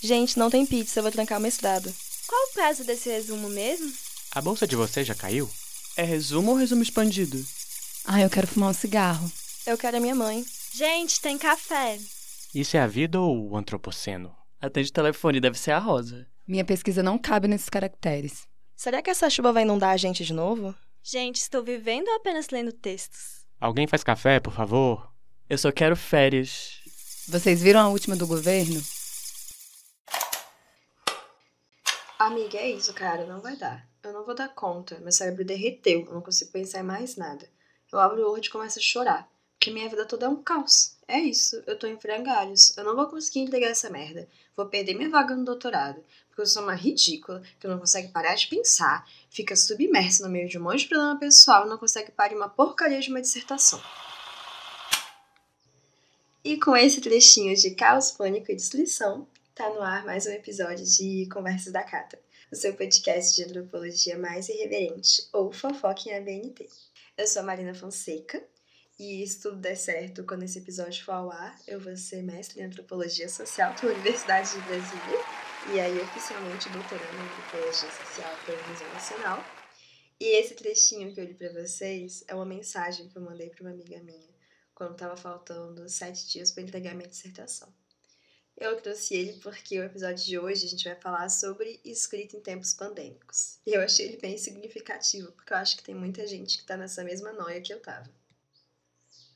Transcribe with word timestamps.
Gente, 0.00 0.38
não 0.38 0.50
tem 0.50 0.64
pizza, 0.64 0.98
eu 0.98 1.02
vou 1.02 1.10
trancar 1.12 1.38
o 1.38 1.42
mestrado. 1.42 1.92
Qual 2.26 2.40
o 2.48 2.52
prazo 2.52 2.84
desse 2.84 3.08
resumo 3.08 3.48
mesmo? 3.48 3.92
A 4.32 4.40
bolsa 4.40 4.66
de 4.66 4.76
vocês 4.76 5.06
já 5.06 5.14
caiu? 5.14 5.50
É 5.96 6.02
resumo 6.02 6.52
ou 6.52 6.56
resumo 6.56 6.82
expandido? 6.82 7.44
Ah, 8.04 8.20
eu 8.20 8.30
quero 8.30 8.46
fumar 8.46 8.70
um 8.70 8.74
cigarro. 8.74 9.30
Eu 9.66 9.76
quero 9.76 9.96
a 9.96 10.00
minha 10.00 10.14
mãe. 10.14 10.44
Gente, 10.72 11.20
tem 11.20 11.36
café. 11.36 11.98
Isso 12.54 12.76
é 12.76 12.80
a 12.80 12.86
vida 12.86 13.20
ou 13.20 13.50
o 13.50 13.56
antropoceno? 13.56 14.34
Atende 14.60 14.90
o 14.90 14.92
telefone, 14.92 15.40
deve 15.40 15.58
ser 15.58 15.72
a 15.72 15.78
Rosa. 15.78 16.26
Minha 16.46 16.64
pesquisa 16.64 17.02
não 17.02 17.18
cabe 17.18 17.48
nesses 17.48 17.68
caracteres. 17.68 18.46
Será 18.76 19.02
que 19.02 19.10
essa 19.10 19.28
chuva 19.28 19.52
vai 19.52 19.64
inundar 19.64 19.90
a 19.90 19.96
gente 19.96 20.24
de 20.24 20.32
novo? 20.32 20.74
Gente, 21.02 21.36
estou 21.36 21.62
vivendo 21.64 22.08
ou 22.08 22.14
apenas 22.16 22.48
lendo 22.50 22.72
textos? 22.72 23.44
Alguém 23.60 23.86
faz 23.86 24.04
café, 24.04 24.38
por 24.38 24.52
favor? 24.52 25.12
Eu 25.48 25.58
só 25.58 25.72
quero 25.72 25.96
férias. 25.96 26.78
Vocês 27.26 27.60
viram 27.60 27.80
a 27.80 27.88
última 27.88 28.14
do 28.14 28.26
governo? 28.26 28.80
Amiga, 32.18 32.58
é 32.58 32.72
isso, 32.72 32.92
cara, 32.94 33.24
não 33.26 33.40
vai 33.40 33.54
dar. 33.54 33.86
Eu 34.02 34.12
não 34.12 34.24
vou 34.24 34.34
dar 34.34 34.48
conta. 34.48 34.98
Meu 34.98 35.12
cérebro 35.12 35.44
derreteu, 35.44 36.04
eu 36.04 36.14
não 36.14 36.20
consigo 36.20 36.50
pensar 36.50 36.80
em 36.80 36.82
mais 36.82 37.14
nada. 37.14 37.48
Eu 37.92 38.00
abro 38.00 38.20
o 38.20 38.30
Word 38.30 38.48
e 38.48 38.50
começo 38.50 38.80
a 38.80 38.82
chorar. 38.82 39.30
Porque 39.52 39.70
minha 39.70 39.88
vida 39.88 40.04
toda 40.04 40.26
é 40.26 40.28
um 40.28 40.42
caos. 40.42 40.96
É 41.06 41.16
isso, 41.20 41.62
eu 41.64 41.78
tô 41.78 41.86
em 41.86 41.96
frangalhos. 41.96 42.76
Eu 42.76 42.82
não 42.82 42.96
vou 42.96 43.06
conseguir 43.06 43.38
entregar 43.38 43.68
essa 43.68 43.88
merda. 43.88 44.28
Vou 44.56 44.66
perder 44.66 44.94
minha 44.94 45.08
vaga 45.08 45.36
no 45.36 45.44
doutorado. 45.44 46.02
Porque 46.28 46.42
eu 46.42 46.46
sou 46.46 46.64
uma 46.64 46.74
ridícula, 46.74 47.40
que 47.60 47.68
não 47.68 47.78
consegue 47.78 48.08
parar 48.08 48.34
de 48.34 48.48
pensar, 48.48 49.08
fica 49.30 49.54
submersa 49.54 50.24
no 50.24 50.32
meio 50.32 50.48
de 50.48 50.58
um 50.58 50.62
monte 50.62 50.80
de 50.80 50.88
problema 50.88 51.20
pessoal 51.20 51.66
e 51.66 51.68
não 51.68 51.78
consegue 51.78 52.10
parar 52.10 52.34
uma 52.34 52.48
porcaria 52.48 53.00
de 53.00 53.10
uma 53.10 53.20
dissertação. 53.20 53.80
E 56.42 56.58
com 56.58 56.76
esse 56.76 57.00
trechinho 57.00 57.54
de 57.54 57.70
caos, 57.76 58.10
pânico 58.10 58.50
e 58.50 58.56
destruição, 58.56 59.24
tá 59.58 59.70
no 59.70 59.82
ar 59.82 60.04
mais 60.04 60.24
um 60.24 60.30
episódio 60.30 60.86
de 60.86 61.28
Conversas 61.32 61.72
da 61.72 61.82
Cata, 61.82 62.16
o 62.48 62.54
seu 62.54 62.76
podcast 62.76 63.34
de 63.34 63.42
antropologia 63.42 64.16
mais 64.16 64.48
irreverente, 64.48 65.28
ou 65.32 65.52
fofoca 65.52 66.08
em 66.08 66.14
ABNT. 66.14 66.68
Eu 67.16 67.26
sou 67.26 67.42
a 67.42 67.44
Marina 67.44 67.74
Fonseca, 67.74 68.40
e 68.96 69.26
se 69.26 69.42
tudo 69.42 69.56
der 69.56 69.74
certo, 69.74 70.22
quando 70.22 70.44
esse 70.44 70.60
episódio 70.60 71.04
for 71.04 71.10
ao 71.10 71.32
ar, 71.32 71.58
eu 71.66 71.80
vou 71.80 71.96
ser 71.96 72.22
mestre 72.22 72.60
em 72.60 72.66
antropologia 72.66 73.28
social 73.28 73.74
pela 73.74 73.94
Universidade 73.94 74.52
de 74.52 74.60
Brasília, 74.60 75.18
e 75.74 75.80
aí 75.80 76.00
oficialmente 76.02 76.68
doutorando 76.68 77.16
em 77.16 77.26
antropologia 77.26 77.90
social 77.90 78.38
pela 78.46 78.68
Museu 78.68 78.88
Nacional. 78.92 79.44
E 80.20 80.38
esse 80.38 80.54
trechinho 80.54 81.12
que 81.12 81.20
eu 81.20 81.24
li 81.24 81.34
para 81.34 81.52
vocês 81.52 82.22
é 82.28 82.34
uma 82.36 82.46
mensagem 82.46 83.08
que 83.08 83.18
eu 83.18 83.22
mandei 83.22 83.50
para 83.50 83.62
uma 83.62 83.72
amiga 83.72 84.00
minha, 84.04 84.30
quando 84.72 84.92
estava 84.92 85.16
faltando 85.16 85.88
sete 85.88 86.28
dias 86.28 86.52
para 86.52 86.62
entregar 86.62 86.94
minha 86.94 87.08
dissertação. 87.08 87.68
Eu 88.60 88.80
trouxe 88.80 89.14
ele 89.14 89.34
porque 89.34 89.78
o 89.78 89.84
episódio 89.84 90.24
de 90.24 90.36
hoje 90.36 90.66
a 90.66 90.68
gente 90.68 90.82
vai 90.82 90.96
falar 90.96 91.28
sobre 91.28 91.80
escrita 91.84 92.36
em 92.36 92.40
tempos 92.40 92.74
pandêmicos. 92.74 93.60
E 93.64 93.72
eu 93.72 93.80
achei 93.80 94.06
ele 94.06 94.16
bem 94.16 94.36
significativo, 94.36 95.30
porque 95.30 95.52
eu 95.52 95.56
acho 95.56 95.76
que 95.76 95.84
tem 95.84 95.94
muita 95.94 96.26
gente 96.26 96.56
que 96.56 96.62
está 96.64 96.76
nessa 96.76 97.04
mesma 97.04 97.32
noia 97.32 97.60
que 97.60 97.72
eu 97.72 97.80
tava. 97.80 98.10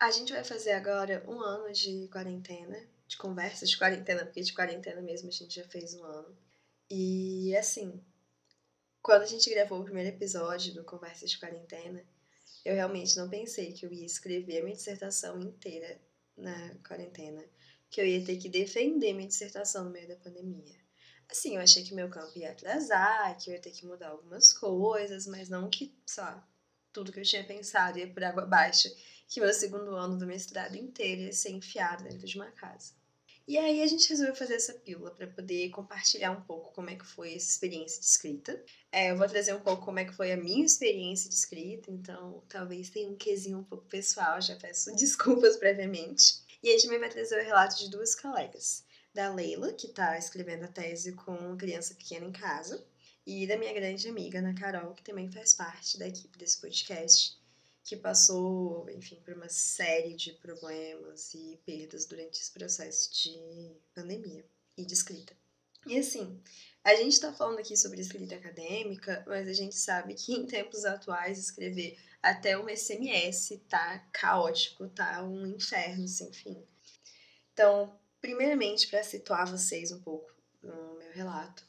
A 0.00 0.11
gente 0.11 0.33
vai 0.33 0.43
fazer 0.43 0.73
agora 0.73 1.25
um 1.28 1.41
ano 1.41 1.73
de 1.73 2.09
quarentena, 2.09 2.77
de 3.06 3.17
conversas 3.17 3.70
de 3.70 3.78
quarentena, 3.78 4.25
porque 4.25 4.43
de 4.43 4.53
quarentena 4.53 5.00
mesmo 5.00 5.28
a 5.28 5.33
gente 5.33 5.55
já 5.55 5.65
fez 5.69 5.95
um 5.95 6.03
ano. 6.03 6.37
E 6.91 7.56
assim, 7.56 8.03
quando 9.00 9.23
a 9.23 9.27
gente 9.27 9.48
gravou 9.50 9.81
o 9.81 9.84
primeiro 9.84 10.09
episódio 10.09 10.75
do 10.75 10.83
Conversas 10.83 11.31
de 11.31 11.39
Quarentena, 11.39 12.05
eu 12.65 12.75
realmente 12.75 13.17
não 13.17 13.31
pensei 13.31 13.73
que 13.73 13.87
eu 13.87 13.93
ia 13.93 14.05
escrever 14.05 14.59
a 14.59 14.65
minha 14.65 14.75
dissertação 14.75 15.41
inteira 15.41 16.00
na 16.37 16.75
quarentena, 16.87 17.45
que 17.92 18.00
eu 18.00 18.06
ia 18.06 18.24
ter 18.24 18.38
que 18.38 18.48
defender 18.48 19.12
minha 19.12 19.28
dissertação 19.28 19.84
no 19.84 19.90
meio 19.90 20.08
da 20.08 20.16
pandemia. 20.16 20.80
Assim, 21.30 21.56
eu 21.56 21.62
achei 21.62 21.84
que 21.84 21.94
meu 21.94 22.08
campo 22.08 22.36
ia 22.36 22.50
atrasar, 22.50 23.38
que 23.38 23.50
eu 23.50 23.54
ia 23.54 23.60
ter 23.60 23.70
que 23.70 23.86
mudar 23.86 24.08
algumas 24.08 24.52
coisas, 24.52 25.26
mas 25.26 25.48
não 25.48 25.70
que, 25.70 25.94
só 26.04 26.42
tudo 26.92 27.12
que 27.12 27.20
eu 27.20 27.25
tinha 27.25 27.44
pensado 27.44 27.98
ia 27.98 28.08
por 28.08 28.25
água 28.25 28.42
abaixo 28.42 28.88
que 29.28 29.41
meu 29.41 29.52
segundo 29.54 29.94
ano 29.94 30.19
do 30.19 30.26
mestrado 30.26 30.76
inteiro 30.76 31.22
ia 31.22 31.32
ser 31.32 31.50
enfiado 31.50 32.04
dentro 32.04 32.26
de 32.26 32.36
uma 32.36 32.50
casa. 32.50 32.92
E 33.48 33.56
aí 33.58 33.82
a 33.82 33.86
gente 33.86 34.08
resolveu 34.08 34.34
fazer 34.34 34.54
essa 34.54 34.75
pílula 34.75 35.10
para 35.10 35.26
poder 35.26 35.70
compartilhar 35.70 36.31
um 36.31 36.42
pouco 36.42 36.72
como 36.72 36.91
é 36.91 36.97
que 36.97 37.06
foi 37.06 37.34
essa 37.34 37.50
experiência 37.50 37.98
de 37.98 38.06
escrita. 38.06 38.62
É, 38.91 39.10
eu 39.10 39.16
vou 39.16 39.26
trazer 39.26 39.54
um 39.54 39.60
pouco 39.60 39.84
como 39.84 39.98
é 39.98 40.04
que 40.04 40.12
foi 40.12 40.32
a 40.32 40.36
minha 40.36 40.64
experiência 40.64 41.28
de 41.28 41.34
escrita, 41.34 41.91
então 41.91 42.44
talvez 42.48 42.91
tenha 42.91 43.08
um 43.08 43.16
quesinho 43.16 43.58
um 43.58 43.64
pouco 43.64 43.86
pessoal, 43.86 44.41
já 44.41 44.54
peço 44.56 44.94
desculpas 44.97 45.56
previamente. 45.56 46.41
E 46.62 46.71
gente 46.71 46.84
também 46.84 47.00
vai 47.00 47.09
trazer 47.09 47.41
o 47.41 47.45
relato 47.45 47.77
de 47.78 47.91
duas 47.91 48.15
colegas, 48.15 48.84
da 49.12 49.33
Leila, 49.33 49.73
que 49.73 49.89
está 49.89 50.17
escrevendo 50.17 50.65
a 50.65 50.69
tese 50.69 51.12
com 51.12 51.34
uma 51.34 51.56
criança 51.56 51.95
pequena 51.95 52.25
em 52.25 52.33
casa, 52.33 52.87
e 53.27 53.47
da 53.47 53.56
minha 53.56 53.73
grande 53.73 54.09
amiga, 54.09 54.39
Ana 54.39 54.55
Carol, 54.55 54.95
que 54.95 55.03
também 55.03 55.31
faz 55.31 55.55
parte 55.55 55.99
da 55.99 56.06
equipe 56.06 56.39
desse 56.39 56.61
podcast 56.61 57.37
que 57.84 57.97
passou, 57.97 58.89
enfim, 58.91 59.17
por 59.25 59.34
uma 59.34 59.49
série 59.49 60.15
de 60.15 60.33
problemas 60.34 61.34
e 61.34 61.59
perdas 61.67 62.06
durante 62.06 62.41
esse 62.41 62.50
processo 62.50 63.12
de 63.12 63.77
pandemia 63.94 64.44
e 64.77 64.84
de 64.84 64.94
escrita. 64.94 65.34
E 65.87 65.99
assim, 65.99 66.41
a 66.84 66.94
gente 66.94 67.12
está 67.12 67.33
falando 67.33 67.59
aqui 67.59 67.77
sobre 67.77 68.00
escrita 68.00 68.37
acadêmica, 68.37 69.25
mas 69.27 69.49
a 69.49 69.53
gente 69.53 69.75
sabe 69.75 70.15
que 70.15 70.33
em 70.33 70.47
tempos 70.47 70.84
atuais 70.84 71.39
escrever 71.39 71.99
até 72.22 72.56
um 72.56 72.69
SMS 72.69 73.60
tá 73.69 73.99
caótico, 74.12 74.88
tá 74.88 75.25
um 75.25 75.47
inferno 75.47 76.06
sem 76.06 76.33
fim. 76.33 76.65
Então, 77.53 77.99
primeiramente, 78.21 78.87
para 78.88 79.03
situar 79.03 79.50
vocês 79.50 79.91
um 79.91 80.00
pouco 80.00 80.32
no 80.62 80.94
meu 80.99 81.12
relato, 81.12 81.66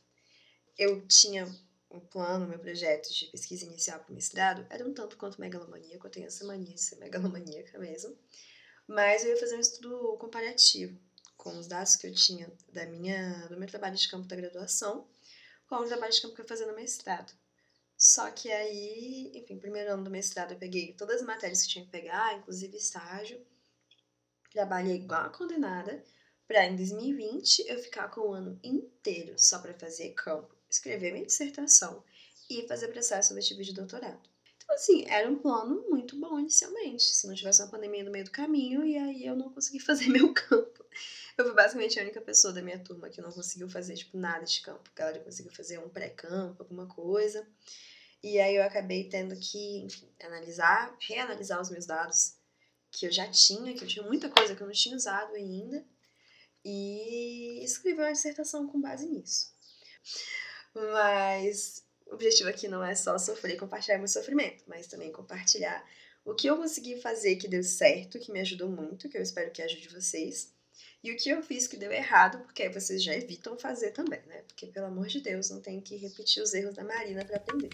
eu 0.77 1.05
tinha 1.07 1.47
o 1.89 1.99
plano, 1.99 2.47
meu 2.47 2.59
projeto 2.59 3.11
de 3.13 3.27
pesquisa 3.27 3.65
inicial 3.65 3.99
para 3.99 4.11
o 4.11 4.15
mestrado 4.15 4.65
era 4.69 4.85
um 4.87 4.93
tanto 4.93 5.17
quanto 5.17 5.39
megalomaníaco, 5.39 6.07
eu 6.07 6.11
tenho 6.11 6.27
essa 6.27 6.45
mania 6.45 6.73
de 6.73 6.81
ser 6.81 6.95
megalomaníaca 6.99 7.77
mesmo, 7.77 8.17
mas 8.87 9.23
eu 9.23 9.31
ia 9.31 9.39
fazer 9.39 9.57
um 9.57 9.59
estudo 9.59 10.17
comparativo 10.17 10.99
com 11.37 11.57
os 11.57 11.67
dados 11.67 11.95
que 11.95 12.07
eu 12.07 12.13
tinha 12.13 12.51
da 12.71 12.85
minha, 12.85 13.47
do 13.47 13.57
meu 13.57 13.67
trabalho 13.67 13.95
de 13.95 14.07
campo 14.07 14.27
da 14.27 14.35
graduação 14.35 15.07
com 15.67 15.75
o 15.75 15.87
trabalho 15.87 16.11
de 16.11 16.21
campo 16.21 16.35
que 16.35 16.41
eu 16.41 16.45
ia 16.45 16.49
fazer 16.49 16.65
no 16.65 16.75
mestrado. 16.75 17.33
Só 18.03 18.29
que 18.31 18.51
aí, 18.51 19.31
enfim, 19.33 19.57
primeiro 19.57 19.93
ano 19.93 20.03
do 20.03 20.11
mestrado 20.11 20.51
eu 20.51 20.57
peguei 20.57 20.91
todas 20.91 21.21
as 21.21 21.25
matérias 21.25 21.61
que 21.61 21.69
tinha 21.69 21.85
que 21.85 21.91
pegar, 21.91 22.37
inclusive 22.37 22.75
estágio, 22.75 23.39
trabalhei 24.51 24.97
igual 24.97 25.21
a 25.21 25.29
condenada, 25.29 26.03
para 26.45 26.65
em 26.65 26.75
2020 26.75 27.59
eu 27.65 27.79
ficar 27.79 28.09
com 28.09 28.19
o 28.27 28.33
ano 28.33 28.59
inteiro 28.61 29.35
só 29.39 29.57
para 29.57 29.73
fazer 29.73 30.09
campo 30.09 30.53
escrever 30.69 31.13
minha 31.13 31.25
dissertação 31.25 32.03
e 32.49 32.67
fazer 32.67 32.89
processo 32.89 33.29
seletivo 33.29 33.63
de 33.63 33.73
doutorado. 33.73 34.19
Então, 34.57 34.75
assim, 34.75 35.05
era 35.07 35.29
um 35.29 35.37
plano 35.37 35.85
muito 35.89 36.19
bom 36.19 36.37
inicialmente. 36.37 37.05
Se 37.05 37.25
não 37.25 37.35
tivesse 37.35 37.61
uma 37.61 37.71
pandemia 37.71 38.03
no 38.03 38.11
meio 38.11 38.25
do 38.25 38.31
caminho, 38.31 38.83
e 38.83 38.97
aí 38.97 39.25
eu 39.25 39.35
não 39.37 39.49
consegui 39.49 39.79
fazer 39.81 40.09
meu 40.09 40.33
campo. 40.33 40.85
Eu 41.37 41.45
fui 41.45 41.53
basicamente 41.53 41.97
a 41.97 42.03
única 42.03 42.19
pessoa 42.19 42.53
da 42.53 42.61
minha 42.61 42.79
turma 42.79 43.09
que 43.09 43.21
não 43.21 43.31
conseguiu 43.31 43.69
fazer, 43.69 43.95
tipo, 43.95 44.17
nada 44.17 44.43
de 44.43 44.61
campo. 44.61 44.89
A 44.93 44.99
galera 44.99 45.19
conseguiu 45.19 45.53
fazer 45.53 45.79
um 45.79 45.87
pré-campo, 45.87 46.63
alguma 46.63 46.85
coisa. 46.85 47.47
E 48.23 48.39
aí 48.39 48.55
eu 48.55 48.63
acabei 48.63 49.09
tendo 49.09 49.35
que, 49.35 49.79
enfim, 49.79 50.07
analisar, 50.23 50.95
reanalisar 51.01 51.61
os 51.61 51.69
meus 51.69 51.85
dados 51.85 52.35
que 52.89 53.05
eu 53.05 53.11
já 53.11 53.27
tinha, 53.29 53.73
que 53.73 53.83
eu 53.83 53.87
tinha 53.87 54.05
muita 54.05 54.29
coisa 54.29 54.55
que 54.55 54.61
eu 54.61 54.67
não 54.67 54.73
tinha 54.73 54.95
usado 54.95 55.33
ainda, 55.35 55.85
e 56.63 57.61
escrever 57.63 58.03
uma 58.03 58.13
dissertação 58.13 58.65
com 58.67 58.79
base 58.79 59.07
nisso. 59.07 59.51
Mas 60.73 61.83
o 62.07 62.13
objetivo 62.13 62.49
aqui 62.49 62.67
não 62.67 62.83
é 62.83 62.95
só 62.95 63.17
sofrer 63.17 63.55
e 63.55 63.59
compartilhar 63.59 63.97
meu 63.97 64.07
sofrimento, 64.07 64.63
mas 64.67 64.87
também 64.87 65.11
compartilhar 65.11 65.85
o 66.23 66.33
que 66.33 66.47
eu 66.47 66.55
consegui 66.55 67.01
fazer 67.01 67.35
que 67.35 67.49
deu 67.49 67.63
certo, 67.63 68.19
que 68.19 68.31
me 68.31 68.39
ajudou 68.39 68.69
muito, 68.69 69.09
que 69.09 69.17
eu 69.17 69.21
espero 69.21 69.51
que 69.51 69.61
ajude 69.61 69.89
vocês, 69.89 70.53
e 71.03 71.11
o 71.11 71.17
que 71.17 71.29
eu 71.29 71.43
fiz 71.43 71.67
que 71.67 71.75
deu 71.75 71.91
errado, 71.91 72.39
porque 72.45 72.63
aí 72.63 72.69
vocês 72.69 73.03
já 73.03 73.13
evitam 73.13 73.57
fazer 73.57 73.91
também, 73.91 74.21
né? 74.27 74.41
Porque, 74.47 74.67
pelo 74.67 74.85
amor 74.85 75.07
de 75.07 75.19
Deus, 75.19 75.49
não 75.49 75.59
tem 75.59 75.81
que 75.81 75.97
repetir 75.97 76.41
os 76.41 76.53
erros 76.53 76.75
da 76.75 76.83
Marina 76.85 77.25
para 77.25 77.35
aprender. 77.35 77.69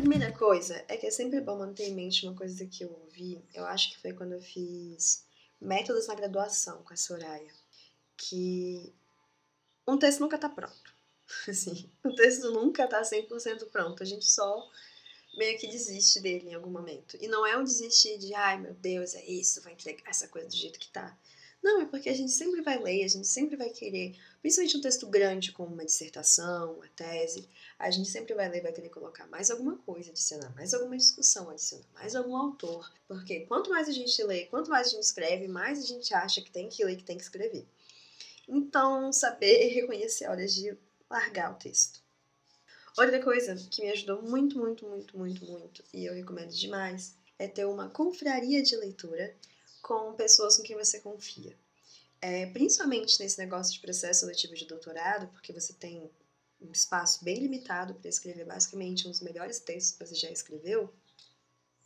Primeira 0.00 0.32
coisa 0.32 0.82
é 0.88 0.96
que 0.96 1.06
é 1.06 1.10
sempre 1.10 1.40
bom 1.40 1.58
manter 1.58 1.84
em 1.84 1.94
mente 1.94 2.26
uma 2.26 2.34
coisa 2.34 2.64
que 2.66 2.84
eu 2.84 2.90
ouvi, 3.04 3.42
eu 3.54 3.64
acho 3.66 3.90
que 3.90 3.98
foi 3.98 4.12
quando 4.12 4.32
eu 4.32 4.40
fiz 4.40 5.24
métodos 5.60 6.06
na 6.06 6.14
graduação 6.14 6.82
com 6.82 6.94
a 6.94 6.96
Soraya, 6.96 7.52
que 8.16 8.92
um 9.86 9.98
texto 9.98 10.20
nunca 10.20 10.38
tá 10.38 10.48
pronto. 10.48 10.94
Assim, 11.46 11.88
o 12.02 12.14
texto 12.14 12.50
nunca 12.50 12.88
tá 12.88 13.02
100% 13.02 13.66
pronto. 13.70 14.02
A 14.02 14.06
gente 14.06 14.24
só 14.24 14.68
meio 15.36 15.58
que 15.58 15.68
desiste 15.68 16.20
dele 16.20 16.48
em 16.48 16.54
algum 16.54 16.70
momento. 16.70 17.16
E 17.20 17.28
não 17.28 17.46
é 17.46 17.56
um 17.56 17.64
desistir 17.64 18.18
de, 18.18 18.34
ai 18.34 18.58
meu 18.58 18.74
Deus, 18.74 19.14
é 19.14 19.24
isso, 19.24 19.62
vai 19.62 19.74
entregar 19.74 20.08
essa 20.08 20.28
coisa 20.28 20.48
do 20.48 20.56
jeito 20.56 20.78
que 20.78 20.88
tá. 20.88 21.16
Não, 21.62 21.82
é 21.82 21.86
porque 21.86 22.08
a 22.08 22.14
gente 22.14 22.32
sempre 22.32 22.62
vai 22.62 22.78
ler, 22.78 23.04
a 23.04 23.08
gente 23.08 23.28
sempre 23.28 23.54
vai 23.54 23.68
querer, 23.68 24.16
principalmente 24.40 24.76
um 24.76 24.80
texto 24.80 25.06
grande 25.06 25.52
como 25.52 25.72
uma 25.72 25.84
dissertação, 25.84 26.74
uma 26.74 26.88
tese, 26.88 27.48
a 27.78 27.90
gente 27.90 28.08
sempre 28.08 28.34
vai 28.34 28.48
ler 28.48 28.62
vai 28.62 28.72
querer 28.72 28.88
colocar 28.88 29.26
mais 29.26 29.50
alguma 29.50 29.76
coisa, 29.78 30.10
adicionar 30.10 30.54
mais 30.54 30.74
alguma 30.74 30.96
discussão, 30.96 31.50
adicionar 31.50 31.86
mais 31.94 32.14
algum 32.14 32.36
autor. 32.36 32.90
Porque 33.06 33.40
quanto 33.40 33.70
mais 33.70 33.88
a 33.88 33.92
gente 33.92 34.22
lê, 34.22 34.46
quanto 34.46 34.70
mais 34.70 34.88
a 34.88 34.90
gente 34.90 35.02
escreve, 35.02 35.48
mais 35.48 35.82
a 35.82 35.86
gente 35.86 36.12
acha 36.14 36.40
que 36.40 36.50
tem 36.50 36.68
que 36.68 36.84
ler, 36.84 36.96
que 36.96 37.04
tem 37.04 37.16
que 37.16 37.22
escrever. 37.22 37.66
Então, 38.48 39.12
saber 39.12 39.68
reconhecer 39.74 40.24
a 40.24 40.30
hora 40.30 40.46
de 40.46 40.76
largar 41.08 41.52
o 41.52 41.56
texto. 41.56 42.00
Outra 42.98 43.22
coisa 43.22 43.54
que 43.70 43.82
me 43.82 43.90
ajudou 43.90 44.20
muito, 44.22 44.58
muito, 44.58 44.86
muito, 44.86 45.16
muito, 45.16 45.44
muito, 45.44 45.84
e 45.92 46.04
eu 46.04 46.14
recomendo 46.14 46.50
demais, 46.50 47.14
é 47.38 47.46
ter 47.46 47.64
uma 47.64 47.88
confraria 47.88 48.62
de 48.62 48.76
leitura 48.76 49.34
com 49.80 50.12
pessoas 50.14 50.56
com 50.56 50.62
quem 50.62 50.76
você 50.76 51.00
confia. 51.00 51.56
É, 52.22 52.46
principalmente 52.46 53.18
nesse 53.18 53.38
negócio 53.38 53.72
de 53.72 53.80
processo 53.80 54.20
seletivo 54.20 54.54
de 54.54 54.66
doutorado, 54.66 55.28
porque 55.28 55.52
você 55.52 55.72
tem 55.72 56.10
um 56.60 56.70
espaço 56.70 57.24
bem 57.24 57.38
limitado 57.38 57.94
para 57.94 58.08
escrever 58.08 58.44
basicamente 58.44 59.08
dos 59.08 59.20
melhores 59.20 59.58
textos 59.58 59.92
que 59.92 60.06
você 60.06 60.14
já 60.14 60.30
escreveu, 60.30 60.92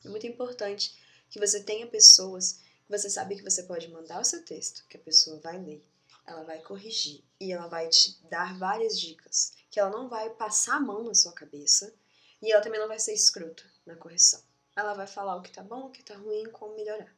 é 0.05 0.09
muito 0.09 0.27
importante 0.27 0.99
que 1.31 1.39
você 1.39 1.63
tenha 1.63 1.87
pessoas 1.87 2.61
que 2.85 2.91
você 2.91 3.09
sabe 3.09 3.37
que 3.37 3.43
você 3.43 3.63
pode 3.63 3.89
mandar 3.89 4.21
o 4.21 4.25
seu 4.25 4.45
texto, 4.45 4.85
que 4.89 4.97
a 4.97 5.01
pessoa 5.01 5.41
vai 5.41 5.59
ler, 5.59 5.83
ela 6.27 6.43
vai 6.43 6.61
corrigir 6.61 7.25
e 7.41 7.53
ela 7.53 7.67
vai 7.67 7.89
te 7.89 8.19
dar 8.29 8.59
várias 8.59 8.99
dicas, 9.01 9.55
que 9.71 9.81
ela 9.81 9.91
não 9.91 10.09
vai 10.09 10.31
passar 10.31 10.77
a 10.77 10.81
mão 10.81 11.03
na 11.03 11.15
sua 11.15 11.33
cabeça 11.33 11.95
e 12.43 12.53
ela 12.53 12.63
também 12.63 12.81
não 12.81 12.89
vai 12.89 12.99
ser 12.99 13.15
escrota 13.15 13.65
na 13.87 13.97
correção. 13.97 14.43
Ela 14.77 14.93
vai 14.93 15.07
falar 15.07 15.37
o 15.37 15.43
que 15.43 15.51
tá 15.51 15.63
bom, 15.63 15.87
o 15.87 15.91
que 15.91 16.03
tá 16.03 16.17
ruim, 16.17 16.45
como 16.51 16.75
melhorar. 16.75 17.15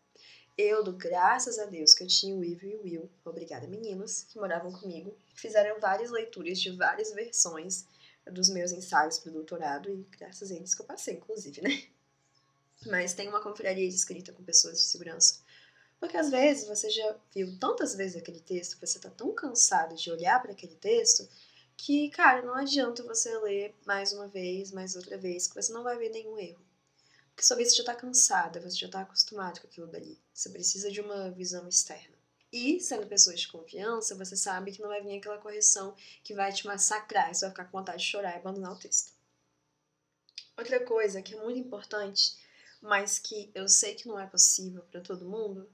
Eu 0.59 0.83
dou 0.83 0.95
graças 0.95 1.59
a 1.59 1.67
Deus 1.67 1.93
que 1.93 2.03
eu 2.03 2.07
tinha 2.07 2.35
o 2.35 2.43
Ivo 2.43 2.65
e 2.65 2.77
o 2.77 2.83
Will, 2.83 3.11
obrigada 3.23 3.67
meninos, 3.67 4.23
que 4.23 4.39
moravam 4.39 4.73
comigo, 4.73 5.15
fizeram 5.35 5.79
várias 5.79 6.11
leituras 6.11 6.59
de 6.59 6.71
várias 6.71 7.13
versões 7.13 7.85
dos 8.25 8.49
meus 8.49 8.73
ensaios 8.73 9.19
para 9.19 9.31
o 9.31 9.35
doutorado 9.35 9.91
e 9.91 10.07
graças 10.17 10.51
a 10.51 10.55
eles 10.55 10.75
que 10.75 10.81
eu 10.81 10.87
passei, 10.87 11.15
inclusive, 11.15 11.61
né? 11.61 11.85
Mas 12.87 13.13
tem 13.13 13.29
uma 13.29 13.43
confraria 13.43 13.87
de 13.87 13.95
escrita 13.95 14.33
com 14.33 14.43
pessoas 14.43 14.79
de 14.79 14.85
segurança. 14.85 15.41
Porque 16.01 16.17
às 16.17 16.31
vezes 16.31 16.67
você 16.67 16.89
já 16.89 17.17
viu 17.35 17.59
tantas 17.59 17.95
vezes 17.95 18.17
aquele 18.17 18.41
texto, 18.41 18.79
você 18.81 18.99
tá 18.99 19.11
tão 19.11 19.35
cansado 19.35 19.95
de 19.95 20.11
olhar 20.11 20.41
para 20.41 20.53
aquele 20.53 20.75
texto, 20.75 21.29
que, 21.77 22.09
cara, 22.11 22.41
não 22.41 22.55
adianta 22.55 23.03
você 23.03 23.37
ler 23.39 23.75
mais 23.85 24.13
uma 24.13 24.27
vez, 24.27 24.73
mais 24.73 24.97
outra 24.97 25.19
vez, 25.19 25.47
que 25.47 25.55
você 25.55 25.71
não 25.73 25.83
vai 25.83 25.99
ver 25.99 26.09
nenhum 26.09 26.39
erro. 26.39 26.66
Porque 27.37 27.47
sua 27.47 27.59
vista 27.59 27.77
já 27.77 27.83
está 27.83 27.95
cansada, 27.95 28.63
você 28.63 28.75
já 28.75 28.87
está 28.87 29.03
acostumado 29.03 29.61
com 29.61 29.67
aquilo 29.67 29.87
dali. 29.87 30.19
Você 30.33 30.49
precisa 30.49 30.91
de 30.91 31.03
uma 31.03 31.31
visão 31.31 31.69
externa. 31.69 32.17
E, 32.51 32.81
sendo 32.81 33.07
pessoas 33.07 33.41
de 33.41 33.49
confiança, 33.49 34.15
você 34.15 34.35
sabe 34.35 34.73
que 34.73 34.81
não 34.81 34.89
vai 34.89 35.03
vir 35.03 35.19
aquela 35.19 35.37
correção 35.37 35.95
que 36.25 36.33
vai 36.33 36.51
te 36.51 36.67
massacrar 36.67 37.35
você 37.35 37.45
vai 37.45 37.51
ficar 37.51 37.65
com 37.67 37.77
vontade 37.77 37.99
de 37.99 38.09
chorar 38.09 38.33
e 38.33 38.39
abandonar 38.39 38.73
o 38.73 38.79
texto. 38.79 39.13
Outra 40.57 40.83
coisa 40.83 41.21
que 41.21 41.35
é 41.35 41.43
muito 41.43 41.59
importante, 41.59 42.39
mas 42.81 43.19
que 43.19 43.51
eu 43.55 43.69
sei 43.69 43.95
que 43.95 44.09
não 44.09 44.19
é 44.19 44.27
possível 44.27 44.83
para 44.91 45.03
todo 45.03 45.29
mundo, 45.29 45.69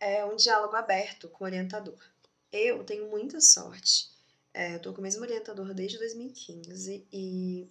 é 0.00 0.24
um 0.24 0.34
diálogo 0.34 0.74
aberto 0.74 1.28
com 1.28 1.44
o 1.44 1.46
orientador. 1.46 2.02
Eu 2.50 2.82
tenho 2.82 3.08
muita 3.08 3.40
sorte. 3.40 4.10
É, 4.52 4.74
eu 4.74 4.80
tô 4.80 4.92
com 4.92 4.98
o 4.98 5.02
mesmo 5.04 5.22
orientador 5.22 5.72
desde 5.72 5.98
2015 5.98 7.06
e 7.12 7.70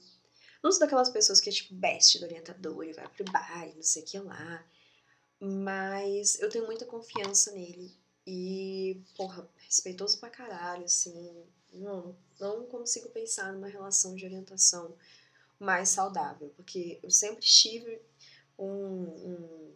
não 0.64 0.72
sou 0.72 0.82
daquelas 0.82 1.10
pessoas 1.10 1.40
que 1.40 1.50
é 1.50 1.54
tipo 1.54 1.74
best 1.74 2.20
do 2.20 2.26
orientador 2.26 2.84
e 2.84 2.94
vai 2.94 3.08
pro 3.08 3.26
bar 3.26 3.68
e 3.68 3.76
não 3.76 3.84
sei 3.84 4.04
o 4.04 4.06
que 4.06 4.20
lá. 4.20 4.66
Mas 5.40 6.40
eu 6.40 6.50
tenho 6.50 6.66
muita 6.66 6.86
confiança 6.86 7.52
nele. 7.52 7.96
E, 8.26 9.02
porra, 9.16 9.48
respeitoso 9.58 10.20
pra 10.20 10.30
caralho, 10.30 10.84
assim. 10.84 11.46
Não, 11.74 12.18
não 12.40 12.66
consigo 12.66 13.10
pensar 13.10 13.54
numa 13.54 13.68
relação 13.68 14.16
de 14.16 14.26
orientação 14.26 14.98
mais 15.60 15.90
saudável. 15.90 16.50
Porque 16.56 17.00
eu 17.04 17.12
sempre 17.12 17.46
tive 17.46 18.02
um, 18.58 18.66
um, 18.66 19.76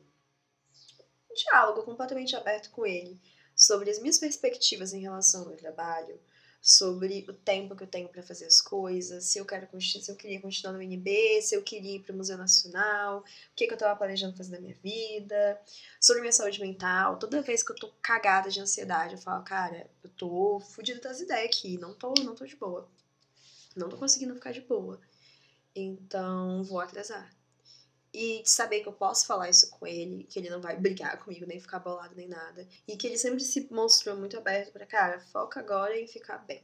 um 1.29 1.33
diálogo 1.33 1.83
completamente 1.83 2.35
aberto 2.35 2.71
com 2.71 2.85
ele 2.85 3.21
sobre 3.55 3.91
as 3.91 3.99
minhas 3.99 4.17
perspectivas 4.17 4.91
em 4.93 5.01
relação 5.01 5.41
ao 5.41 5.49
meu 5.49 5.57
trabalho, 5.57 6.19
sobre 6.61 7.25
o 7.27 7.33
tempo 7.33 7.75
que 7.75 7.83
eu 7.83 7.87
tenho 7.87 8.07
para 8.07 8.21
fazer 8.21 8.45
as 8.45 8.61
coisas, 8.61 9.25
se 9.25 9.39
eu 9.39 9.45
quero 9.45 9.67
se 9.81 10.11
eu 10.11 10.15
queria 10.15 10.39
continuar 10.39 10.73
no 10.73 10.81
NB, 10.81 11.41
se 11.41 11.55
eu 11.55 11.63
queria 11.63 11.95
ir 11.95 12.01
para 12.01 12.13
o 12.13 12.17
Museu 12.17 12.37
Nacional, 12.37 13.19
o 13.19 13.55
que, 13.55 13.65
que 13.65 13.73
eu 13.73 13.75
estava 13.75 13.97
planejando 13.97 14.37
fazer 14.37 14.51
na 14.51 14.61
minha 14.61 14.75
vida, 14.75 15.59
sobre 15.99 16.21
minha 16.21 16.31
saúde 16.31 16.61
mental. 16.61 17.17
Toda 17.17 17.41
vez 17.41 17.63
que 17.63 17.71
eu 17.71 17.75
tô 17.75 17.91
cagada 18.01 18.49
de 18.51 18.61
ansiedade, 18.61 19.15
eu 19.15 19.19
falo, 19.19 19.43
cara, 19.43 19.89
eu 20.03 20.09
tô 20.11 20.59
fodida 20.59 21.01
das 21.01 21.19
ideias 21.19 21.47
aqui, 21.47 21.79
não 21.79 21.95
tô, 21.95 22.13
não 22.23 22.35
tô 22.35 22.45
de 22.45 22.55
boa. 22.55 22.87
Não 23.75 23.89
tô 23.89 23.97
conseguindo 23.97 24.35
ficar 24.35 24.51
de 24.51 24.61
boa. 24.61 25.01
Então, 25.75 26.63
vou 26.63 26.79
atrasar. 26.79 27.33
E 28.13 28.43
de 28.43 28.49
saber 28.49 28.81
que 28.81 28.89
eu 28.89 28.93
posso 28.93 29.25
falar 29.25 29.49
isso 29.49 29.69
com 29.69 29.87
ele, 29.87 30.25
que 30.25 30.37
ele 30.37 30.49
não 30.49 30.61
vai 30.61 30.77
brigar 30.77 31.17
comigo, 31.17 31.45
nem 31.45 31.59
ficar 31.59 31.79
bolado, 31.79 32.15
nem 32.15 32.27
nada. 32.27 32.67
E 32.87 32.97
que 32.97 33.07
ele 33.07 33.17
sempre 33.17 33.39
se 33.41 33.67
mostrou 33.71 34.17
muito 34.17 34.37
aberto 34.37 34.71
para 34.71 34.85
cara, 34.85 35.21
foca 35.31 35.59
agora 35.59 35.97
em 35.97 36.07
ficar 36.07 36.39
bem, 36.39 36.63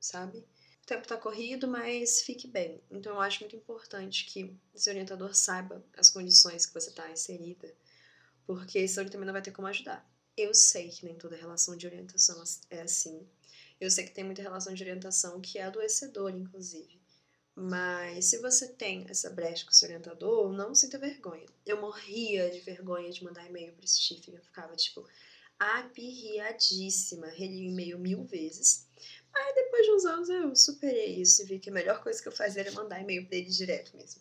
sabe? 0.00 0.38
O 0.82 0.86
tempo 0.86 1.06
tá 1.06 1.16
corrido, 1.16 1.68
mas 1.68 2.22
fique 2.22 2.48
bem. 2.48 2.82
Então 2.90 3.14
eu 3.14 3.20
acho 3.20 3.40
muito 3.40 3.56
importante 3.56 4.24
que 4.24 4.56
esse 4.74 4.88
orientador 4.88 5.34
saiba 5.34 5.84
as 5.96 6.08
condições 6.08 6.64
que 6.66 6.74
você 6.74 6.90
tá 6.90 7.10
inserida, 7.10 7.72
porque 8.46 8.88
senão 8.88 9.04
ele 9.04 9.10
também 9.10 9.26
não 9.26 9.34
vai 9.34 9.42
ter 9.42 9.52
como 9.52 9.68
ajudar. 9.68 10.08
Eu 10.36 10.54
sei 10.54 10.88
que 10.88 11.04
nem 11.04 11.14
toda 11.14 11.36
relação 11.36 11.76
de 11.76 11.86
orientação 11.86 12.42
é 12.70 12.80
assim. 12.80 13.28
Eu 13.80 13.90
sei 13.90 14.04
que 14.04 14.12
tem 14.12 14.24
muita 14.24 14.42
relação 14.42 14.74
de 14.74 14.82
orientação 14.82 15.40
que 15.40 15.58
é 15.58 15.64
adoecedora, 15.64 16.36
inclusive. 16.36 16.99
Mas 17.54 18.26
se 18.26 18.38
você 18.38 18.68
tem 18.68 19.04
essa 19.08 19.28
brecha 19.28 19.64
com 19.64 19.70
o 19.70 19.74
seu 19.74 19.88
orientador, 19.88 20.52
não 20.52 20.74
sinta 20.74 20.98
vergonha. 20.98 21.46
Eu 21.66 21.80
morria 21.80 22.48
de 22.50 22.60
vergonha 22.60 23.10
de 23.10 23.24
mandar 23.24 23.46
e-mail 23.46 23.72
para 23.72 23.84
esse 23.84 24.00
Stephen. 24.00 24.34
Eu 24.34 24.42
ficava, 24.42 24.74
tipo, 24.76 25.06
apirriadíssima. 25.58 27.26
Reli 27.26 27.66
o 27.66 27.70
e-mail 27.70 27.98
mil 27.98 28.24
vezes. 28.24 28.86
Aí 29.32 29.54
depois 29.54 29.86
de 29.86 29.92
uns 29.92 30.04
anos 30.04 30.28
eu 30.28 30.56
superei 30.56 31.20
isso 31.20 31.42
e 31.42 31.44
vi 31.44 31.58
que 31.58 31.70
a 31.70 31.72
melhor 31.72 32.02
coisa 32.02 32.20
que 32.20 32.28
eu 32.28 32.32
fazia 32.32 32.62
era 32.62 32.72
mandar 32.72 33.00
e-mail 33.00 33.26
para 33.26 33.36
ele 33.36 33.50
direto 33.50 33.96
mesmo. 33.96 34.20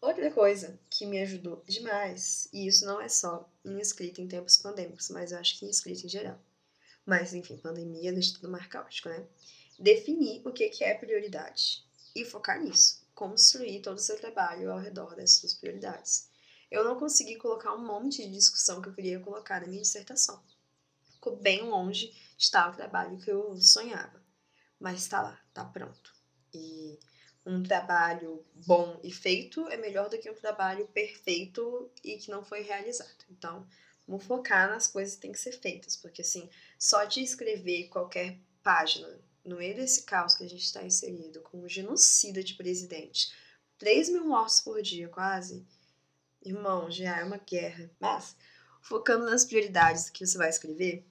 Outra 0.00 0.30
coisa 0.30 0.80
que 0.88 1.04
me 1.04 1.20
ajudou 1.20 1.62
demais, 1.66 2.48
e 2.54 2.66
isso 2.66 2.86
não 2.86 3.00
é 3.00 3.08
só 3.08 3.48
em 3.62 3.78
escrita 3.78 4.22
em 4.22 4.26
tempos 4.26 4.56
pandêmicos, 4.56 5.10
mas 5.10 5.30
eu 5.30 5.38
acho 5.38 5.58
que 5.58 5.66
em 5.66 5.70
escrita 5.70 6.06
em 6.06 6.08
geral. 6.08 6.40
Mas, 7.04 7.34
enfim, 7.34 7.58
pandemia 7.58 8.12
deixa 8.12 8.34
tudo 8.34 8.48
mais 8.48 8.66
caótico, 8.66 9.10
né? 9.10 9.26
Definir 9.78 10.40
o 10.46 10.52
que 10.52 10.82
é 10.82 10.94
prioridade 10.94 11.84
e 12.14 12.24
focar 12.24 12.60
nisso, 12.60 13.06
construir 13.14 13.80
todo 13.80 13.96
o 13.96 14.00
seu 14.00 14.16
trabalho 14.16 14.72
ao 14.72 14.78
redor 14.78 15.14
dessas 15.14 15.38
suas 15.38 15.54
prioridades. 15.54 16.28
Eu 16.70 16.84
não 16.84 16.98
consegui 16.98 17.36
colocar 17.36 17.74
um 17.74 17.84
monte 17.84 18.22
de 18.22 18.32
discussão 18.32 18.80
que 18.80 18.88
eu 18.88 18.94
queria 18.94 19.20
colocar 19.20 19.60
na 19.60 19.66
minha 19.66 19.82
dissertação. 19.82 20.42
Ficou 21.12 21.36
bem 21.36 21.62
longe 21.62 22.06
de 22.08 22.44
estar 22.44 22.70
o 22.70 22.76
trabalho 22.76 23.18
que 23.18 23.30
eu 23.30 23.56
sonhava, 23.56 24.22
mas 24.78 25.00
está 25.00 25.20
lá, 25.20 25.40
está 25.48 25.64
pronto. 25.64 26.14
E 26.54 26.98
um 27.44 27.62
trabalho 27.62 28.44
bom 28.54 29.00
e 29.02 29.12
feito 29.12 29.66
é 29.68 29.76
melhor 29.76 30.08
do 30.08 30.18
que 30.18 30.30
um 30.30 30.34
trabalho 30.34 30.86
perfeito 30.88 31.90
e 32.04 32.16
que 32.18 32.30
não 32.30 32.44
foi 32.44 32.62
realizado. 32.62 33.24
Então, 33.30 33.66
vamos 34.06 34.24
focar 34.24 34.68
nas 34.68 34.86
coisas 34.86 35.14
que 35.14 35.22
têm 35.22 35.32
que 35.32 35.38
ser 35.38 35.52
feitas, 35.52 35.96
porque 35.96 36.22
assim, 36.22 36.48
só 36.78 37.04
de 37.04 37.20
escrever 37.20 37.88
qualquer 37.88 38.38
página 38.62 39.08
no 39.44 39.56
meio 39.56 39.74
desse 39.74 40.02
caos 40.02 40.34
que 40.34 40.44
a 40.44 40.48
gente 40.48 40.64
está 40.64 40.82
inserido, 40.82 41.40
com 41.40 41.58
um 41.58 41.68
genocida 41.68 42.42
de 42.42 42.54
presidente, 42.54 43.32
3 43.78 44.10
mil 44.10 44.26
mortos 44.26 44.60
por 44.60 44.82
dia 44.82 45.08
quase, 45.08 45.66
irmão, 46.44 46.90
já 46.90 47.18
é 47.18 47.24
uma 47.24 47.38
guerra. 47.38 47.90
Mas, 47.98 48.36
focando 48.82 49.24
nas 49.24 49.44
prioridades 49.44 50.10
que 50.10 50.26
você 50.26 50.36
vai 50.36 50.50
escrever, 50.50 51.04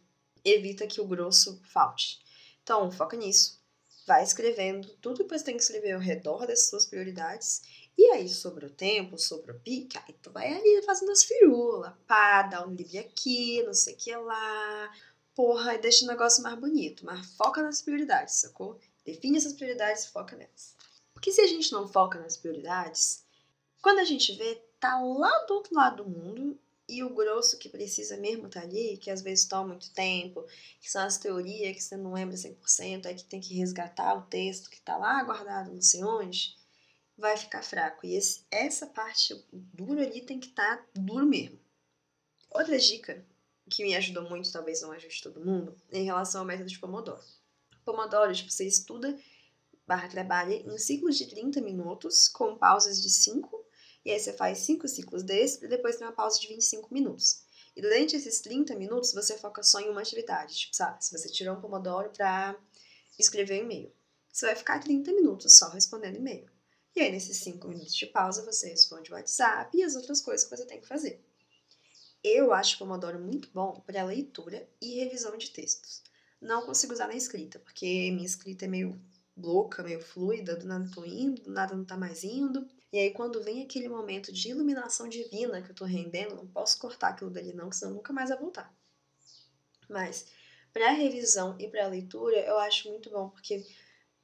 evita 0.43 0.87
que 0.87 1.01
o 1.01 1.07
grosso 1.07 1.59
falte. 1.63 2.19
Então, 2.63 2.91
foca 2.91 3.17
nisso. 3.17 3.59
Vai 4.05 4.23
escrevendo 4.23 4.87
tudo 5.01 5.23
que 5.23 5.37
você 5.37 5.45
tem 5.45 5.55
que 5.55 5.63
escrever 5.63 5.93
ao 5.93 5.99
redor 5.99 6.45
dessas 6.45 6.69
suas 6.69 6.85
prioridades. 6.85 7.61
E 7.97 8.05
aí, 8.11 8.29
sobre 8.29 8.65
o 8.65 8.69
tempo, 8.69 9.17
sobre 9.17 9.51
o 9.51 9.59
pique, 9.59 9.97
aí 9.97 10.15
tu 10.21 10.31
vai 10.31 10.53
ali 10.53 10.81
fazendo 10.83 11.11
as 11.11 11.23
firulas. 11.23 11.93
Pá, 12.07 12.43
dá 12.43 12.65
um 12.65 12.73
livre 12.73 12.99
aqui, 12.99 13.61
não 13.63 13.73
sei 13.73 13.93
o 13.93 13.97
que 13.97 14.15
lá 14.15 14.91
porra, 15.39 15.75
e 15.75 15.77
deixa 15.77 16.03
o 16.03 16.07
negócio 16.09 16.43
mais 16.43 16.59
bonito, 16.59 17.05
mas 17.05 17.25
foca 17.37 17.63
nas 17.63 17.81
prioridades, 17.81 18.41
sacou? 18.41 18.77
Define 19.05 19.37
essas 19.37 19.53
prioridades 19.53 20.03
e 20.03 20.11
foca 20.11 20.35
nelas. 20.35 20.75
Porque 21.13 21.31
se 21.31 21.39
a 21.39 21.47
gente 21.47 21.71
não 21.71 21.87
foca 21.87 22.19
nas 22.19 22.35
prioridades, 22.35 23.23
quando 23.81 23.99
a 23.99 24.03
gente 24.03 24.33
vê, 24.33 24.55
tá 24.81 24.99
lá 25.01 25.45
do 25.45 25.53
outro 25.53 25.73
lado 25.73 26.03
do 26.03 26.09
mundo 26.09 26.59
e 26.89 27.01
o 27.05 27.15
grosso 27.15 27.57
que 27.57 27.69
precisa 27.69 28.17
mesmo 28.17 28.49
tá 28.49 28.59
ali, 28.59 28.97
que 28.97 29.09
às 29.09 29.21
vezes 29.21 29.45
toma 29.45 29.69
muito 29.69 29.93
tempo, 29.93 30.45
que 30.81 30.91
são 30.91 31.03
as 31.03 31.17
teorias 31.17 31.73
que 31.73 31.83
você 31.83 31.95
não 31.95 32.11
lembra 32.11 32.35
100%, 32.35 33.05
é 33.05 33.13
que 33.13 33.23
tem 33.23 33.39
que 33.39 33.53
resgatar 33.53 34.15
o 34.15 34.23
texto 34.23 34.69
que 34.69 34.81
tá 34.81 34.97
lá 34.97 35.23
guardado 35.23 35.71
não 35.71 35.81
sei 35.81 36.03
onde, 36.03 36.57
vai 37.17 37.37
ficar 37.37 37.63
fraco. 37.63 38.05
E 38.05 38.13
esse, 38.13 38.45
essa 38.51 38.85
parte 38.87 39.41
dura 39.53 40.01
ali 40.01 40.19
tem 40.19 40.37
que 40.37 40.47
estar 40.47 40.79
tá 40.79 40.85
duro 40.95 41.25
mesmo. 41.25 41.57
Outra 42.51 42.77
dica 42.77 43.25
que 43.69 43.83
me 43.83 43.95
ajudou 43.95 44.27
muito, 44.29 44.51
talvez 44.51 44.81
não 44.81 44.91
ajude 44.91 45.21
todo 45.21 45.43
mundo, 45.43 45.75
em 45.91 46.03
relação 46.03 46.41
ao 46.41 46.47
método 46.47 46.69
de 46.69 46.79
Pomodoro. 46.79 47.23
Pomodoro, 47.85 48.33
tipo, 48.33 48.51
você 48.51 48.65
estuda 48.65 49.17
barra 49.89 50.07
trabalha 50.07 50.53
em 50.53 50.77
ciclos 50.77 51.17
de 51.17 51.25
30 51.25 51.59
minutos, 51.61 52.27
com 52.27 52.55
pausas 52.55 53.01
de 53.01 53.09
5, 53.09 53.65
e 54.05 54.11
aí 54.11 54.19
você 54.19 54.31
faz 54.31 54.59
5 54.59 54.87
ciclos 54.87 55.23
desses, 55.23 55.63
e 55.63 55.67
depois 55.67 55.95
tem 55.95 56.05
uma 56.05 56.13
pausa 56.13 56.39
de 56.39 56.47
25 56.47 56.93
minutos. 56.93 57.41
E 57.75 57.81
durante 57.81 58.15
esses 58.15 58.39
30 58.39 58.75
minutos, 58.75 59.13
você 59.13 59.35
foca 59.35 59.63
só 59.63 59.79
em 59.79 59.89
uma 59.89 60.01
atividade. 60.01 60.55
Tipo, 60.55 60.75
sabe, 60.75 61.03
se 61.03 61.17
você 61.17 61.27
tirou 61.29 61.55
um 61.55 61.61
Pomodoro 61.61 62.11
para 62.11 62.55
escrever 63.17 63.61
um 63.61 63.65
e-mail, 63.65 63.91
você 64.31 64.45
vai 64.45 64.55
ficar 64.55 64.79
30 64.79 65.11
minutos 65.11 65.57
só 65.57 65.69
respondendo 65.69 66.17
e-mail. 66.17 66.47
E 66.95 67.01
aí, 67.01 67.11
nesses 67.11 67.37
5 67.37 67.67
minutos 67.67 67.95
de 67.95 68.05
pausa, 68.05 68.45
você 68.45 68.69
responde 68.69 69.11
o 69.11 69.15
WhatsApp 69.15 69.75
e 69.75 69.83
as 69.83 69.95
outras 69.95 70.21
coisas 70.21 70.47
que 70.47 70.55
você 70.55 70.65
tem 70.67 70.79
que 70.79 70.87
fazer. 70.87 71.23
Eu 72.23 72.51
acho 72.51 72.75
o 72.75 72.79
Pomodoro 72.79 73.19
muito 73.19 73.49
bom 73.53 73.81
para 73.85 74.03
leitura 74.03 74.67
e 74.81 74.95
revisão 74.95 75.37
de 75.37 75.51
textos. 75.51 76.03
Não 76.41 76.65
consigo 76.65 76.91
usar 76.91 77.07
na 77.07 77.15
escrita, 77.15 77.59
porque 77.59 78.11
minha 78.11 78.25
escrita 78.25 78.65
é 78.65 78.67
meio 78.67 78.99
louca, 79.37 79.81
meio 79.81 80.01
fluida, 80.01 80.55
do 80.55 80.67
nada 80.67 80.89
tô 80.93 81.05
indo, 81.05 81.43
do 81.43 81.51
nada 81.51 81.75
não 81.75 81.85
tá 81.85 81.95
mais 81.95 82.23
indo. 82.23 82.67
E 82.91 82.99
aí, 82.99 83.11
quando 83.11 83.41
vem 83.41 83.63
aquele 83.63 83.87
momento 83.87 84.33
de 84.33 84.49
iluminação 84.49 85.07
divina 85.07 85.61
que 85.61 85.71
eu 85.71 85.75
tô 85.75 85.85
rendendo, 85.85 86.35
não 86.35 86.47
posso 86.47 86.77
cortar 86.79 87.09
aquilo 87.09 87.29
dali, 87.29 87.53
não, 87.53 87.71
senão 87.71 87.93
nunca 87.93 88.11
mais 88.11 88.29
vai 88.29 88.37
voltar. 88.37 88.73
Mas, 89.87 90.25
para 90.73 90.91
revisão 90.91 91.55
e 91.57 91.67
para 91.67 91.87
leitura, 91.87 92.37
eu 92.39 92.57
acho 92.59 92.89
muito 92.89 93.09
bom, 93.09 93.29
porque 93.29 93.65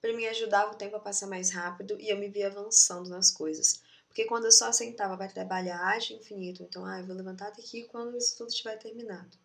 para 0.02 0.14
me 0.14 0.28
ajudava 0.28 0.74
o 0.74 0.76
tempo 0.76 0.96
a 0.96 1.00
passar 1.00 1.28
mais 1.28 1.50
rápido 1.50 1.98
e 2.00 2.10
eu 2.10 2.18
me 2.18 2.30
via 2.30 2.48
avançando 2.48 3.10
nas 3.10 3.32
coisas. 3.32 3.82
Porque 4.16 4.30
quando 4.30 4.46
eu 4.46 4.52
só 4.54 4.72
sentava 4.72 5.18
para 5.18 5.28
trabalhar, 5.30 5.78
acho 5.88 6.14
infinito. 6.14 6.64
Então, 6.64 6.86
ah, 6.86 7.02
eu 7.02 7.06
vou 7.06 7.14
levantar 7.14 7.50
daqui 7.50 7.84
quando 7.84 8.16
isso 8.16 8.38
tudo 8.38 8.48
estiver 8.48 8.78
terminado. 8.78 9.38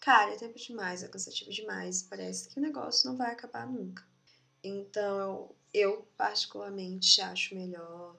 Cara, 0.00 0.32
é 0.32 0.36
tempo 0.36 0.56
demais, 0.56 1.02
é 1.02 1.08
cansativo 1.08 1.50
demais. 1.50 2.04
Parece 2.04 2.48
que 2.48 2.56
o 2.56 2.62
negócio 2.62 3.10
não 3.10 3.16
vai 3.16 3.32
acabar 3.32 3.66
nunca. 3.66 4.06
Então, 4.62 5.52
eu 5.74 6.06
particularmente 6.16 7.20
acho 7.20 7.56
melhor 7.56 8.16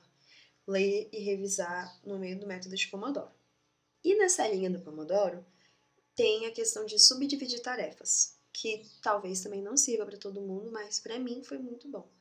ler 0.68 1.08
e 1.10 1.20
revisar 1.20 1.98
no 2.04 2.20
meio 2.20 2.38
do 2.38 2.48
método 2.48 2.76
de 2.76 2.90
Pomodoro. 2.90 3.32
E 4.04 4.14
nessa 4.18 4.46
linha 4.46 4.70
do 4.70 4.82
Pomodoro, 4.82 5.46
tem 6.18 6.48
a 6.48 6.52
questão 6.52 6.86
de 6.86 7.00
subdividir 7.00 7.62
tarefas, 7.62 8.38
que 8.52 8.86
talvez 9.02 9.40
também 9.40 9.62
não 9.62 9.78
sirva 9.78 10.06
para 10.06 10.18
todo 10.18 10.42
mundo, 10.42 10.70
mas 10.70 11.00
para 11.00 11.18
mim 11.18 11.46
foi 11.46 11.60
muito 11.60 11.88
bom. 11.88 12.12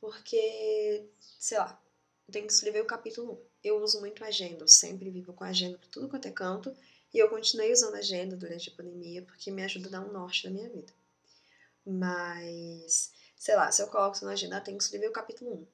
Porque, 0.00 1.10
sei 1.38 1.58
lá, 1.58 1.78
eu 2.28 2.32
tenho 2.32 2.46
que 2.46 2.52
escrever 2.52 2.82
o 2.82 2.86
capítulo 2.86 3.32
1. 3.32 3.38
Eu 3.64 3.82
uso 3.82 4.00
muito 4.00 4.22
agenda, 4.22 4.62
eu 4.62 4.68
sempre 4.68 5.10
vivo 5.10 5.32
com 5.32 5.44
agenda 5.44 5.78
para 5.78 5.88
tudo 5.88 6.08
quanto 6.08 6.28
é 6.28 6.30
canto, 6.30 6.76
e 7.12 7.18
eu 7.18 7.28
continuei 7.28 7.72
usando 7.72 7.94
agenda 7.94 8.36
durante 8.36 8.68
a 8.68 8.74
pandemia 8.74 9.22
porque 9.22 9.50
me 9.50 9.64
ajuda 9.64 9.88
a 9.88 9.90
dar 9.92 10.00
um 10.02 10.12
norte 10.12 10.44
na 10.44 10.50
minha 10.50 10.68
vida. 10.68 10.92
Mas 11.86 13.12
sei 13.34 13.56
lá, 13.56 13.72
se 13.72 13.80
eu 13.80 13.86
coloco 13.88 14.16
isso 14.16 14.26
na 14.26 14.32
agenda, 14.32 14.58
ah, 14.58 14.60
tem 14.60 14.76
que 14.76 14.82
escrever 14.82 15.08
o 15.08 15.12
capítulo 15.12 15.54
1. 15.54 15.66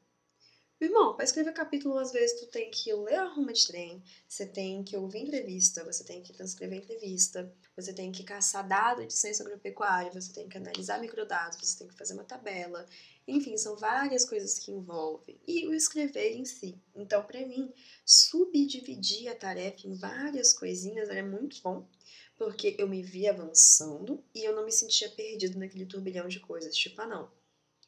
Irmão, 0.80 1.14
para 1.14 1.24
escrever 1.24 1.52
capítulo, 1.52 1.96
às 1.98 2.12
vezes 2.12 2.40
tu 2.40 2.46
tem 2.48 2.68
que 2.68 2.92
ler 2.92 3.14
a 3.14 3.28
ruma 3.28 3.52
de 3.52 3.64
trem, 3.64 4.02
você 4.28 4.44
tem 4.44 4.82
que 4.82 4.96
ouvir 4.96 5.20
entrevista, 5.20 5.84
você 5.84 6.02
tem 6.02 6.20
que 6.20 6.32
transcrever 6.32 6.78
entrevista, 6.78 7.50
você 7.76 7.92
tem 7.92 8.10
que 8.10 8.24
caçar 8.24 8.66
dados 8.66 9.06
de 9.06 9.14
ciência 9.14 9.44
agropecuária, 9.44 10.12
você 10.12 10.32
tem 10.32 10.48
que 10.48 10.58
analisar 10.58 11.00
microdados, 11.00 11.58
você 11.58 11.78
tem 11.78 11.88
que 11.88 11.96
fazer 11.96 12.14
uma 12.14 12.24
tabela. 12.24 12.84
Enfim, 13.26 13.56
são 13.56 13.76
várias 13.76 14.24
coisas 14.24 14.58
que 14.58 14.72
envolvem. 14.72 15.40
E 15.46 15.66
o 15.68 15.72
escrever 15.72 16.34
em 16.36 16.44
si. 16.44 16.76
Então, 16.94 17.22
para 17.22 17.46
mim, 17.46 17.72
subdividir 18.04 19.28
a 19.28 19.34
tarefa 19.36 19.86
em 19.86 19.94
várias 19.94 20.52
coisinhas 20.52 21.08
era 21.08 21.24
muito 21.24 21.62
bom 21.62 21.88
porque 22.36 22.74
eu 22.78 22.88
me 22.88 23.00
via 23.00 23.30
avançando 23.30 24.22
e 24.34 24.42
eu 24.44 24.56
não 24.56 24.64
me 24.64 24.72
sentia 24.72 25.08
perdido 25.08 25.56
naquele 25.56 25.86
turbilhão 25.86 26.26
de 26.26 26.40
coisas. 26.40 26.76
Tipo, 26.76 27.00
ah, 27.02 27.06
não, 27.06 27.30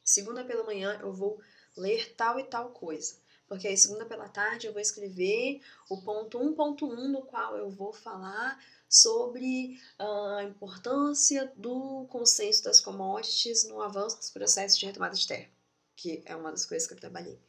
Segunda 0.07 0.45
pela 0.45 0.63
manhã 0.63 0.97
eu 1.01 1.11
vou 1.11 1.37
ler 1.77 2.13
tal 2.15 2.39
e 2.39 2.43
tal 2.43 2.69
coisa. 2.71 3.15
Porque 3.47 3.67
aí, 3.67 3.77
segunda 3.77 4.05
pela 4.05 4.27
tarde, 4.27 4.67
eu 4.67 4.73
vou 4.73 4.81
escrever 4.81 5.61
o 5.89 6.01
ponto 6.01 6.37
1.1, 6.37 7.07
no 7.07 7.21
qual 7.21 7.55
eu 7.55 7.69
vou 7.69 7.93
falar 7.93 8.61
sobre 8.89 9.79
uh, 9.99 10.37
a 10.37 10.43
importância 10.43 11.51
do 11.55 12.05
consenso 12.09 12.63
das 12.63 12.79
commodities 12.81 13.63
no 13.63 13.81
avanço 13.81 14.17
dos 14.17 14.29
processos 14.29 14.77
de 14.77 14.85
retomada 14.85 15.15
de 15.15 15.25
terra, 15.25 15.49
que 15.95 16.21
é 16.25 16.35
uma 16.35 16.51
das 16.51 16.65
coisas 16.65 16.87
que 16.87 16.93
eu 16.93 16.99
trabalhei. 16.99 17.39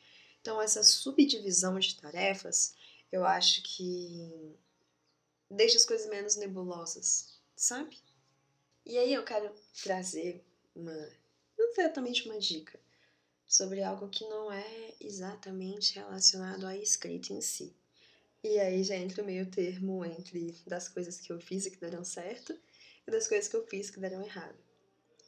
Então, 0.41 0.63
essa 0.63 0.83
subdivisão 0.85 1.79
de 1.79 1.97
tarefas, 1.97 2.75
eu 3.11 3.25
acho 3.25 3.63
que 3.63 4.57
deixa 5.51 5.79
as 5.79 5.85
coisas 5.85 6.09
menos 6.09 6.37
nebulosas, 6.37 7.41
sabe? 7.57 7.99
E 8.87 8.97
aí 8.97 9.13
eu 9.13 9.25
quero 9.25 9.53
trazer 9.83 10.45
uma 10.75 10.93
exatamente 11.59 12.29
uma 12.29 12.39
dica 12.39 12.79
sobre 13.49 13.83
algo 13.83 14.09
que 14.09 14.25
não 14.29 14.53
é 14.53 14.95
exatamente 15.01 15.95
relacionado 15.95 16.67
à 16.67 16.77
escrita 16.77 17.33
em 17.33 17.41
si. 17.41 17.75
E 18.45 18.59
aí 18.61 18.85
já 18.85 18.95
entra 18.95 19.23
o 19.23 19.27
meio 19.27 19.51
termo 19.51 20.05
entre 20.05 20.55
das 20.67 20.89
coisas 20.89 21.19
que 21.19 21.33
eu 21.33 21.41
fiz 21.41 21.67
e 21.67 21.71
que 21.71 21.81
deram 21.81 22.05
certo 22.05 22.57
e 23.07 23.11
das 23.11 23.27
coisas 23.27 23.49
que 23.49 23.57
eu 23.57 23.67
fiz 23.67 23.91
que 23.91 23.99
deram 23.99 24.23
errado. 24.23 24.59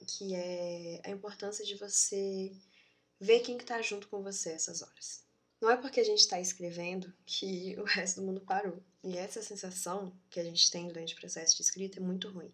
Que 0.07 0.35
é 0.35 1.00
a 1.05 1.11
importância 1.11 1.65
de 1.65 1.75
você 1.75 2.53
ver 3.19 3.41
quem 3.41 3.59
que 3.59 3.65
tá 3.65 3.81
junto 3.83 4.07
com 4.09 4.23
você 4.23 4.50
essas 4.50 4.83
horas. 4.83 5.25
Não 5.61 5.71
é 5.71 5.77
porque 5.77 6.00
a 6.00 6.05
gente 6.05 6.21
está 6.21 6.39
escrevendo 6.39 7.12
que 7.27 7.75
o 7.81 7.85
resto 7.85 8.21
do 8.21 8.27
mundo 8.27 8.43
parou. 8.43 8.83
E 9.03 9.17
essa 9.17 9.43
sensação 9.43 10.15
que 10.29 10.39
a 10.39 10.45
gente 10.45 10.71
tem 10.71 10.87
durante 10.87 11.15
o 11.15 11.19
processo 11.19 11.57
de 11.57 11.62
escrita 11.62 11.99
é 11.99 12.03
muito 12.03 12.29
ruim 12.29 12.53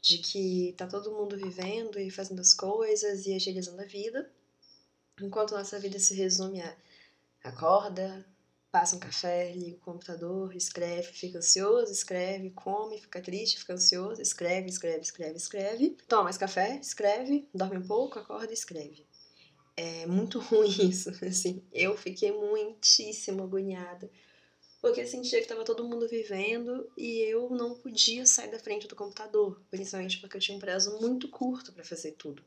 de 0.00 0.18
que 0.18 0.74
tá 0.76 0.86
todo 0.86 1.12
mundo 1.12 1.36
vivendo 1.36 1.98
e 1.98 2.10
fazendo 2.10 2.40
as 2.40 2.54
coisas 2.54 3.26
e 3.26 3.34
agilizando 3.34 3.82
a 3.82 3.84
vida, 3.84 4.30
enquanto 5.20 5.52
nossa 5.54 5.78
vida 5.78 5.98
se 5.98 6.14
resume 6.14 6.60
a 6.60 6.76
acorda, 7.44 8.26
passa 8.70 8.96
um 8.96 9.00
café, 9.00 9.52
liga 9.52 9.76
o 9.76 9.80
computador, 9.80 10.54
escreve, 10.54 11.12
fica 11.12 11.38
ansioso, 11.38 11.90
escreve, 11.90 12.50
come, 12.50 13.00
fica 13.00 13.20
triste, 13.20 13.58
fica 13.58 13.74
ansioso, 13.74 14.20
escreve, 14.20 14.68
escreve, 14.68 15.00
escreve, 15.00 15.36
escreve, 15.36 15.96
toma 16.06 16.24
mais 16.24 16.36
café, 16.36 16.78
escreve, 16.80 17.48
dorme 17.54 17.78
um 17.78 17.86
pouco, 17.86 18.18
acorda 18.18 18.50
e 18.50 18.54
escreve. 18.54 19.06
É 19.76 20.06
muito 20.06 20.38
ruim 20.40 20.90
isso, 20.90 21.10
assim. 21.24 21.64
Eu 21.72 21.96
fiquei 21.96 22.32
muitíssimo 22.32 23.42
agoniada 23.42 24.10
porque 24.80 25.06
sentia 25.06 25.38
que 25.38 25.44
estava 25.44 25.64
todo 25.64 25.88
mundo 25.88 26.06
vivendo 26.06 26.88
e 26.96 27.20
eu 27.22 27.50
não 27.50 27.74
podia 27.74 28.24
sair 28.24 28.50
da 28.50 28.58
frente 28.58 28.86
do 28.86 28.94
computador, 28.94 29.60
principalmente 29.70 30.20
porque 30.20 30.36
eu 30.36 30.40
tinha 30.40 30.56
um 30.56 30.60
prazo 30.60 31.00
muito 31.00 31.28
curto 31.28 31.72
para 31.72 31.84
fazer 31.84 32.12
tudo. 32.12 32.44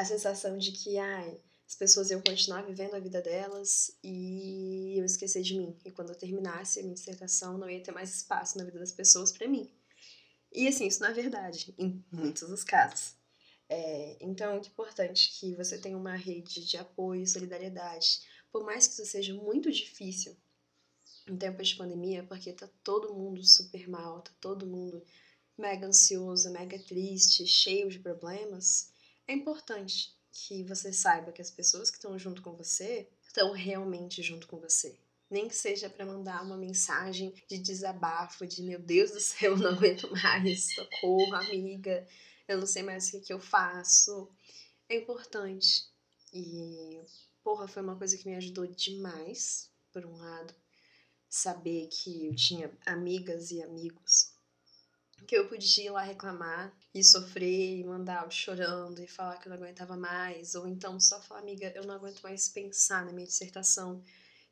A 0.00 0.04
sensação 0.06 0.56
de 0.56 0.72
que, 0.72 0.96
ai, 0.96 1.38
as 1.68 1.74
pessoas 1.74 2.10
iam 2.10 2.22
continuar 2.22 2.62
vivendo 2.62 2.94
a 2.94 2.98
vida 2.98 3.20
delas 3.20 3.94
e 4.02 4.94
eu 4.98 5.04
esquecer 5.04 5.42
de 5.42 5.58
mim. 5.58 5.76
E 5.84 5.90
quando 5.90 6.08
eu 6.08 6.14
terminasse 6.14 6.80
a 6.80 6.82
minha 6.82 6.94
dissertação, 6.94 7.58
não 7.58 7.68
ia 7.68 7.82
ter 7.82 7.92
mais 7.92 8.08
espaço 8.16 8.56
na 8.56 8.64
vida 8.64 8.78
das 8.78 8.92
pessoas 8.92 9.30
para 9.30 9.46
mim. 9.46 9.70
E 10.50 10.66
assim, 10.66 10.86
isso 10.86 11.02
não 11.02 11.10
é 11.10 11.12
verdade, 11.12 11.74
em 11.76 12.02
muitos 12.10 12.48
dos 12.48 12.64
casos. 12.64 13.14
É, 13.68 14.16
então 14.22 14.48
é 14.48 14.52
muito 14.52 14.70
importante 14.70 15.38
que 15.38 15.54
você 15.54 15.76
tenha 15.76 15.98
uma 15.98 16.16
rede 16.16 16.64
de 16.64 16.78
apoio 16.78 17.22
e 17.22 17.26
solidariedade. 17.26 18.22
Por 18.50 18.64
mais 18.64 18.88
que 18.88 18.94
isso 18.94 19.04
seja 19.04 19.34
muito 19.34 19.70
difícil, 19.70 20.34
em 21.28 21.36
tempos 21.36 21.68
de 21.68 21.76
pandemia, 21.76 22.24
porque 22.24 22.54
tá 22.54 22.70
todo 22.82 23.12
mundo 23.12 23.44
super 23.44 23.86
mal, 23.86 24.22
tá 24.22 24.32
todo 24.40 24.66
mundo 24.66 25.04
mega 25.58 25.86
ansioso, 25.86 26.50
mega 26.50 26.78
triste, 26.78 27.46
cheio 27.46 27.90
de 27.90 27.98
problemas, 27.98 28.89
é 29.30 29.32
importante 29.32 30.12
que 30.32 30.64
você 30.64 30.92
saiba 30.92 31.30
que 31.30 31.40
as 31.40 31.52
pessoas 31.52 31.88
que 31.88 31.96
estão 31.96 32.18
junto 32.18 32.42
com 32.42 32.56
você 32.56 33.08
estão 33.22 33.52
realmente 33.52 34.22
junto 34.22 34.48
com 34.48 34.58
você. 34.58 34.98
Nem 35.30 35.46
que 35.46 35.54
seja 35.54 35.88
para 35.88 36.04
mandar 36.04 36.42
uma 36.42 36.56
mensagem 36.56 37.32
de 37.48 37.58
desabafo, 37.58 38.44
de 38.44 38.60
meu 38.60 38.80
Deus 38.80 39.12
do 39.12 39.20
céu, 39.20 39.56
não 39.56 39.70
aguento 39.70 40.10
mais, 40.10 40.74
socorro, 40.74 41.32
amiga, 41.36 42.04
eu 42.48 42.58
não 42.58 42.66
sei 42.66 42.82
mais 42.82 43.06
o 43.06 43.10
que, 43.12 43.20
que 43.20 43.32
eu 43.32 43.38
faço. 43.38 44.28
É 44.88 44.96
importante. 44.96 45.88
E, 46.32 47.00
porra, 47.44 47.68
foi 47.68 47.82
uma 47.82 47.96
coisa 47.96 48.18
que 48.18 48.28
me 48.28 48.34
ajudou 48.34 48.66
demais, 48.66 49.70
por 49.92 50.04
um 50.04 50.16
lado 50.16 50.52
saber 51.28 51.86
que 51.86 52.26
eu 52.26 52.34
tinha 52.34 52.76
amigas 52.84 53.52
e 53.52 53.62
amigos 53.62 54.32
que 55.26 55.36
eu 55.36 55.46
podia 55.48 55.84
ir 55.84 55.90
lá 55.90 56.02
reclamar 56.02 56.72
e 56.94 57.04
sofrer 57.04 57.78
e 57.78 57.84
mandar 57.84 58.30
chorando 58.30 59.00
e 59.00 59.06
falar 59.06 59.38
que 59.38 59.46
eu 59.46 59.50
não 59.50 59.58
aguentava 59.58 59.96
mais, 59.96 60.54
ou 60.54 60.66
então 60.66 60.98
só 60.98 61.20
falar, 61.20 61.40
amiga, 61.40 61.72
eu 61.74 61.84
não 61.84 61.94
aguento 61.94 62.20
mais 62.22 62.48
pensar 62.48 63.04
na 63.04 63.12
minha 63.12 63.26
dissertação 63.26 64.02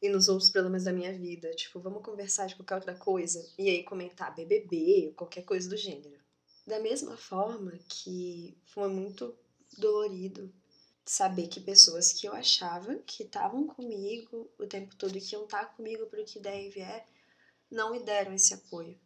e 0.00 0.08
nos 0.08 0.28
outros 0.28 0.50
problemas 0.50 0.84
da 0.84 0.92
minha 0.92 1.12
vida. 1.12 1.50
Tipo, 1.52 1.80
vamos 1.80 2.02
conversar 2.02 2.46
de 2.46 2.54
qualquer 2.54 2.76
outra 2.76 2.94
coisa 2.94 3.44
e 3.58 3.68
aí 3.68 3.82
comentar 3.82 4.34
BBB, 4.34 5.12
qualquer 5.16 5.42
coisa 5.42 5.68
do 5.68 5.76
gênero. 5.76 6.16
Da 6.66 6.78
mesma 6.78 7.16
forma 7.16 7.72
que 7.88 8.56
foi 8.66 8.88
muito 8.88 9.34
dolorido 9.76 10.52
saber 11.04 11.48
que 11.48 11.60
pessoas 11.60 12.12
que 12.12 12.28
eu 12.28 12.34
achava 12.34 12.96
que 13.06 13.22
estavam 13.22 13.66
comigo 13.66 14.50
o 14.58 14.66
tempo 14.66 14.94
todo 14.94 15.16
e 15.16 15.20
que 15.20 15.34
iam 15.34 15.44
estar 15.44 15.64
comigo 15.74 16.06
para 16.06 16.20
o 16.20 16.24
que 16.24 16.38
der 16.38 16.62
e 16.62 16.68
vier, 16.68 17.06
não 17.70 17.92
me 17.92 18.00
deram 18.00 18.34
esse 18.34 18.52
apoio. 18.52 18.98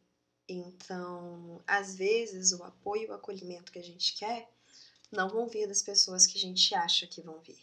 Então, 0.55 1.63
às 1.67 1.95
vezes, 1.97 2.53
o 2.53 2.63
apoio 2.63 3.05
e 3.05 3.07
o 3.07 3.15
acolhimento 3.15 3.73
que 3.73 3.79
a 3.79 3.85
gente 3.85 4.15
quer 4.15 4.51
não 5.11 5.29
vão 5.29 5.49
vir 5.49 5.67
das 5.67 5.83
pessoas 5.83 6.27
que 6.27 6.39
a 6.39 6.41
gente 6.41 6.75
acha 6.75 7.07
que 7.07 7.21
vão 7.21 7.41
vir. 7.41 7.59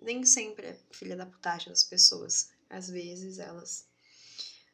Nem 0.00 0.24
sempre 0.24 0.68
é 0.68 0.78
filha 0.90 1.16
da 1.16 1.26
putagem 1.26 1.68
das 1.68 1.84
pessoas. 1.84 2.50
Às 2.68 2.88
vezes, 2.88 3.38
elas 3.38 3.86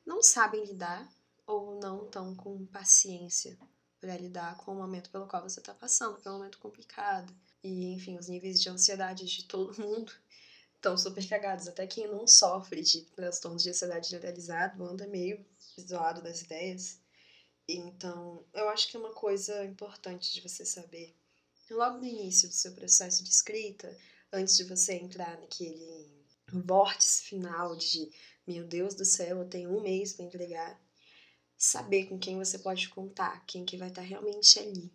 não 0.05 0.23
sabem 0.23 0.65
lidar 0.65 1.09
ou 1.47 1.79
não 1.81 2.05
estão 2.05 2.35
com 2.35 2.67
paciência 2.67 3.59
para 4.01 4.17
lidar 4.17 4.57
com 4.57 4.73
o 4.73 4.77
momento 4.77 5.11
pelo 5.11 5.27
qual 5.27 5.43
você 5.43 5.61
está 5.61 5.75
passando, 5.75 6.19
que 6.21 6.27
é 6.27 6.31
um 6.31 6.39
momento 6.39 6.59
complicado. 6.59 7.33
E, 7.63 7.93
enfim, 7.93 8.19
os 8.19 8.29
níveis 8.29 8.61
de 8.61 8.69
ansiedade 8.69 9.25
de 9.25 9.45
todo 9.45 9.81
mundo 9.81 10.13
estão 10.75 10.97
super 10.97 11.27
cagados. 11.29 11.69
Até 11.69 11.87
quem 11.87 12.09
não 12.09 12.27
sofre 12.27 12.83
de 12.83 13.03
transtornos 13.03 13.63
de 13.63 13.71
ansiedade 13.71 14.11
generalizado 14.11 14.85
anda 14.85 15.07
meio 15.07 15.45
zoado 15.81 16.21
das 16.21 16.43
ideias. 16.43 17.02
Então, 17.69 18.45
eu 18.53 18.69
acho 18.69 18.89
que 18.89 18.97
é 18.97 19.01
uma 19.01 19.15
coisa 19.15 19.65
importante 19.65 20.33
de 20.33 20.41
você 20.41 20.65
saber, 20.65 21.15
logo 21.71 21.99
no 21.99 22.05
início 22.05 22.49
do 22.49 22.55
seu 22.55 22.73
processo 22.73 23.23
de 23.23 23.31
escrita, 23.31 23.97
antes 24.33 24.57
de 24.57 24.65
você 24.65 24.95
entrar 24.95 25.39
naquele 25.39 26.11
vórtice 26.53 27.23
final 27.25 27.77
de 27.77 28.11
meu 28.47 28.67
Deus 28.67 28.95
do 28.95 29.05
céu, 29.05 29.39
eu 29.39 29.49
tenho 29.49 29.71
um 29.71 29.81
mês 29.81 30.13
para 30.13 30.25
entregar, 30.25 30.81
saber 31.57 32.07
com 32.07 32.19
quem 32.19 32.37
você 32.37 32.59
pode 32.59 32.89
contar, 32.89 33.45
quem 33.47 33.65
que 33.65 33.77
vai 33.77 33.89
estar 33.89 34.03
realmente 34.03 34.59
ali. 34.59 34.93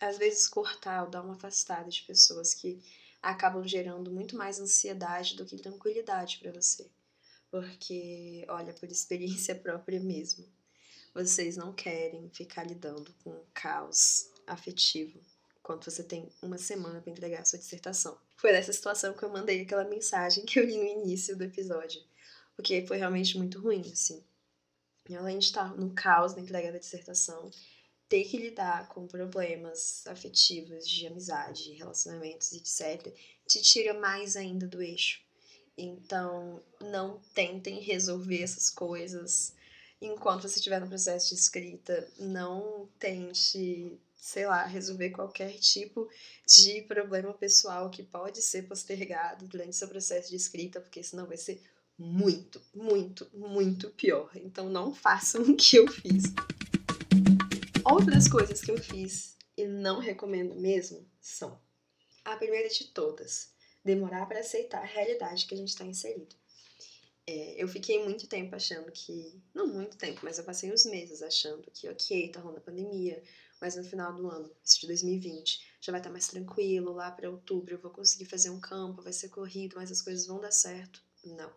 Às 0.00 0.18
vezes 0.18 0.48
cortar 0.48 1.04
ou 1.04 1.10
dar 1.10 1.22
uma 1.22 1.34
afastada 1.34 1.88
de 1.88 2.02
pessoas 2.02 2.54
que 2.54 2.82
acabam 3.22 3.66
gerando 3.66 4.10
muito 4.10 4.36
mais 4.36 4.58
ansiedade 4.58 5.36
do 5.36 5.46
que 5.46 5.56
tranquilidade 5.56 6.38
para 6.38 6.50
você. 6.50 6.90
Porque, 7.48 8.44
olha, 8.48 8.72
por 8.72 8.90
experiência 8.90 9.54
própria 9.62 10.00
mesmo, 10.00 10.44
vocês 11.14 11.56
não 11.56 11.72
querem 11.72 12.28
ficar 12.30 12.64
lidando 12.64 13.12
com 13.22 13.30
um 13.30 13.44
caos 13.52 14.30
afetivo 14.46 15.20
quando 15.62 15.84
você 15.84 16.02
tem 16.02 16.28
uma 16.42 16.58
semana 16.58 17.00
para 17.00 17.12
entregar 17.12 17.40
a 17.40 17.44
sua 17.44 17.58
dissertação. 17.58 18.18
Foi 18.36 18.50
nessa 18.50 18.72
situação 18.72 19.14
que 19.14 19.22
eu 19.22 19.28
mandei 19.28 19.62
aquela 19.62 19.84
mensagem 19.84 20.44
que 20.44 20.58
eu 20.58 20.64
li 20.64 20.76
no 20.76 21.02
início 21.02 21.36
do 21.36 21.44
episódio, 21.44 22.02
porque 22.56 22.84
foi 22.86 22.96
realmente 22.96 23.38
muito 23.38 23.60
ruim, 23.60 23.88
assim. 23.92 24.22
Além 25.16 25.38
de 25.38 25.46
estar 25.46 25.76
no 25.76 25.90
caos 25.94 26.34
da 26.34 26.40
entrega 26.40 26.72
da 26.72 26.78
dissertação, 26.78 27.50
ter 28.08 28.24
que 28.24 28.36
lidar 28.36 28.88
com 28.88 29.06
problemas 29.06 30.06
afetivos, 30.06 30.88
de 30.88 31.06
amizade, 31.06 31.72
relacionamentos, 31.72 32.52
etc., 32.52 33.14
te 33.46 33.62
tira 33.62 33.94
mais 33.94 34.36
ainda 34.36 34.66
do 34.66 34.82
eixo. 34.82 35.20
Então, 35.76 36.62
não 36.80 37.20
tentem 37.34 37.80
resolver 37.80 38.42
essas 38.42 38.68
coisas 38.68 39.54
enquanto 40.02 40.42
você 40.42 40.56
estiver 40.56 40.80
no 40.80 40.88
processo 40.88 41.28
de 41.28 41.34
escrita. 41.40 42.08
Não 42.18 42.88
tente, 42.98 43.98
sei 44.16 44.46
lá, 44.46 44.64
resolver 44.64 45.10
qualquer 45.10 45.52
tipo 45.58 46.08
de 46.46 46.82
problema 46.82 47.32
pessoal 47.32 47.88
que 47.88 48.02
pode 48.02 48.42
ser 48.42 48.62
postergado 48.64 49.46
durante 49.46 49.76
seu 49.76 49.88
processo 49.88 50.30
de 50.30 50.36
escrita, 50.36 50.80
porque 50.80 51.02
senão 51.02 51.26
vai 51.26 51.36
ser 51.36 51.62
muito, 51.96 52.60
muito, 52.74 53.30
muito 53.32 53.90
pior. 53.90 54.30
Então 54.34 54.68
não 54.68 54.92
façam 54.92 55.42
o 55.42 55.56
que 55.56 55.76
eu 55.76 55.86
fiz. 55.86 56.24
Outras 57.84 58.28
coisas 58.28 58.60
que 58.60 58.70
eu 58.70 58.78
fiz 58.78 59.36
e 59.56 59.66
não 59.66 60.00
recomendo 60.00 60.54
mesmo 60.54 61.06
são 61.20 61.60
a 62.24 62.36
primeira 62.36 62.68
de 62.68 62.84
todas, 62.86 63.52
demorar 63.84 64.26
para 64.26 64.40
aceitar 64.40 64.82
a 64.82 64.86
realidade 64.86 65.46
que 65.46 65.54
a 65.54 65.56
gente 65.56 65.68
está 65.68 65.84
inserido. 65.84 66.34
É, 67.26 67.62
eu 67.62 67.68
fiquei 67.68 68.02
muito 68.02 68.26
tempo 68.26 68.54
achando 68.54 68.90
que. 68.90 69.40
Não 69.54 69.66
muito 69.66 69.96
tempo, 69.96 70.20
mas 70.22 70.38
eu 70.38 70.44
passei 70.44 70.72
uns 70.72 70.84
meses 70.86 71.22
achando 71.22 71.70
que, 71.70 71.88
ok, 71.88 72.30
tá 72.30 72.40
rolando 72.40 72.58
a 72.58 72.64
pandemia, 72.64 73.22
mas 73.60 73.76
no 73.76 73.84
final 73.84 74.12
do 74.12 74.28
ano, 74.28 74.50
isso 74.64 74.80
de 74.80 74.88
2020, 74.88 75.76
já 75.80 75.92
vai 75.92 76.00
estar 76.00 76.10
tá 76.10 76.12
mais 76.12 76.26
tranquilo, 76.26 76.92
lá 76.92 77.10
para 77.10 77.30
outubro 77.30 77.74
eu 77.74 77.78
vou 77.78 77.92
conseguir 77.92 78.24
fazer 78.24 78.50
um 78.50 78.60
campo, 78.60 79.02
vai 79.02 79.12
ser 79.12 79.28
corrido, 79.28 79.76
mas 79.76 79.92
as 79.92 80.02
coisas 80.02 80.26
vão 80.26 80.40
dar 80.40 80.50
certo. 80.50 81.00
Não. 81.24 81.52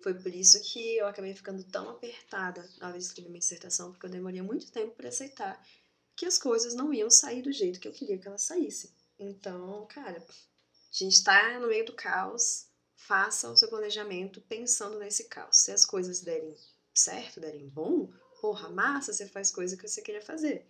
Foi 0.00 0.14
por 0.14 0.32
isso 0.32 0.60
que 0.62 0.96
eu 0.98 1.06
acabei 1.06 1.34
ficando 1.34 1.64
tão 1.64 1.88
apertada 1.88 2.68
na 2.78 2.88
hora 2.88 2.98
de 2.98 3.04
escrever 3.04 3.30
minha 3.30 3.40
dissertação, 3.40 3.90
porque 3.90 4.06
eu 4.06 4.10
demorei 4.10 4.42
muito 4.42 4.70
tempo 4.70 4.94
para 4.94 5.08
aceitar 5.08 5.60
que 6.14 6.26
as 6.26 6.38
coisas 6.38 6.74
não 6.74 6.92
iam 6.92 7.10
sair 7.10 7.42
do 7.42 7.50
jeito 7.50 7.80
que 7.80 7.88
eu 7.88 7.92
queria 7.92 8.18
que 8.18 8.28
elas 8.28 8.42
saíssem. 8.42 8.90
Então, 9.18 9.86
cara, 9.86 10.18
a 10.18 10.24
gente 10.92 11.14
está 11.14 11.58
no 11.58 11.68
meio 11.68 11.86
do 11.86 11.94
caos, 11.94 12.66
faça 12.96 13.50
o 13.50 13.56
seu 13.56 13.68
planejamento 13.68 14.40
pensando 14.42 14.98
nesse 14.98 15.24
caos. 15.24 15.58
Se 15.58 15.72
as 15.72 15.84
coisas 15.84 16.20
derem 16.20 16.54
certo, 16.94 17.40
derem 17.40 17.68
bom, 17.68 18.10
porra, 18.40 18.68
massa, 18.68 19.12
você 19.12 19.26
faz 19.26 19.50
coisa 19.50 19.76
que 19.76 19.86
você 19.86 20.02
queria 20.02 20.22
fazer. 20.22 20.66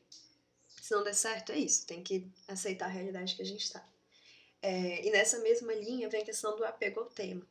Se 0.83 0.93
não 0.93 1.03
der 1.03 1.15
certo, 1.15 1.53
é 1.53 1.59
isso, 1.59 1.87
tem 1.87 2.03
que 2.03 2.31
aceitar 2.47 2.87
a 2.87 2.89
realidade 2.89 3.37
que 3.37 3.43
a 3.43 3.47
gente 3.47 3.65
está. 3.65 3.87
É, 4.61 5.07
e 5.07 5.11
nessa 5.11 5.39
mesma 5.39 5.75
linha 5.75 6.09
vem 6.09 6.23
a 6.23 6.25
questão 6.25 6.57
do 6.57 6.65
apego 6.65 7.01
ao 7.01 7.07
tema. 7.07 7.47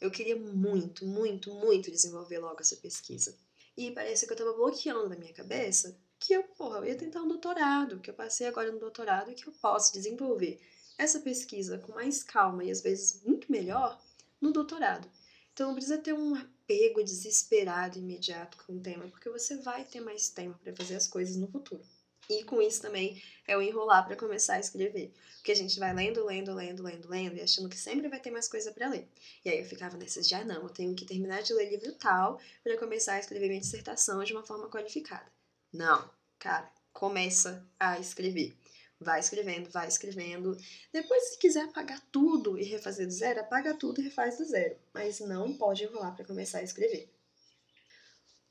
Eu 0.00 0.10
queria 0.10 0.36
muito, 0.36 1.06
muito, 1.06 1.52
muito 1.54 1.90
desenvolver 1.90 2.38
logo 2.38 2.60
essa 2.60 2.76
pesquisa. 2.76 3.36
E 3.76 3.90
parece 3.90 4.26
que 4.26 4.32
eu 4.32 4.36
tava 4.36 4.52
bloqueando 4.52 5.08
na 5.08 5.16
minha 5.16 5.32
cabeça 5.32 5.96
que 6.18 6.32
eu, 6.32 6.42
porra, 6.42 6.78
eu 6.78 6.86
ia 6.86 6.96
tentar 6.96 7.22
um 7.22 7.28
doutorado, 7.28 8.00
que 8.00 8.08
eu 8.08 8.14
passei 8.14 8.46
agora 8.46 8.72
no 8.72 8.78
doutorado 8.78 9.30
e 9.30 9.34
que 9.34 9.46
eu 9.46 9.52
posso 9.52 9.92
desenvolver 9.92 10.60
essa 10.96 11.20
pesquisa 11.20 11.78
com 11.78 11.92
mais 11.92 12.22
calma 12.22 12.64
e 12.64 12.70
às 12.70 12.80
vezes 12.80 13.22
muito 13.24 13.50
melhor 13.50 14.00
no 14.40 14.52
doutorado. 14.52 15.08
Então 15.52 15.68
não 15.68 15.74
precisa 15.74 15.98
ter 15.98 16.12
um 16.12 16.34
apego 16.34 17.02
desesperado 17.02 17.98
imediato 17.98 18.58
com 18.64 18.74
o 18.74 18.80
tema, 18.80 19.06
porque 19.08 19.30
você 19.30 19.56
vai 19.56 19.84
ter 19.84 20.00
mais 20.00 20.28
tempo 20.28 20.58
para 20.58 20.74
fazer 20.74 20.96
as 20.96 21.06
coisas 21.06 21.36
no 21.36 21.46
futuro. 21.48 21.82
E 22.28 22.42
com 22.44 22.60
isso 22.60 22.80
também 22.80 23.22
é 23.46 23.56
o 23.56 23.62
enrolar 23.62 24.06
para 24.06 24.16
começar 24.16 24.54
a 24.54 24.60
escrever. 24.60 25.12
Porque 25.36 25.52
a 25.52 25.56
gente 25.56 25.78
vai 25.78 25.92
lendo, 25.92 26.24
lendo, 26.24 26.54
lendo, 26.54 26.82
lendo, 26.82 27.08
lendo 27.08 27.36
e 27.36 27.42
achando 27.42 27.68
que 27.68 27.76
sempre 27.76 28.08
vai 28.08 28.18
ter 28.18 28.30
mais 28.30 28.48
coisa 28.48 28.72
para 28.72 28.88
ler. 28.88 29.06
E 29.44 29.50
aí 29.50 29.58
eu 29.58 29.64
ficava 29.66 29.96
nessas 29.96 30.26
de, 30.26 30.34
ah, 30.34 30.44
não, 30.44 30.62
eu 30.62 30.70
tenho 30.70 30.94
que 30.94 31.04
terminar 31.04 31.42
de 31.42 31.52
ler 31.52 31.68
livro 31.68 31.92
tal 31.92 32.40
para 32.62 32.78
começar 32.78 33.14
a 33.14 33.20
escrever 33.20 33.48
minha 33.48 33.60
dissertação 33.60 34.24
de 34.24 34.32
uma 34.32 34.42
forma 34.42 34.70
qualificada. 34.70 35.30
Não, 35.72 36.08
cara, 36.38 36.72
começa 36.92 37.66
a 37.78 37.98
escrever. 37.98 38.56
Vai 39.04 39.20
escrevendo, 39.20 39.70
vai 39.70 39.86
escrevendo. 39.86 40.56
Depois, 40.92 41.30
se 41.30 41.38
quiser 41.38 41.64
apagar 41.64 42.00
tudo 42.10 42.58
e 42.58 42.64
refazer 42.64 43.06
do 43.06 43.12
zero, 43.12 43.40
apaga 43.40 43.74
tudo 43.74 44.00
e 44.00 44.04
refaz 44.04 44.38
do 44.38 44.44
zero. 44.44 44.76
Mas 44.92 45.20
não 45.20 45.56
pode 45.56 45.84
enrolar 45.84 46.16
para 46.16 46.24
começar 46.24 46.58
a 46.58 46.62
escrever. 46.62 47.12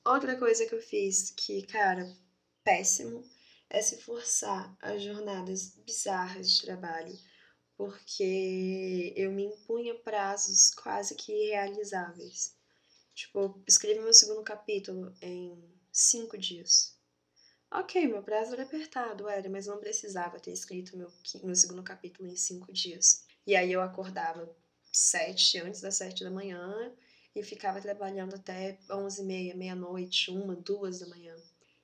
Outra 0.06 0.38
coisa 0.38 0.66
que 0.66 0.76
eu 0.76 0.82
fiz 0.82 1.32
que, 1.32 1.66
cara, 1.66 2.08
péssimo, 2.64 3.24
é 3.70 3.82
se 3.82 3.98
forçar 4.02 4.76
a 4.82 4.98
jornadas 4.98 5.76
bizarras 5.86 6.52
de 6.52 6.62
trabalho, 6.62 7.18
porque 7.76 9.14
eu 9.16 9.32
me 9.32 9.46
impunha 9.46 9.96
prazos 9.96 10.72
quase 10.76 11.16
que 11.16 11.32
irrealizáveis. 11.32 12.56
Tipo, 13.16 13.64
escrevi 13.68 14.00
meu 14.00 14.14
segundo 14.14 14.44
capítulo 14.44 15.16
em 15.22 15.58
cinco 15.92 16.38
dias. 16.38 16.93
Ok, 17.76 18.08
meu 18.08 18.22
prazo 18.22 18.54
era 18.54 18.62
apertado, 18.62 19.28
era, 19.28 19.50
mas 19.50 19.66
não 19.66 19.80
precisava 19.80 20.40
ter 20.40 20.52
escrito 20.52 20.96
meu, 20.96 21.12
meu 21.44 21.56
segundo 21.56 21.82
capítulo 21.82 22.30
em 22.30 22.36
cinco 22.36 22.72
dias. 22.72 23.26
E 23.48 23.56
aí 23.56 23.74
eu 23.74 23.82
acordava 23.82 24.48
sete, 24.92 25.58
antes 25.58 25.82
das 25.82 25.96
sete 25.96 26.24
da 26.24 26.30
manhã, 26.30 26.94
e 27.36 27.42
ficava 27.42 27.82
trabalhando 27.82 28.36
até 28.36 28.78
onze 28.92 29.24
e 29.24 29.26
meia, 29.26 29.56
meia-noite, 29.56 30.30
uma, 30.30 30.56
duas 30.56 31.00
da 31.00 31.08
manhã. 31.08 31.36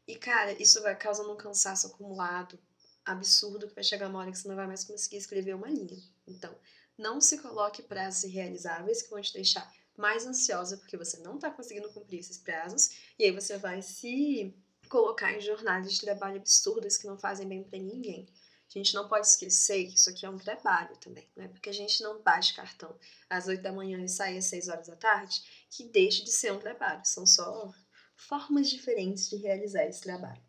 E, 0.07 0.15
cara, 0.15 0.51
isso 0.61 0.79
vai 0.83 0.95
causando 0.95 1.33
um 1.33 1.37
cansaço 1.37 1.87
acumulado 1.87 2.59
absurdo 3.03 3.67
que 3.67 3.73
vai 3.73 3.83
chegar 3.83 4.09
uma 4.09 4.19
hora 4.19 4.31
que 4.31 4.37
você 4.37 4.47
não 4.47 4.55
vai 4.55 4.67
mais 4.67 4.83
conseguir 4.83 5.17
escrever 5.17 5.55
uma 5.55 5.71
linha. 5.71 5.97
Então, 6.27 6.55
não 6.95 7.19
se 7.19 7.39
coloque 7.39 7.81
prazos 7.81 8.25
irrealizáveis 8.25 9.01
que 9.01 9.09
vão 9.09 9.21
te 9.21 9.33
deixar 9.33 9.73
mais 9.97 10.23
ansiosa 10.27 10.77
porque 10.77 10.95
você 10.95 11.17
não 11.17 11.35
está 11.35 11.49
conseguindo 11.49 11.91
cumprir 11.91 12.19
esses 12.19 12.37
prazos 12.37 12.91
e 13.17 13.23
aí 13.23 13.31
você 13.31 13.57
vai 13.57 13.81
se 13.81 14.53
colocar 14.89 15.31
em 15.31 15.39
jornadas 15.39 15.93
de 15.93 16.01
trabalho 16.01 16.37
absurdas 16.37 16.97
que 16.97 17.07
não 17.07 17.17
fazem 17.17 17.47
bem 17.47 17.63
para 17.63 17.79
ninguém. 17.79 18.27
A 18.67 18.77
gente 18.77 18.93
não 18.93 19.07
pode 19.07 19.25
esquecer 19.25 19.87
que 19.87 19.95
isso 19.95 20.09
aqui 20.09 20.25
é 20.25 20.29
um 20.29 20.37
trabalho 20.37 20.95
também, 20.97 21.27
não 21.35 21.45
é 21.45 21.47
porque 21.47 21.69
a 21.69 21.73
gente 21.73 22.03
não 22.03 22.21
bate 22.21 22.53
cartão 22.53 22.95
às 23.27 23.47
8 23.47 23.63
da 23.63 23.71
manhã 23.71 23.99
e 24.03 24.09
sai 24.09 24.37
às 24.37 24.45
6 24.45 24.69
horas 24.69 24.87
da 24.87 24.95
tarde 24.95 25.41
que 25.71 25.85
deixa 25.85 26.23
de 26.23 26.31
ser 26.31 26.51
um 26.51 26.59
trabalho. 26.59 27.01
São 27.03 27.25
só 27.25 27.73
formas 28.15 28.69
diferentes 28.69 29.29
de 29.29 29.37
realizar 29.37 29.85
esse 29.85 30.01
trabalho. 30.01 30.41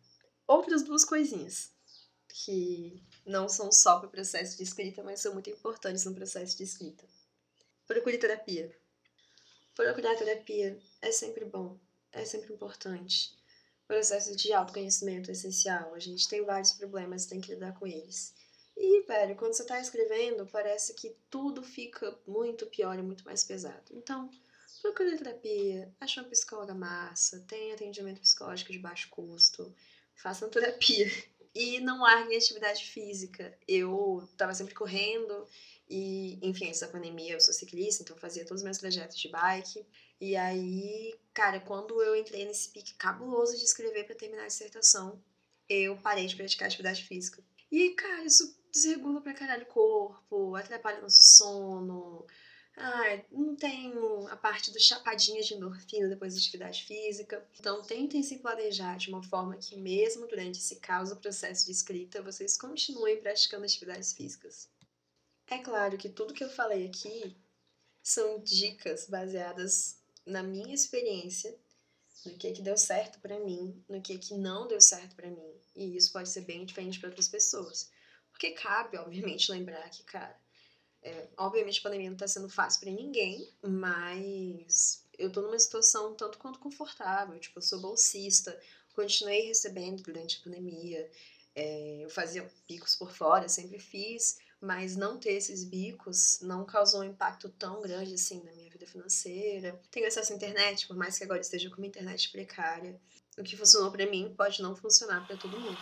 Outras 0.45 0.83
duas 0.83 1.03
coisinhas 1.03 1.71
que 2.27 3.01
não 3.25 3.49
são 3.49 3.71
só 3.71 3.99
para 3.99 4.07
o 4.07 4.11
processo 4.11 4.57
de 4.57 4.63
escrita, 4.63 5.03
mas 5.03 5.19
são 5.19 5.33
muito 5.33 5.49
importantes 5.49 6.05
no 6.05 6.13
processo 6.13 6.57
de 6.57 6.63
escrita. 6.63 7.03
Procure 7.87 8.17
terapia. 8.17 8.75
Procurar 9.75 10.15
terapia 10.15 10.79
é 11.01 11.11
sempre 11.11 11.45
bom, 11.45 11.77
é 12.11 12.23
sempre 12.25 12.53
importante. 12.53 13.40
Processo 13.91 14.33
de 14.37 14.53
autoconhecimento 14.53 15.29
essencial. 15.29 15.93
A 15.93 15.99
gente 15.99 16.25
tem 16.29 16.45
vários 16.45 16.71
problemas, 16.71 17.25
tem 17.25 17.41
que 17.41 17.51
lidar 17.51 17.77
com 17.77 17.85
eles. 17.85 18.33
E, 18.77 19.01
velho, 19.01 19.35
quando 19.35 19.53
você 19.53 19.63
está 19.63 19.81
escrevendo, 19.81 20.47
parece 20.47 20.93
que 20.93 21.13
tudo 21.29 21.61
fica 21.61 22.17
muito 22.25 22.65
pior 22.67 22.97
e 22.97 23.01
muito 23.01 23.25
mais 23.25 23.43
pesado. 23.43 23.83
Então, 23.91 24.29
procure 24.81 25.17
terapia, 25.17 25.93
ache 25.99 26.21
uma 26.21 26.29
psicóloga 26.29 26.73
massa, 26.73 27.43
tenha 27.49 27.73
atendimento 27.73 28.21
psicológico 28.21 28.71
de 28.71 28.79
baixo 28.79 29.09
custo, 29.09 29.75
façam 30.15 30.49
terapia. 30.49 31.11
E 31.53 31.81
não 31.81 31.99
larguem 31.99 32.37
atividade 32.37 32.85
física. 32.85 33.53
Eu 33.67 34.25
tava 34.37 34.53
sempre 34.53 34.73
correndo 34.73 35.45
e, 35.91 36.39
enfim, 36.41 36.67
antes 36.67 36.79
da 36.79 36.87
pandemia 36.87 37.33
eu 37.33 37.41
sou 37.41 37.53
ciclista, 37.53 38.01
então 38.01 38.15
fazia 38.15 38.45
todos 38.45 38.61
os 38.61 38.63
meus 38.63 38.77
trajetos 38.77 39.19
de 39.19 39.27
bike. 39.27 39.85
E 40.21 40.37
aí, 40.37 41.13
cara, 41.33 41.59
quando 41.59 42.01
eu 42.01 42.15
entrei 42.15 42.45
nesse 42.45 42.69
pique 42.69 42.93
cabuloso 42.93 43.57
de 43.57 43.65
escrever 43.65 44.05
para 44.05 44.15
terminar 44.15 44.43
a 44.43 44.47
dissertação, 44.47 45.21
eu 45.67 45.97
parei 45.97 46.27
de 46.27 46.35
praticar 46.37 46.67
atividade 46.67 47.03
física. 47.03 47.43
E, 47.69 47.89
cara, 47.89 48.23
isso 48.23 48.57
desregula 48.71 49.19
pra 49.19 49.33
caralho 49.33 49.63
o 49.63 49.65
corpo, 49.65 50.55
atrapalha 50.55 51.01
nosso 51.01 51.21
sono, 51.37 52.25
ah, 52.77 53.21
não 53.29 53.53
tenho 53.53 54.27
a 54.29 54.37
parte 54.37 54.71
do 54.71 54.79
chapadinha 54.79 55.41
de 55.41 55.55
endorfina 55.55 56.07
depois 56.07 56.33
da 56.33 56.39
atividade 56.39 56.85
física. 56.85 57.45
Então, 57.59 57.81
tentem 57.81 58.23
se 58.23 58.39
planejar 58.39 58.97
de 58.97 59.09
uma 59.09 59.21
forma 59.21 59.57
que, 59.57 59.75
mesmo 59.75 60.25
durante 60.25 60.59
esse 60.59 60.77
caos 60.77 61.11
processo 61.15 61.65
de 61.65 61.73
escrita, 61.73 62.21
vocês 62.21 62.57
continuem 62.57 63.19
praticando 63.19 63.65
atividades 63.65 64.13
físicas. 64.13 64.69
É 65.51 65.57
claro 65.57 65.97
que 65.97 66.07
tudo 66.07 66.33
que 66.33 66.45
eu 66.45 66.49
falei 66.49 66.87
aqui 66.87 67.35
são 68.01 68.39
dicas 68.39 69.05
baseadas 69.09 69.97
na 70.25 70.41
minha 70.41 70.73
experiência, 70.73 71.53
no 72.25 72.37
que 72.37 72.53
que 72.53 72.61
deu 72.61 72.77
certo 72.77 73.19
para 73.19 73.37
mim, 73.37 73.83
no 73.89 74.01
que 74.01 74.17
que 74.17 74.33
não 74.33 74.65
deu 74.65 74.79
certo 74.79 75.13
para 75.13 75.29
mim. 75.29 75.53
E 75.75 75.97
isso 75.97 76.13
pode 76.13 76.29
ser 76.29 76.41
bem 76.45 76.63
diferente 76.63 77.01
para 77.01 77.09
outras 77.09 77.27
pessoas. 77.27 77.91
Porque 78.31 78.51
cabe, 78.51 78.97
obviamente, 78.97 79.51
lembrar 79.51 79.89
que, 79.89 80.03
cara, 80.03 80.39
é, 81.01 81.27
obviamente 81.35 81.79
a 81.79 81.83
pandemia 81.83 82.09
não 82.09 82.15
está 82.15 82.29
sendo 82.29 82.47
fácil 82.47 82.79
para 82.79 82.91
ninguém, 82.91 83.53
mas 83.61 85.05
eu 85.19 85.29
tô 85.29 85.41
numa 85.41 85.59
situação 85.59 86.15
tanto 86.15 86.37
quanto 86.37 86.59
confortável. 86.59 87.37
Tipo, 87.37 87.59
eu 87.59 87.63
sou 87.63 87.81
bolsista, 87.81 88.57
continuei 88.93 89.47
recebendo 89.47 90.01
durante 90.01 90.37
a 90.39 90.43
pandemia. 90.45 91.11
É, 91.53 92.05
eu 92.05 92.09
fazia 92.09 92.49
bicos 92.69 92.95
por 92.95 93.11
fora, 93.11 93.49
sempre 93.49 93.79
fiz, 93.79 94.39
mas 94.61 94.95
não 94.95 95.17
ter 95.17 95.31
esses 95.31 95.63
bicos 95.63 96.39
não 96.41 96.63
causou 96.63 97.01
um 97.01 97.05
impacto 97.05 97.49
tão 97.49 97.81
grande 97.81 98.13
assim 98.13 98.43
na 98.43 98.51
minha 98.53 98.69
vida 98.69 98.85
financeira. 98.85 99.81
Tenho 99.89 100.07
acesso 100.07 100.31
à 100.31 100.35
internet, 100.35 100.87
por 100.87 100.95
mais 100.95 101.17
que 101.17 101.23
agora 101.23 101.41
esteja 101.41 101.69
com 101.69 101.77
uma 101.77 101.87
internet 101.87 102.31
precária. 102.31 103.01
O 103.37 103.43
que 103.43 103.57
funcionou 103.57 103.91
para 103.91 104.05
mim 104.05 104.33
pode 104.37 104.61
não 104.61 104.75
funcionar 104.75 105.25
para 105.25 105.35
todo 105.35 105.59
mundo. 105.59 105.77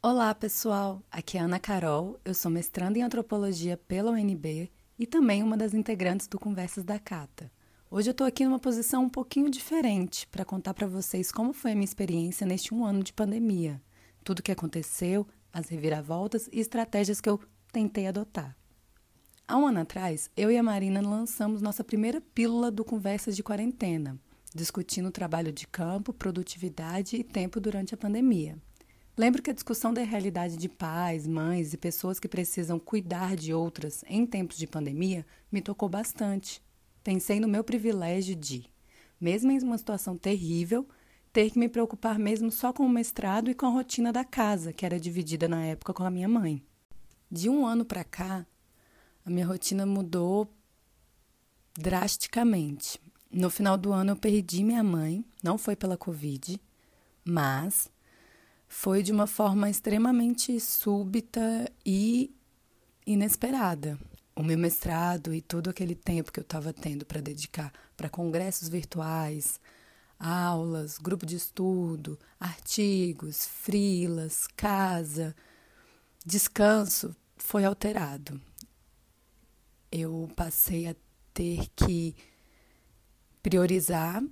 Olá, 0.00 0.34
pessoal. 0.34 1.02
Aqui 1.10 1.38
é 1.38 1.40
Ana 1.40 1.58
Carol. 1.58 2.20
Eu 2.24 2.34
sou 2.34 2.50
mestranda 2.50 2.98
em 2.98 3.02
antropologia 3.02 3.76
pela 3.76 4.12
UNB 4.12 4.70
e 4.98 5.06
também 5.06 5.42
uma 5.42 5.56
das 5.56 5.74
integrantes 5.74 6.28
do 6.28 6.38
Conversas 6.38 6.84
da 6.84 7.00
Cata. 7.00 7.50
Hoje 7.96 8.10
eu 8.10 8.10
estou 8.10 8.26
aqui 8.26 8.44
numa 8.44 8.58
posição 8.58 9.04
um 9.04 9.08
pouquinho 9.08 9.48
diferente 9.48 10.26
para 10.26 10.44
contar 10.44 10.74
para 10.74 10.84
vocês 10.84 11.30
como 11.30 11.52
foi 11.52 11.70
a 11.70 11.74
minha 11.76 11.84
experiência 11.84 12.44
neste 12.44 12.74
um 12.74 12.84
ano 12.84 13.04
de 13.04 13.12
pandemia, 13.12 13.80
tudo 14.24 14.40
o 14.40 14.42
que 14.42 14.50
aconteceu, 14.50 15.24
as 15.52 15.68
reviravoltas 15.68 16.48
e 16.52 16.58
estratégias 16.58 17.20
que 17.20 17.28
eu 17.28 17.38
tentei 17.72 18.08
adotar. 18.08 18.56
Há 19.46 19.56
um 19.56 19.68
ano 19.68 19.78
atrás, 19.78 20.28
eu 20.36 20.50
e 20.50 20.58
a 20.58 20.62
Marina 20.62 21.00
lançamos 21.00 21.62
nossa 21.62 21.84
primeira 21.84 22.20
pílula 22.20 22.68
do 22.68 22.84
Conversas 22.84 23.36
de 23.36 23.44
Quarentena, 23.44 24.18
discutindo 24.52 25.06
o 25.06 25.12
trabalho 25.12 25.52
de 25.52 25.64
campo, 25.64 26.12
produtividade 26.12 27.14
e 27.14 27.22
tempo 27.22 27.60
durante 27.60 27.94
a 27.94 27.96
pandemia. 27.96 28.58
Lembro 29.16 29.40
que 29.40 29.50
a 29.50 29.54
discussão 29.54 29.94
da 29.94 30.02
realidade 30.02 30.56
de 30.56 30.68
pais, 30.68 31.28
mães 31.28 31.72
e 31.72 31.76
pessoas 31.76 32.18
que 32.18 32.26
precisam 32.26 32.76
cuidar 32.76 33.36
de 33.36 33.54
outras 33.54 34.02
em 34.08 34.26
tempos 34.26 34.56
de 34.56 34.66
pandemia 34.66 35.24
me 35.52 35.62
tocou 35.62 35.88
bastante. 35.88 36.60
Pensei 37.04 37.38
no 37.38 37.46
meu 37.46 37.62
privilégio 37.62 38.34
de, 38.34 38.64
mesmo 39.20 39.52
em 39.52 39.62
uma 39.62 39.76
situação 39.76 40.16
terrível, 40.16 40.88
ter 41.34 41.50
que 41.50 41.58
me 41.58 41.68
preocupar 41.68 42.18
mesmo 42.18 42.50
só 42.50 42.72
com 42.72 42.86
o 42.86 42.88
mestrado 42.88 43.50
e 43.50 43.54
com 43.54 43.66
a 43.66 43.70
rotina 43.70 44.10
da 44.10 44.24
casa, 44.24 44.72
que 44.72 44.86
era 44.86 44.98
dividida 44.98 45.46
na 45.46 45.62
época 45.66 45.92
com 45.92 46.02
a 46.02 46.10
minha 46.10 46.28
mãe. 46.28 46.62
De 47.30 47.50
um 47.50 47.66
ano 47.66 47.84
para 47.84 48.04
cá, 48.04 48.46
a 49.22 49.28
minha 49.28 49.46
rotina 49.46 49.84
mudou 49.84 50.50
drasticamente. 51.76 52.98
No 53.30 53.50
final 53.50 53.76
do 53.76 53.92
ano 53.92 54.12
eu 54.12 54.16
perdi 54.16 54.64
minha 54.64 54.82
mãe, 54.82 55.22
não 55.42 55.58
foi 55.58 55.76
pela 55.76 55.98
Covid, 55.98 56.58
mas 57.22 57.90
foi 58.66 59.02
de 59.02 59.12
uma 59.12 59.26
forma 59.26 59.68
extremamente 59.68 60.58
súbita 60.58 61.70
e 61.84 62.34
inesperada. 63.06 63.98
O 64.36 64.42
meu 64.42 64.58
mestrado 64.58 65.32
e 65.32 65.40
todo 65.40 65.70
aquele 65.70 65.94
tempo 65.94 66.32
que 66.32 66.40
eu 66.40 66.42
estava 66.42 66.72
tendo 66.72 67.06
para 67.06 67.20
dedicar 67.20 67.72
para 67.96 68.08
congressos 68.08 68.68
virtuais, 68.68 69.60
aulas, 70.18 70.98
grupo 70.98 71.24
de 71.24 71.36
estudo, 71.36 72.18
artigos, 72.40 73.46
frilas, 73.46 74.48
casa, 74.56 75.34
descanso, 76.24 77.14
foi 77.36 77.64
alterado. 77.64 78.40
Eu 79.90 80.28
passei 80.34 80.88
a 80.88 80.96
ter 81.32 81.68
que 81.76 82.16
priorizar 83.42 84.22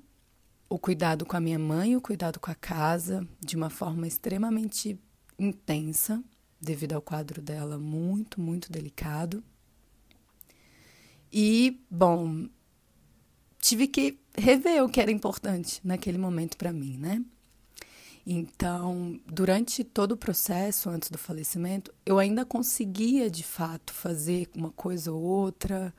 o 0.68 0.78
cuidado 0.78 1.26
com 1.26 1.36
a 1.36 1.40
minha 1.40 1.58
mãe, 1.58 1.94
o 1.94 2.00
cuidado 2.00 2.40
com 2.40 2.50
a 2.50 2.54
casa, 2.54 3.28
de 3.38 3.54
uma 3.56 3.68
forma 3.68 4.06
extremamente 4.06 4.98
intensa, 5.38 6.24
devido 6.58 6.94
ao 6.94 7.02
quadro 7.02 7.42
dela 7.42 7.78
muito, 7.78 8.40
muito 8.40 8.72
delicado. 8.72 9.44
E, 11.32 11.80
bom, 11.90 12.46
tive 13.58 13.86
que 13.86 14.18
rever 14.36 14.84
o 14.84 14.88
que 14.88 15.00
era 15.00 15.10
importante 15.10 15.80
naquele 15.82 16.18
momento 16.18 16.56
para 16.56 16.72
mim, 16.72 16.98
né? 16.98 17.24
Então, 18.26 19.20
durante 19.26 19.82
todo 19.82 20.12
o 20.12 20.16
processo, 20.16 20.88
antes 20.88 21.10
do 21.10 21.18
falecimento, 21.18 21.92
eu 22.06 22.18
ainda 22.18 22.44
conseguia, 22.44 23.28
de 23.30 23.42
fato, 23.42 23.92
fazer 23.92 24.48
uma 24.54 24.70
coisa 24.70 25.10
ou 25.10 25.20
outra 25.20 25.92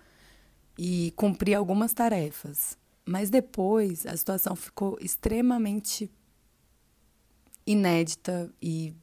e 0.78 1.12
cumprir 1.16 1.56
algumas 1.56 1.94
tarefas. 1.94 2.78
Mas 3.06 3.30
depois 3.30 4.06
a 4.06 4.16
situação 4.16 4.56
ficou 4.56 4.98
extremamente 5.02 6.10
inédita 7.66 8.50
e 8.62 8.94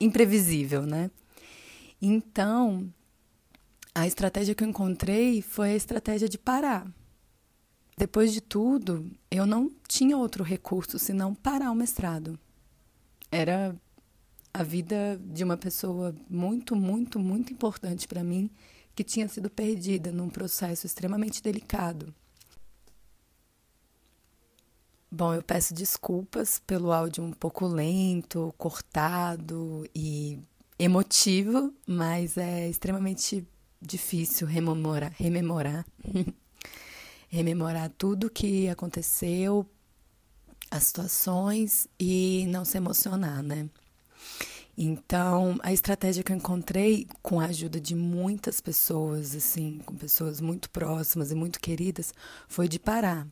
imprevisível, 0.00 0.86
né? 0.86 1.10
Então, 2.00 2.92
a 3.98 4.06
estratégia 4.06 4.54
que 4.54 4.62
eu 4.62 4.68
encontrei 4.68 5.42
foi 5.42 5.70
a 5.70 5.76
estratégia 5.76 6.28
de 6.28 6.38
parar. 6.38 6.86
Depois 7.96 8.32
de 8.32 8.40
tudo, 8.40 9.10
eu 9.28 9.44
não 9.44 9.72
tinha 9.88 10.16
outro 10.16 10.44
recurso 10.44 11.00
senão 11.00 11.34
parar 11.34 11.72
o 11.72 11.74
mestrado. 11.74 12.38
Era 13.28 13.74
a 14.54 14.62
vida 14.62 15.20
de 15.20 15.42
uma 15.42 15.56
pessoa 15.56 16.14
muito, 16.30 16.76
muito, 16.76 17.18
muito 17.18 17.52
importante 17.52 18.06
para 18.06 18.22
mim 18.22 18.48
que 18.94 19.02
tinha 19.02 19.26
sido 19.28 19.50
perdida 19.50 20.12
num 20.12 20.30
processo 20.30 20.86
extremamente 20.86 21.42
delicado. 21.42 22.14
Bom, 25.10 25.34
eu 25.34 25.42
peço 25.42 25.74
desculpas 25.74 26.60
pelo 26.64 26.92
áudio 26.92 27.24
um 27.24 27.32
pouco 27.32 27.66
lento, 27.66 28.54
cortado 28.56 29.88
e 29.92 30.38
emotivo, 30.78 31.74
mas 31.84 32.36
é 32.36 32.68
extremamente 32.68 33.44
difícil 33.80 34.46
rememorar, 34.46 35.12
rememorar, 35.16 35.86
rememorar 37.28 37.90
tudo 37.96 38.30
que 38.30 38.68
aconteceu, 38.68 39.66
as 40.70 40.84
situações 40.84 41.88
e 41.98 42.46
não 42.48 42.64
se 42.64 42.76
emocionar, 42.76 43.42
né? 43.42 43.68
Então, 44.80 45.58
a 45.60 45.72
estratégia 45.72 46.22
que 46.22 46.30
eu 46.30 46.36
encontrei 46.36 47.08
com 47.20 47.40
a 47.40 47.46
ajuda 47.46 47.80
de 47.80 47.96
muitas 47.96 48.60
pessoas, 48.60 49.34
assim, 49.34 49.80
com 49.84 49.96
pessoas 49.96 50.40
muito 50.40 50.70
próximas 50.70 51.32
e 51.32 51.34
muito 51.34 51.58
queridas, 51.60 52.14
foi 52.46 52.68
de 52.68 52.78
parar. 52.78 53.26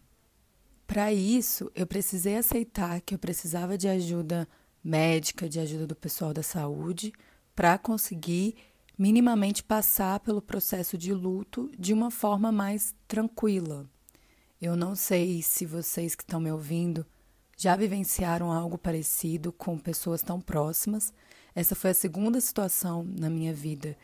Para 0.89 1.13
isso, 1.13 1.71
eu 1.75 1.87
precisei 1.87 2.37
aceitar 2.37 3.01
que 3.01 3.15
eu 3.15 3.19
precisava 3.19 3.79
de 3.79 3.87
ajuda 3.87 4.49
médica, 4.83 5.49
de 5.49 5.61
ajuda 5.61 5.87
do 5.87 5.95
pessoal 5.95 6.33
da 6.33 6.43
saúde, 6.43 7.13
para 7.55 7.79
conseguir 7.79 8.57
minimamente 8.99 9.63
passar 9.63 10.21
pelo 10.21 10.41
processo 10.41 10.97
de 10.97 11.13
luto 11.13 11.71
de 11.79 11.93
uma 11.93 12.11
forma 12.11 12.51
mais 12.51 12.95
tranquila. 13.07 13.87
Eu 14.61 14.77
não 14.77 14.95
sei 14.95 15.43
se 15.43 15.67
vocês 15.67 16.15
que 16.15 16.23
estão 16.23 16.41
me 16.41 16.51
ouvindo 16.51 17.05
já 17.59 17.75
vivenciaram 17.77 18.53
algo 18.53 18.77
parecido 18.77 19.53
com 19.53 19.79
pessoas 19.79 20.23
tão 20.23 20.41
próximas 20.41 21.13
essa 21.57 21.75
foi 21.75 21.93
a 21.93 21.95
segunda 21.95 22.39
situação 22.39 23.03
na 23.19 23.31
minha 23.31 23.55
vida 23.55 23.97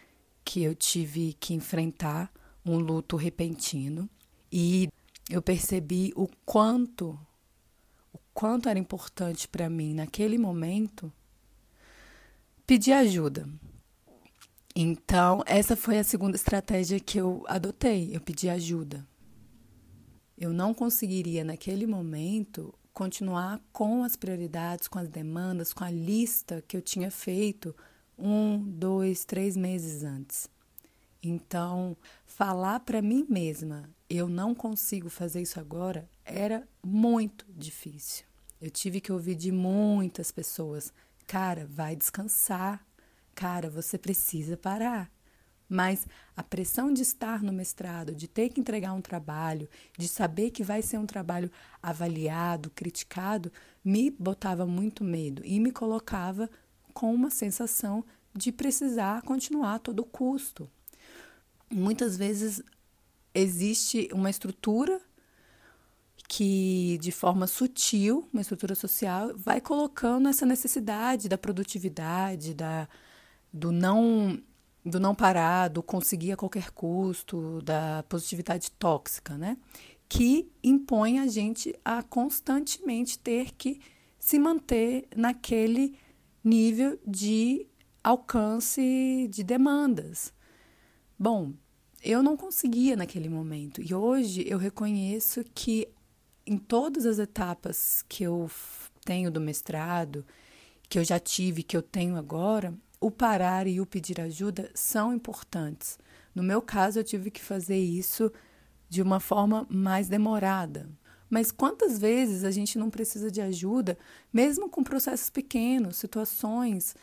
que 0.43 0.63
eu 0.63 0.75
tive 0.75 1.35
que 1.35 1.53
enfrentar 1.53 2.33
um 2.65 2.79
luto 2.79 3.15
repentino 3.15 4.09
e 4.51 4.89
eu 5.29 5.43
percebi 5.43 6.15
o 6.17 6.27
quanto 6.47 7.11
o 8.11 8.19
quanto 8.33 8.71
era 8.71 8.79
importante 8.79 9.47
para 9.47 9.69
mim 9.69 9.93
naquele 9.93 10.39
momento 10.39 11.13
pedir 12.67 12.93
ajuda. 12.93 13.47
Então, 14.75 15.43
essa 15.47 15.77
foi 15.77 15.99
a 15.99 16.05
segunda 16.05 16.37
estratégia 16.37 16.99
que 16.99 17.19
eu 17.19 17.45
adotei, 17.47 18.15
eu 18.15 18.21
pedi 18.21 18.49
ajuda. 18.49 19.07
Eu 20.37 20.53
não 20.53 20.73
conseguiria, 20.73 21.45
naquele 21.45 21.87
momento, 21.87 22.75
continuar 22.93 23.61
com 23.73 24.03
as 24.03 24.17
prioridades, 24.17 24.89
com 24.89 24.99
as 24.99 25.09
demandas, 25.09 25.73
com 25.73 25.85
a 25.85 25.91
lista 25.91 26.63
que 26.67 26.77
eu 26.77 26.81
tinha 26.81 27.11
feito 27.11 27.75
um, 28.19 28.59
dois, 28.59 29.25
três 29.25 29.57
meses 29.57 30.05
antes. 30.05 30.49
Então, 31.23 31.97
falar 32.25 32.81
para 32.81 33.03
mim 33.03 33.27
mesma, 33.29 33.89
eu 34.09 34.29
não 34.29 34.55
consigo 34.55 35.09
fazer 35.09 35.43
isso 35.43 35.61
agora, 35.61 36.09
era 36.25 36.67
muito 36.83 37.47
difícil. 37.49 38.25
Eu 38.61 38.71
tive 38.71 39.01
que 39.01 39.13
ouvir 39.13 39.35
de 39.35 39.53
muitas 39.53 40.33
pessoas: 40.33 40.93
cara, 41.27 41.67
vai 41.71 41.95
descansar, 41.95 42.85
cara, 43.35 43.71
você 43.71 43.99
precisa 43.99 44.57
parar. 44.57 45.11
Mas 45.69 46.07
a 46.37 46.43
pressão 46.43 46.93
de 46.93 47.01
estar 47.01 47.43
no 47.43 47.53
mestrado, 47.53 48.15
de 48.15 48.29
ter 48.29 48.51
que 48.51 48.61
entregar 48.61 48.93
um 48.93 49.01
trabalho, 49.01 49.69
de 49.97 50.07
saber 50.07 50.51
que 50.51 50.63
vai 50.63 50.83
ser 50.83 50.99
um 50.99 51.07
trabalho 51.07 51.51
avaliado, 51.83 52.71
criticado, 52.71 53.51
me 53.83 54.11
botava 54.11 54.67
muito 54.67 55.03
medo 55.03 55.41
e 55.45 55.59
me 55.59 55.73
colocava 55.73 56.51
com 56.93 57.15
uma 57.15 57.31
sensação 57.31 58.05
de 58.35 58.53
precisar 58.53 59.23
continuar 59.23 59.77
a 59.77 59.79
todo 59.79 60.05
custo. 60.05 60.69
Muitas 61.71 62.19
vezes 62.19 62.63
existe 63.35 64.11
uma 64.13 64.29
estrutura 64.29 65.01
que, 66.29 66.99
de 67.01 67.13
forma 67.13 67.47
sutil, 67.47 68.29
uma 68.33 68.41
estrutura 68.41 68.75
social, 68.75 69.33
vai 69.37 69.61
colocando 69.61 70.29
essa 70.29 70.47
necessidade 70.47 71.29
da 71.29 71.37
produtividade, 71.37 72.55
da, 72.55 72.89
do 73.53 73.71
não 73.71 74.41
do 74.85 74.99
não 74.99 75.15
parar, 75.15 75.69
do 75.69 75.81
conseguir 75.83 76.33
a 76.33 76.37
qualquer 76.37 76.73
custo, 76.73 77.63
da 77.63 78.03
positividade 78.09 78.71
tóxica, 78.73 79.39
né? 79.39 79.57
Que 80.09 80.51
impõe 80.63 81.21
a 81.21 81.27
gente 81.29 81.73
a 81.85 82.03
constantemente 82.03 83.17
ter 83.19 83.53
que 83.53 83.81
se 84.19 84.39
manter 84.39 85.07
naquele 85.17 85.97
nível 86.43 86.99
de 87.07 87.67
alcance 88.03 89.29
de 89.31 89.45
demandas. 89.45 90.33
Bom, 91.17 91.53
eu 92.03 92.21
não 92.23 92.37
conseguia 92.37 92.97
naquele 92.97 93.29
momento 93.29 93.81
e 93.81 93.95
hoje 93.95 94.45
eu 94.49 94.59
reconheço 94.59 95.45
que 95.55 95.89
em 96.45 96.59
todas 96.59 97.07
as 97.07 97.21
etapas 97.21 98.05
que 98.09 98.25
eu 98.25 98.51
tenho 99.05 99.31
do 99.31 99.41
mestrado, 99.41 100.27
que 100.89 100.99
eu 100.99 101.05
já 101.05 101.21
tive, 101.21 101.63
que 101.63 101.77
eu 101.77 101.83
tenho 101.83 102.17
agora, 102.17 102.75
o 103.03 103.11
parar 103.11 103.67
e 103.67 103.81
o 103.81 103.87
pedir 103.87 104.21
ajuda 104.21 104.71
são 104.75 105.13
importantes. 105.13 105.99
No 106.35 106.43
meu 106.43 106.63
caso, 106.63 107.01
eu 107.01 107.05
tive 107.05 107.31
que 107.31 107.43
fazer 107.43 107.77
isso 107.77 108.33
de 108.89 109.03
uma 109.03 109.19
forma 109.19 109.67
mais 109.69 110.09
demorada. 110.09 110.89
Mas 111.29 111.51
quantas 111.51 111.99
vezes 111.99 112.45
a 112.45 112.51
gente 112.51 112.79
não 112.79 112.91
precisa 112.91 113.31
de 113.31 113.41
ajuda, 113.41 113.99
mesmo 114.33 114.69
com 114.69 114.85
processos 114.85 115.31
pequenos, 115.31 115.97
situações, 115.97 116.95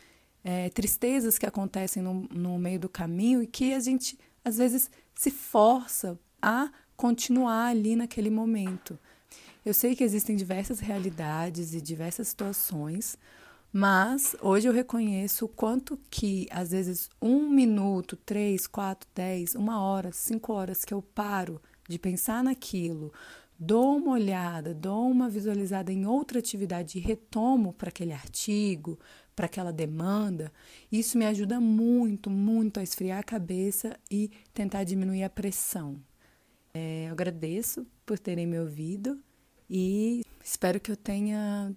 é, 0.42 0.70
tristezas 0.70 1.36
que 1.36 1.46
acontecem 1.46 2.02
no, 2.02 2.26
no 2.30 2.58
meio 2.58 2.80
do 2.80 2.88
caminho 2.88 3.42
e 3.42 3.46
que 3.46 3.74
a 3.74 3.80
gente, 3.80 4.18
às 4.44 4.56
vezes, 4.56 4.90
se 5.14 5.30
força 5.30 6.18
a 6.40 6.70
continuar 6.96 7.66
ali 7.66 7.94
naquele 7.94 8.30
momento. 8.30 8.98
Eu 9.66 9.74
sei 9.74 9.94
que 9.94 10.02
existem 10.04 10.34
diversas 10.34 10.80
realidades 10.80 11.74
e 11.74 11.80
diversas 11.80 12.28
situações, 12.28 13.18
mas 13.72 14.34
hoje 14.40 14.68
eu 14.68 14.72
reconheço 14.72 15.44
o 15.44 15.48
quanto 15.48 15.98
que, 16.10 16.46
às 16.50 16.70
vezes, 16.70 17.08
um 17.22 17.48
minuto, 17.48 18.16
três, 18.16 18.66
quatro, 18.66 19.08
dez, 19.14 19.54
uma 19.54 19.80
hora, 19.80 20.10
cinco 20.12 20.52
horas 20.52 20.84
que 20.84 20.92
eu 20.92 21.00
paro 21.00 21.60
de 21.88 21.98
pensar 21.98 22.42
naquilo, 22.42 23.12
dou 23.58 23.96
uma 23.96 24.12
olhada, 24.12 24.74
dou 24.74 25.08
uma 25.08 25.28
visualizada 25.28 25.92
em 25.92 26.06
outra 26.06 26.38
atividade 26.38 26.98
e 26.98 27.00
retomo 27.00 27.72
para 27.72 27.90
aquele 27.90 28.12
artigo, 28.12 28.98
para 29.36 29.46
aquela 29.46 29.72
demanda, 29.72 30.52
isso 30.90 31.16
me 31.16 31.24
ajuda 31.24 31.60
muito, 31.60 32.28
muito 32.28 32.80
a 32.80 32.82
esfriar 32.82 33.20
a 33.20 33.22
cabeça 33.22 33.96
e 34.10 34.30
tentar 34.52 34.84
diminuir 34.84 35.22
a 35.22 35.30
pressão. 35.30 36.00
É, 36.74 37.06
eu 37.08 37.12
agradeço 37.12 37.86
por 38.04 38.18
terem 38.18 38.46
me 38.46 38.58
ouvido 38.58 39.18
e 39.68 40.24
espero 40.42 40.80
que 40.80 40.90
eu 40.90 40.96
tenha 40.96 41.74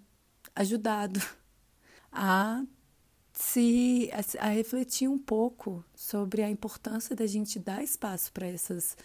ajudado 0.55 1.21
a 2.13 2.63
se 3.33 4.09
a, 4.13 4.47
a 4.47 4.49
refletir 4.49 5.07
um 5.07 5.17
pouco 5.17 5.83
sobre 5.95 6.43
a 6.43 6.49
importância 6.49 7.15
da 7.15 7.25
gente 7.25 7.59
dar 7.59 7.83
espaço 7.83 8.31
para 8.31 8.47
essas 8.47 8.95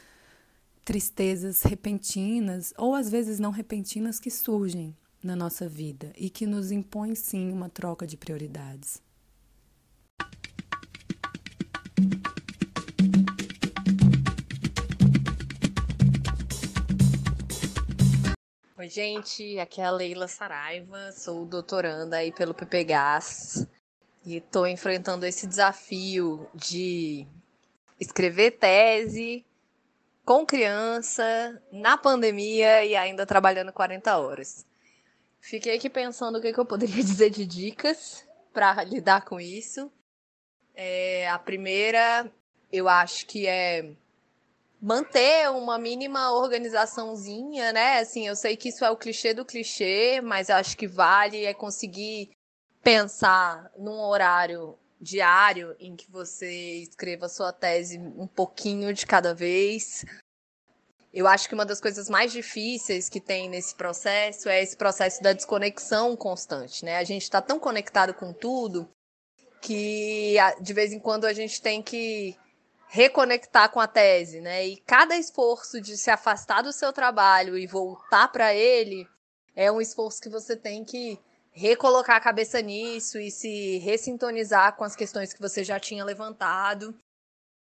tristezas 0.84 1.62
repentinas 1.62 2.72
ou 2.76 2.94
às 2.94 3.10
vezes 3.10 3.38
não 3.38 3.50
repentinas 3.50 4.20
que 4.20 4.30
surgem 4.30 4.96
na 5.22 5.34
nossa 5.34 5.68
vida 5.68 6.12
e 6.16 6.30
que 6.30 6.46
nos 6.46 6.70
impõem 6.70 7.14
sim 7.14 7.50
uma 7.50 7.68
troca 7.68 8.06
de 8.06 8.16
prioridades. 8.16 9.02
Oi, 18.78 18.88
gente, 18.88 19.58
aqui 19.58 19.80
é 19.80 19.84
a 19.84 19.90
Leila 19.90 20.28
Saraiva, 20.28 21.10
sou 21.10 21.44
doutoranda 21.44 22.18
aí 22.18 22.30
pelo 22.30 22.54
PPGAS 22.54 23.66
e 24.24 24.36
estou 24.36 24.68
enfrentando 24.68 25.26
esse 25.26 25.48
desafio 25.48 26.48
de 26.54 27.26
escrever 27.98 28.52
tese 28.52 29.44
com 30.24 30.46
criança, 30.46 31.60
na 31.72 31.98
pandemia 31.98 32.84
e 32.84 32.94
ainda 32.94 33.26
trabalhando 33.26 33.72
40 33.72 34.16
horas. 34.16 34.64
Fiquei 35.40 35.74
aqui 35.74 35.90
pensando 35.90 36.38
o 36.38 36.40
que, 36.40 36.52
que 36.52 36.60
eu 36.60 36.64
poderia 36.64 36.94
dizer 37.02 37.30
de 37.30 37.44
dicas 37.44 38.24
para 38.52 38.84
lidar 38.84 39.24
com 39.24 39.40
isso. 39.40 39.90
É, 40.72 41.28
a 41.28 41.38
primeira, 41.40 42.30
eu 42.70 42.88
acho 42.88 43.26
que 43.26 43.44
é 43.44 43.90
manter 44.80 45.50
uma 45.50 45.78
mínima 45.78 46.32
organizaçãozinha, 46.32 47.72
né? 47.72 47.98
Assim, 47.98 48.26
eu 48.26 48.36
sei 48.36 48.56
que 48.56 48.68
isso 48.68 48.84
é 48.84 48.90
o 48.90 48.96
clichê 48.96 49.34
do 49.34 49.44
clichê, 49.44 50.20
mas 50.20 50.50
acho 50.50 50.76
que 50.76 50.86
vale 50.86 51.44
é 51.44 51.52
conseguir 51.52 52.30
pensar 52.82 53.70
num 53.76 54.00
horário 54.00 54.78
diário 55.00 55.76
em 55.78 55.94
que 55.94 56.10
você 56.10 56.82
escreva 56.82 57.28
sua 57.28 57.52
tese 57.52 57.98
um 57.98 58.26
pouquinho 58.26 58.92
de 58.92 59.06
cada 59.06 59.34
vez. 59.34 60.04
Eu 61.12 61.26
acho 61.26 61.48
que 61.48 61.54
uma 61.54 61.66
das 61.66 61.80
coisas 61.80 62.08
mais 62.08 62.32
difíceis 62.32 63.08
que 63.08 63.20
tem 63.20 63.48
nesse 63.48 63.74
processo 63.74 64.48
é 64.48 64.62
esse 64.62 64.76
processo 64.76 65.22
da 65.22 65.32
desconexão 65.32 66.16
constante, 66.16 66.84
né? 66.84 66.98
A 66.98 67.04
gente 67.04 67.22
está 67.22 67.40
tão 67.40 67.58
conectado 67.58 68.14
com 68.14 68.32
tudo 68.32 68.88
que 69.60 70.36
de 70.60 70.72
vez 70.72 70.92
em 70.92 71.00
quando 71.00 71.24
a 71.24 71.32
gente 71.32 71.60
tem 71.60 71.82
que 71.82 72.36
reconectar 72.88 73.70
com 73.70 73.80
a 73.80 73.86
tese, 73.86 74.40
né? 74.40 74.66
E 74.66 74.76
cada 74.78 75.16
esforço 75.16 75.80
de 75.80 75.96
se 75.96 76.10
afastar 76.10 76.62
do 76.62 76.72
seu 76.72 76.92
trabalho 76.92 77.56
e 77.56 77.66
voltar 77.66 78.28
para 78.28 78.54
ele 78.54 79.06
é 79.54 79.70
um 79.70 79.80
esforço 79.80 80.20
que 80.20 80.28
você 80.28 80.56
tem 80.56 80.84
que 80.84 81.18
recolocar 81.50 82.16
a 82.16 82.20
cabeça 82.20 82.60
nisso 82.62 83.18
e 83.18 83.30
se 83.30 83.78
ressintonizar 83.78 84.76
com 84.76 84.84
as 84.84 84.94
questões 84.94 85.32
que 85.32 85.40
você 85.40 85.64
já 85.64 85.78
tinha 85.78 86.04
levantado 86.04 86.94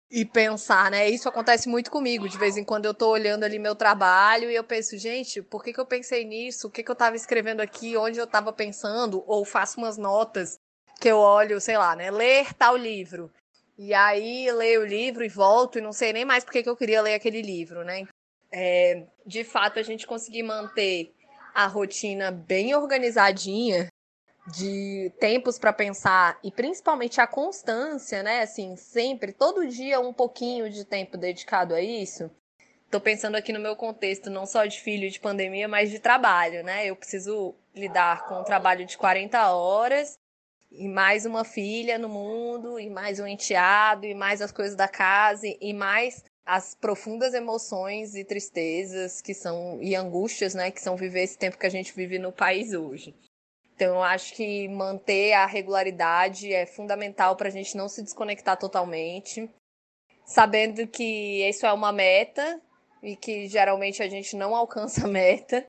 e 0.09 0.25
pensar, 0.25 0.91
né? 0.91 1.09
Isso 1.09 1.27
acontece 1.27 1.67
muito 1.67 1.91
comigo. 1.91 2.29
De 2.29 2.37
vez 2.37 2.55
em 2.57 2.63
quando 2.63 2.85
eu 2.85 2.93
tô 2.93 3.09
olhando 3.09 3.43
ali 3.43 3.59
meu 3.59 3.75
trabalho 3.75 4.49
e 4.49 4.55
eu 4.55 4.63
penso, 4.63 4.97
gente, 4.97 5.41
por 5.41 5.63
que, 5.63 5.73
que 5.73 5.79
eu 5.79 5.85
pensei 5.85 6.23
nisso? 6.25 6.67
O 6.67 6.71
que, 6.71 6.83
que 6.83 6.91
eu 6.91 6.95
tava 6.95 7.15
escrevendo 7.15 7.61
aqui? 7.61 7.97
Onde 7.97 8.19
eu 8.19 8.27
tava 8.27 8.53
pensando? 8.53 9.23
Ou 9.27 9.43
faço 9.43 9.79
umas 9.79 9.97
notas 9.97 10.59
que 10.99 11.09
eu 11.09 11.17
olho, 11.17 11.59
sei 11.59 11.77
lá, 11.77 11.95
né? 11.95 12.09
Ler 12.09 12.53
tal 12.53 12.75
livro. 12.75 13.31
E 13.77 13.93
aí 13.93 14.51
leio 14.51 14.81
o 14.81 14.85
livro 14.85 15.23
e 15.23 15.29
volto 15.29 15.77
e 15.77 15.81
não 15.81 15.93
sei 15.93 16.11
nem 16.11 16.25
mais 16.25 16.43
porque 16.43 16.63
que 16.63 16.69
eu 16.69 16.75
queria 16.75 17.01
ler 17.01 17.13
aquele 17.13 17.41
livro, 17.41 17.83
né? 17.83 18.07
É, 18.51 19.03
de 19.25 19.43
fato, 19.43 19.77
a 19.77 19.83
gente 19.83 20.07
conseguir 20.07 20.43
manter 20.43 21.13
a 21.53 21.67
rotina 21.67 22.31
bem 22.31 22.73
organizadinha, 22.73 23.89
de 24.47 25.11
tempos 25.19 25.59
para 25.59 25.73
pensar 25.73 26.39
e 26.43 26.51
principalmente 26.51 27.19
a 27.19 27.27
constância, 27.27 28.23
né? 28.23 28.41
Assim, 28.41 28.75
sempre, 28.77 29.33
todo 29.33 29.67
dia 29.67 29.99
um 29.99 30.13
pouquinho 30.13 30.69
de 30.69 30.85
tempo 30.85 31.17
dedicado 31.17 31.75
a 31.75 31.81
isso. 31.81 32.31
Tô 32.89 33.01
pensando 33.01 33.35
aqui 33.35 33.51
no 33.51 33.59
meu 33.59 33.75
contexto, 33.75 34.29
não 34.29 34.45
só 34.45 34.65
de 34.65 34.79
filho 34.79 35.09
de 35.11 35.19
pandemia, 35.19 35.67
mas 35.67 35.91
de 35.91 35.99
trabalho, 35.99 36.63
né? 36.63 36.85
Eu 36.85 36.95
preciso 36.95 37.53
lidar 37.75 38.25
com 38.27 38.39
um 38.39 38.43
trabalho 38.43 38.85
de 38.85 38.97
40 38.97 39.51
horas 39.51 40.17
e 40.71 40.87
mais 40.87 41.25
uma 41.25 41.43
filha 41.43 41.97
no 41.97 42.09
mundo, 42.09 42.79
e 42.79 42.89
mais 42.89 43.19
um 43.19 43.27
enteado, 43.27 44.05
e 44.05 44.13
mais 44.13 44.41
as 44.41 44.51
coisas 44.51 44.75
da 44.75 44.87
casa, 44.87 45.47
e 45.47 45.73
mais 45.73 46.23
as 46.45 46.73
profundas 46.75 47.33
emoções 47.33 48.15
e 48.15 48.23
tristezas 48.23 49.21
que 49.21 49.33
são 49.33 49.81
e 49.81 49.95
angústias, 49.95 50.53
né, 50.53 50.71
que 50.71 50.81
são 50.81 50.95
viver 50.95 51.23
esse 51.23 51.37
tempo 51.37 51.57
que 51.57 51.65
a 51.65 51.69
gente 51.69 51.93
vive 51.93 52.17
no 52.17 52.31
país 52.31 52.73
hoje. 52.73 53.13
Então, 53.75 53.95
eu 53.95 54.03
acho 54.03 54.33
que 54.33 54.67
manter 54.69 55.33
a 55.33 55.45
regularidade 55.45 56.51
é 56.51 56.65
fundamental 56.65 57.35
para 57.35 57.47
a 57.47 57.51
gente 57.51 57.77
não 57.77 57.87
se 57.87 58.01
desconectar 58.01 58.57
totalmente, 58.57 59.49
sabendo 60.25 60.87
que 60.87 61.47
isso 61.47 61.65
é 61.65 61.71
uma 61.71 61.91
meta 61.91 62.59
e 63.03 63.15
que 63.15 63.47
geralmente 63.47 64.01
a 64.01 64.09
gente 64.09 64.35
não 64.35 64.55
alcança 64.55 65.05
a 65.05 65.07
meta. 65.07 65.65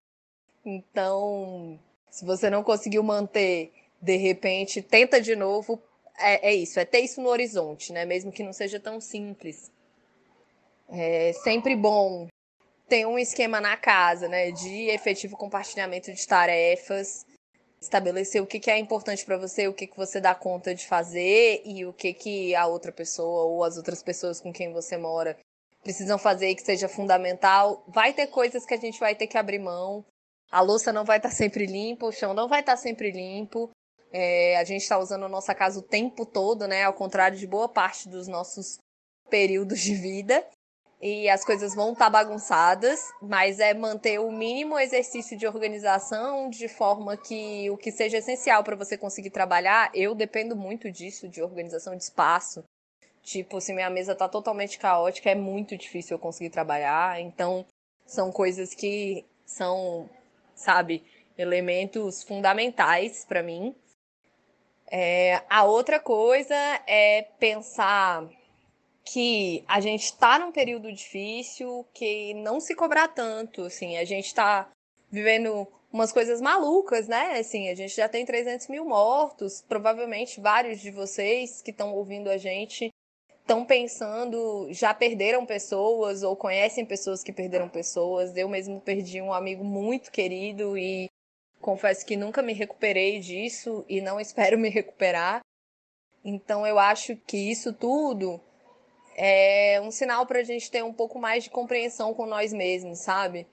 Então, 0.65 1.79
se 2.11 2.25
você 2.25 2.49
não 2.49 2.63
conseguiu 2.63 3.03
manter, 3.03 3.73
de 4.01 4.17
repente, 4.17 4.83
tenta 4.83 5.21
de 5.21 5.35
novo. 5.35 5.81
É, 6.19 6.51
é 6.51 6.55
isso, 6.55 6.81
é 6.81 6.85
ter 6.85 7.01
isso 7.01 7.21
no 7.21 7.29
horizonte, 7.29 7.93
né? 7.93 8.05
Mesmo 8.05 8.33
que 8.33 8.43
não 8.43 8.53
seja 8.53 8.81
tão 8.81 9.01
simples. 9.01 9.71
É 10.89 11.33
sempre 11.45 11.77
bom 11.77 12.27
ter 12.89 13.07
um 13.07 13.19
esquema 13.19 13.61
na 13.61 13.77
casa, 13.77 14.29
né? 14.29 14.51
De 14.51 14.89
efetivo 14.89 15.37
compartilhamento 15.37 16.13
de 16.13 16.27
tarefas 16.27 17.27
estabelecer 17.81 18.43
o 18.43 18.47
que, 18.47 18.59
que 18.59 18.71
é 18.71 18.79
importante 18.79 19.25
para 19.25 19.39
você, 19.39 19.69
o 19.69 19.73
que, 19.73 19.87
que 19.87 19.97
você 19.97 20.21
dá 20.21 20.35
conta 20.35 20.75
de 20.75 20.87
fazer 20.87 21.63
e 21.65 21.85
o 21.87 21.93
que, 21.93 22.13
que 22.13 22.55
a 22.55 22.67
outra 22.67 22.93
pessoa 22.93 23.45
ou 23.45 23.65
as 23.65 23.77
outras 23.77 24.03
pessoas 24.03 24.41
com 24.41 24.53
quem 24.53 24.73
você 24.73 24.97
mora 24.97 25.39
precisam 25.83 26.19
fazer 26.19 26.55
que 26.55 26.63
seja 26.63 26.89
fundamental. 26.89 27.85
Vai 27.87 28.13
ter 28.13 28.27
coisas 28.27 28.67
que 28.67 28.75
a 28.75 28.79
gente 28.79 28.99
vai 28.99 29.15
ter 29.15 29.27
que 29.27 29.39
abrir 29.39 29.61
mão. 29.61 30.05
A 30.51 30.61
louça 30.61 30.93
não 30.93 31.05
vai 31.05 31.19
estar 31.19 31.29
tá 31.29 31.35
sempre 31.35 31.67
limpa, 31.67 32.07
o 32.07 32.13
chão 32.13 32.35
não 32.35 32.49
vai 32.49 32.61
estar 32.61 32.73
tá 32.73 32.77
sempre 32.77 33.11
limpo. 33.11 33.71
É, 34.13 34.57
a 34.57 34.65
gente 34.65 34.83
está 34.83 34.99
usando 34.99 35.25
a 35.25 35.29
nossa 35.29 35.55
casa 35.55 35.79
o 35.79 35.83
tempo 35.83 36.25
todo, 36.25 36.67
né? 36.67 36.85
Ao 36.85 36.95
contrário 36.95 37.37
de 37.37 37.47
boa 37.47 37.69
parte 37.69 38.09
dos 38.09 38.27
nossos 38.27 38.79
períodos 39.29 39.81
de 39.81 39.95
vida 39.95 40.45
e 41.01 41.29
as 41.29 41.45
coisas 41.45 41.75
vão 41.75 41.93
estar 41.93 42.07
tá 42.07 42.11
bagunçadas, 42.11 43.01
mas 43.23 43.61
é 43.61 43.73
manter 43.73 44.19
o 44.19 44.33
mínimo 44.33 44.79
exercício 44.79 45.37
de 45.37 45.47
organização 45.47 46.51
de 46.51 46.67
forma 46.67 47.17
que 47.17 47.71
o 47.71 47.77
que 47.77 47.93
seja 47.93 48.19
essencial 48.19 48.65
para 48.65 48.75
você 48.75 48.97
conseguir 48.97 49.31
trabalhar, 49.31 49.91
eu 49.95 50.15
dependo 50.15 50.57
muito 50.57 50.91
disso, 50.91 51.29
de 51.29 51.41
organização 51.41 51.95
de 51.97 52.03
espaço. 52.03 52.65
Tipo, 53.23 53.61
se 53.61 53.73
minha 53.73 53.91
mesa 53.91 54.13
está 54.13 54.29
totalmente 54.29 54.79
caótica, 54.79 55.31
é 55.31 55.35
muito 55.35 55.77
difícil 55.77 56.17
eu 56.17 56.19
conseguir 56.19 56.51
trabalhar. 56.51 57.21
Então, 57.21 57.65
são 58.07 58.33
coisas 58.33 58.75
que 58.75 59.25
são, 59.45 60.09
sabe, 60.55 61.05
elementos 61.37 62.23
fundamentais 62.25 63.25
para 63.25 63.43
mim. 63.43 63.77
É, 64.91 65.43
a 65.51 65.65
outra 65.65 66.01
coisa 66.01 66.55
é 66.87 67.23
pensar 67.39 68.29
que 69.05 69.65
a 69.67 69.81
gente 69.81 70.05
está 70.05 70.39
num 70.39 70.53
período 70.53 70.93
difícil, 70.93 71.87
que 71.95 72.35
não 72.35 72.61
se 72.61 72.75
cobrar 72.75 73.09
tanto, 73.09 73.65
assim, 73.65 73.97
a 73.97 74.05
gente 74.05 74.27
está 74.27 74.71
vivendo 75.11 75.67
umas 75.93 76.13
coisas 76.13 76.41
malucas, 76.41 77.09
né? 77.09 77.39
Assim, 77.39 77.69
a 77.69 77.75
gente 77.75 77.97
já 77.97 78.09
tem 78.09 78.25
300 78.25 78.69
mil 78.69 78.85
mortos, 78.85 79.65
provavelmente 79.67 80.41
vários 80.41 80.81
de 80.81 80.91
vocês 80.91 81.63
que 81.63 81.71
estão 81.71 81.95
ouvindo 81.95 82.29
a 82.29 82.37
gente 82.37 82.91
estão 83.41 83.65
pensando, 83.65 84.69
já 84.71 84.93
perderam 84.93 85.47
pessoas 85.47 86.23
ou 86.23 86.37
conhecem 86.37 86.85
pessoas 86.85 87.25
que 87.25 87.33
perderam 87.33 87.67
pessoas. 87.67 88.37
Eu 88.37 88.47
mesmo 88.47 88.79
perdi 88.79 89.23
um 89.23 89.33
amigo 89.33 89.65
muito 89.65 90.13
querido 90.13 90.77
e 90.77 91.09
confesso 91.61 92.07
que 92.07 92.17
nunca 92.17 92.43
me 92.43 92.53
recuperei 92.53 93.19
disso 93.21 93.85
e 93.89 94.01
não 94.01 94.21
espero 94.21 94.59
me 94.59 94.69
recuperar. 94.69 95.41
Então 96.25 96.67
eu 96.67 96.79
acho 96.79 97.17
que 97.17 97.37
isso 97.37 97.73
tudo 97.73 98.41
é 99.17 99.81
um 99.83 99.91
sinal 99.91 100.27
para 100.27 100.41
a 100.41 100.45
gente 100.45 100.71
ter 100.71 100.85
um 100.85 100.93
pouco 100.93 101.19
mais 101.19 101.45
de 101.45 101.51
compreensão 101.51 102.15
com 102.15 102.27
nós 102.27 102.53
mesmos, 102.53 103.01
sabe? 103.01 103.47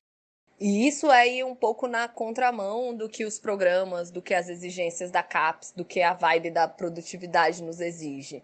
E 0.60 0.88
isso 0.88 1.10
aí 1.10 1.44
um 1.44 1.56
pouco 1.56 1.88
na 1.88 2.08
contramão 2.08 2.96
do 2.96 3.10
que 3.10 3.26
os 3.26 3.39
programas, 3.39 4.10
do 4.10 4.22
que 4.22 4.34
as 4.34 4.48
exigências 4.48 5.12
da 5.12 5.22
CAPES, 5.22 5.72
do 5.72 5.84
que 5.84 6.02
a 6.02 6.13
vibe 6.13 6.52
da 6.52 6.68
produtividade 6.68 7.62
nos 7.62 7.82
exige. 7.82 8.44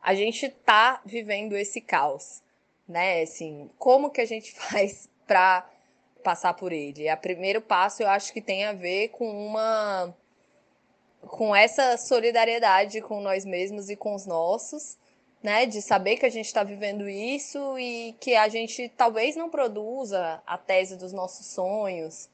A 0.00 0.14
gente 0.14 0.48
tá 0.48 1.00
vivendo 1.04 1.56
esse 1.56 1.80
caos, 1.80 2.42
né? 2.88 3.22
Assim, 3.22 3.70
como 3.78 4.10
que 4.10 4.20
a 4.20 4.26
gente 4.26 4.52
faz 4.58 5.08
para 5.26 5.68
passar 6.22 6.54
por 6.54 6.72
ele? 6.72 7.12
O 7.12 7.16
primeiro 7.16 7.60
passo 7.60 8.02
eu 8.02 8.08
acho 8.08 8.32
que 8.32 8.40
tem 8.40 8.64
a 8.64 8.72
ver 8.72 9.08
com 9.08 9.28
uma 9.30 10.14
com 11.22 11.54
essa 11.54 11.96
solidariedade 11.96 13.00
com 13.00 13.20
nós 13.20 13.44
mesmos 13.44 13.90
e 13.90 13.96
com 13.96 14.14
os 14.14 14.24
nossos 14.24 14.96
né? 15.42 15.66
De 15.66 15.80
saber 15.80 16.16
que 16.16 16.26
a 16.26 16.30
gente 16.30 16.46
está 16.46 16.62
vivendo 16.62 17.08
isso 17.08 17.78
e 17.78 18.14
que 18.20 18.34
a 18.34 18.48
gente 18.48 18.88
talvez 18.96 19.36
não 19.36 19.48
produza 19.48 20.42
a 20.46 20.58
tese 20.58 20.96
dos 20.96 21.12
nossos 21.12 21.46
sonhos, 21.46 22.28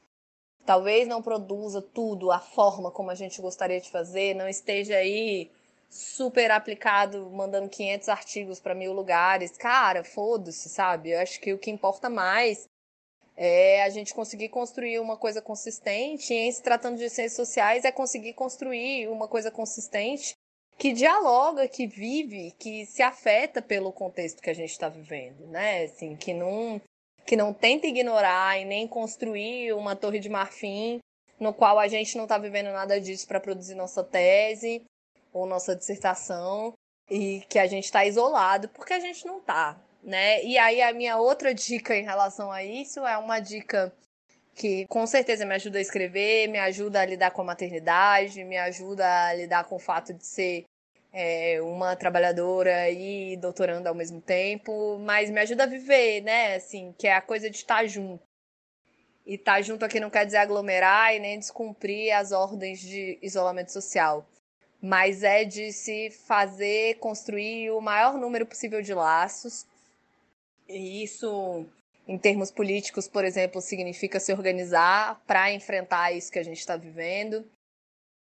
talvez 0.65 1.07
não 1.07 1.21
produza 1.21 1.81
tudo, 1.81 2.31
a 2.31 2.39
forma 2.39 2.91
como 2.91 3.11
a 3.11 3.15
gente 3.15 3.41
gostaria 3.41 3.79
de 3.79 3.89
fazer, 3.89 4.35
não 4.35 4.47
esteja 4.47 4.97
aí 4.97 5.51
super 5.89 6.51
aplicado, 6.51 7.29
mandando 7.29 7.69
500 7.69 8.09
artigos 8.09 8.59
para 8.59 8.75
mil 8.75 8.91
lugares. 8.91 9.55
Cara, 9.57 10.03
foda-se, 10.03 10.67
sabe? 10.67 11.11
Eu 11.11 11.19
acho 11.19 11.39
que 11.39 11.53
o 11.53 11.59
que 11.59 11.71
importa 11.71 12.09
mais 12.09 12.67
é 13.37 13.83
a 13.83 13.89
gente 13.89 14.13
conseguir 14.13 14.49
construir 14.49 14.99
uma 14.99 15.17
coisa 15.17 15.41
consistente, 15.41 16.33
e 16.33 16.37
em 16.37 16.51
se 16.51 16.63
tratando 16.63 16.97
de 16.97 17.09
ciências 17.09 17.35
sociais, 17.35 17.83
é 17.83 17.91
conseguir 17.91 18.33
construir 18.33 19.07
uma 19.09 19.27
coisa 19.27 19.51
consistente 19.51 20.35
que 20.77 20.93
dialoga, 20.93 21.67
que 21.67 21.87
vive, 21.87 22.51
que 22.59 22.85
se 22.85 23.01
afeta 23.01 23.61
pelo 23.61 23.91
contexto 23.91 24.41
que 24.41 24.49
a 24.49 24.53
gente 24.53 24.71
está 24.71 24.89
vivendo, 24.89 25.47
né? 25.47 25.83
Assim, 25.83 26.15
que 26.15 26.33
não 26.33 26.81
que 27.25 27.35
não 27.35 27.51
tenta 27.53 27.87
ignorar 27.87 28.59
e 28.59 28.65
nem 28.65 28.87
construir 28.87 29.73
uma 29.73 29.95
torre 29.95 30.19
de 30.19 30.29
marfim 30.29 30.99
no 31.39 31.51
qual 31.53 31.79
a 31.79 31.87
gente 31.87 32.15
não 32.15 32.25
está 32.25 32.37
vivendo 32.37 32.71
nada 32.71 33.01
disso 33.01 33.27
para 33.27 33.39
produzir 33.39 33.73
nossa 33.73 34.03
tese 34.03 34.83
ou 35.33 35.47
nossa 35.47 35.75
dissertação 35.75 36.73
e 37.09 37.41
que 37.49 37.57
a 37.57 37.65
gente 37.65 37.85
está 37.85 38.05
isolado 38.05 38.69
porque 38.69 38.93
a 38.93 38.99
gente 38.99 39.25
não 39.25 39.39
está, 39.39 39.75
né? 40.05 40.43
E 40.43 40.57
aí 40.57 40.81
a 40.81 40.93
minha 40.93 41.17
outra 41.17 41.53
dica 41.53 41.95
em 41.95 42.03
relação 42.03 42.51
a 42.51 42.63
isso 42.63 43.05
é 43.05 43.17
uma 43.17 43.39
dica 43.39 43.91
que 44.53 44.85
com 44.87 45.05
certeza 45.05 45.45
me 45.45 45.55
ajuda 45.55 45.79
a 45.79 45.81
escrever, 45.81 46.47
me 46.47 46.59
ajuda 46.59 47.01
a 47.01 47.05
lidar 47.05 47.31
com 47.31 47.41
a 47.41 47.45
maternidade, 47.45 48.43
me 48.43 48.57
ajuda 48.57 49.27
a 49.27 49.33
lidar 49.33 49.65
com 49.65 49.75
o 49.75 49.79
fato 49.79 50.13
de 50.13 50.25
ser 50.25 50.63
é, 51.11 51.61
uma 51.61 51.95
trabalhadora 51.95 52.89
e 52.89 53.35
doutorando 53.37 53.89
ao 53.89 53.95
mesmo 53.95 54.21
tempo, 54.21 54.99
mas 54.99 55.29
me 55.29 55.41
ajuda 55.41 55.63
a 55.63 55.67
viver, 55.67 56.21
né? 56.21 56.55
Assim, 56.55 56.93
que 56.97 57.07
é 57.07 57.13
a 57.13 57.21
coisa 57.21 57.49
de 57.49 57.57
estar 57.57 57.85
junto. 57.87 58.23
E 59.25 59.35
estar 59.35 59.61
junto 59.61 59.83
aqui 59.83 59.99
não 59.99 60.09
quer 60.09 60.25
dizer 60.25 60.37
aglomerar 60.37 61.15
e 61.15 61.19
nem 61.19 61.39
descumprir 61.39 62.15
as 62.15 62.31
ordens 62.31 62.79
de 62.79 63.17
isolamento 63.23 63.71
social, 63.71 64.25
mas 64.79 65.23
é 65.23 65.43
de 65.43 65.73
se 65.73 66.11
fazer, 66.11 66.95
construir 66.99 67.71
o 67.71 67.81
maior 67.81 68.17
número 68.17 68.45
possível 68.45 68.81
de 68.81 68.93
laços. 68.93 69.65
E 70.67 71.03
isso 71.03 71.65
em 72.07 72.17
termos 72.17 72.51
políticos, 72.51 73.07
por 73.07 73.25
exemplo, 73.25 73.59
significa 73.61 74.19
se 74.19 74.31
organizar 74.31 75.21
para 75.25 75.51
enfrentar 75.51 76.11
isso 76.11 76.31
que 76.31 76.39
a 76.39 76.43
gente 76.43 76.59
está 76.59 76.77
vivendo. 76.77 77.45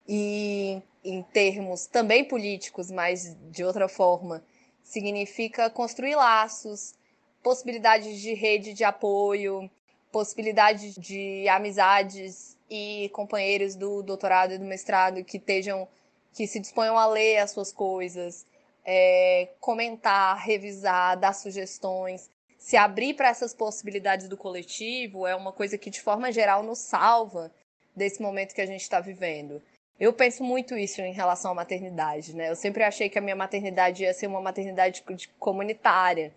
E 0.07 0.81
em 1.03 1.23
termos 1.23 1.87
também 1.87 2.23
políticos, 2.23 2.91
mas 2.91 3.35
de 3.49 3.63
outra 3.63 3.87
forma, 3.87 4.43
significa 4.83 5.69
construir 5.69 6.15
laços, 6.15 6.93
possibilidades 7.41 8.19
de 8.19 8.33
rede 8.33 8.73
de 8.73 8.83
apoio, 8.83 9.69
possibilidades 10.11 10.95
de 10.95 11.47
amizades 11.47 12.57
e 12.69 13.09
companheiros 13.13 13.75
do 13.75 14.03
doutorado 14.03 14.53
e 14.53 14.57
do 14.57 14.65
mestrado 14.65 15.23
que 15.23 15.37
estejam 15.37 15.87
que 16.33 16.47
se 16.47 16.61
disponham 16.61 16.97
a 16.97 17.05
ler 17.07 17.39
as 17.39 17.51
suas 17.51 17.73
coisas, 17.73 18.45
é, 18.85 19.49
comentar, 19.59 20.37
revisar, 20.37 21.19
dar 21.19 21.33
sugestões 21.33 22.29
se 22.61 22.77
abrir 22.77 23.15
para 23.15 23.27
essas 23.27 23.55
possibilidades 23.55 24.27
do 24.29 24.37
coletivo 24.37 25.25
é 25.25 25.35
uma 25.35 25.51
coisa 25.51 25.79
que, 25.79 25.89
de 25.89 25.99
forma 25.99 26.31
geral, 26.31 26.61
nos 26.61 26.77
salva 26.77 27.51
desse 27.95 28.21
momento 28.21 28.53
que 28.53 28.61
a 28.61 28.67
gente 28.67 28.81
está 28.81 28.99
vivendo. 28.99 29.59
Eu 29.99 30.13
penso 30.13 30.43
muito 30.43 30.77
isso 30.77 31.01
em 31.01 31.11
relação 31.11 31.51
à 31.51 31.55
maternidade, 31.55 32.35
né? 32.35 32.51
Eu 32.51 32.55
sempre 32.55 32.83
achei 32.83 33.09
que 33.09 33.17
a 33.17 33.21
minha 33.21 33.35
maternidade 33.35 34.03
ia 34.03 34.13
ser 34.13 34.27
uma 34.27 34.39
maternidade 34.39 35.03
comunitária, 35.39 36.31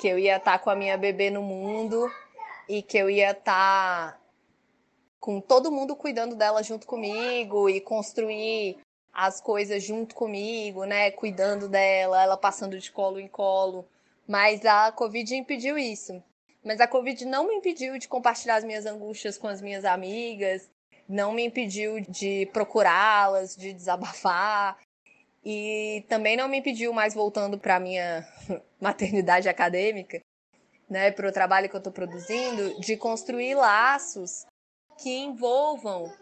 que 0.00 0.06
eu 0.06 0.16
ia 0.16 0.36
estar 0.36 0.52
tá 0.52 0.58
com 0.60 0.70
a 0.70 0.76
minha 0.76 0.96
bebê 0.96 1.28
no 1.28 1.42
mundo 1.42 2.08
e 2.68 2.80
que 2.80 2.96
eu 2.96 3.10
ia 3.10 3.32
estar 3.32 4.12
tá 4.12 4.20
com 5.18 5.40
todo 5.40 5.72
mundo 5.72 5.96
cuidando 5.96 6.36
dela 6.36 6.62
junto 6.62 6.86
comigo 6.86 7.68
e 7.68 7.80
construir 7.80 8.78
as 9.12 9.40
coisas 9.40 9.82
junto 9.82 10.14
comigo, 10.14 10.84
né? 10.84 11.10
Cuidando 11.10 11.68
dela, 11.68 12.22
ela 12.22 12.36
passando 12.36 12.78
de 12.78 12.90
colo 12.90 13.18
em 13.18 13.28
colo. 13.28 13.86
Mas 14.26 14.64
a 14.64 14.92
Covid 14.92 15.34
impediu 15.34 15.78
isso. 15.78 16.22
Mas 16.64 16.80
a 16.80 16.86
Covid 16.86 17.24
não 17.24 17.48
me 17.48 17.54
impediu 17.54 17.98
de 17.98 18.08
compartilhar 18.08 18.56
as 18.56 18.64
minhas 18.64 18.84
angústias 18.86 19.38
com 19.38 19.48
as 19.48 19.62
minhas 19.62 19.84
amigas, 19.84 20.68
não 21.08 21.32
me 21.32 21.44
impediu 21.44 22.00
de 22.00 22.46
procurá-las, 22.52 23.56
de 23.56 23.72
desabafar. 23.72 24.78
E 25.44 26.04
também 26.08 26.36
não 26.36 26.48
me 26.48 26.58
impediu 26.58 26.92
mais 26.92 27.14
voltando 27.14 27.58
para 27.58 27.80
minha 27.80 28.26
maternidade 28.78 29.48
acadêmica, 29.48 30.20
né, 30.90 31.10
para 31.10 31.28
o 31.28 31.32
trabalho 31.32 31.68
que 31.68 31.76
eu 31.76 31.78
estou 31.78 31.92
produzindo, 31.92 32.78
de 32.80 32.96
construir 32.96 33.54
laços 33.54 34.44
que 34.98 35.10
envolvam 35.10 36.12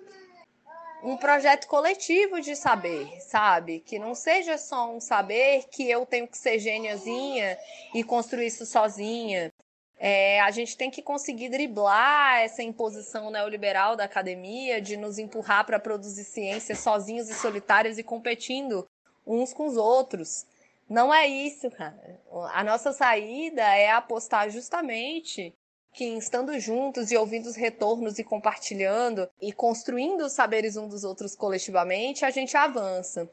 um 1.03 1.17
projeto 1.17 1.67
coletivo 1.67 2.41
de 2.41 2.57
saber, 2.57 3.21
sabe? 3.21 3.81
Que 3.81 3.99
não 3.99 4.15
seja 4.15 4.59
só 4.59 4.91
um 4.95 5.01
saber 5.01 5.65
que 5.71 5.89
eu 5.89 6.05
tenho 6.07 6.27
que 6.27 6.39
ser 6.39 6.59
gêniazinha 6.59 7.59
e 7.95 8.03
construir 8.03 8.47
isso 8.47 8.67
sozinha. 8.67 9.53
É, 9.99 10.41
a 10.41 10.51
gente 10.51 10.77
tem 10.77 10.91
que 10.91 11.01
conseguir 11.01 11.49
driblar 11.49 12.41
essa 12.41 12.63
imposição 12.63 13.31
neoliberal 13.31 13.97
da 13.97 14.05
academia 14.05 14.81
de 14.81 14.97
nos 14.97 15.19
empurrar 15.19 15.65
para 15.65 15.79
produzir 15.79 16.25
ciência 16.25 16.75
sozinhos 16.75 17.31
e 17.31 17.35
solitários 17.35 17.97
e 17.97 18.03
competindo 18.03 18.87
uns 19.27 19.55
com 19.55 19.67
os 19.67 19.77
outros. 19.77 20.45
Não 20.89 21.13
é 21.13 21.27
isso, 21.27 21.71
cara. 21.71 22.21
A 22.53 22.63
nossa 22.63 22.93
saída 22.93 23.63
é 23.63 23.91
apostar 23.91 24.51
justamente 24.51 25.53
que 25.97 26.05
estando 26.19 26.61
juntos 26.61 27.11
e 27.11 27.17
ouvindo 27.17 27.47
os 27.47 27.57
retornos 27.57 28.19
e 28.19 28.25
compartilhando 28.25 29.27
e 29.41 29.51
construindo 29.51 30.27
os 30.27 30.33
saberes 30.33 30.77
uns 30.77 30.91
dos 30.91 31.05
outros 31.05 31.35
coletivamente, 31.35 32.23
a 32.23 32.29
gente 32.29 32.55
avança. 32.55 33.27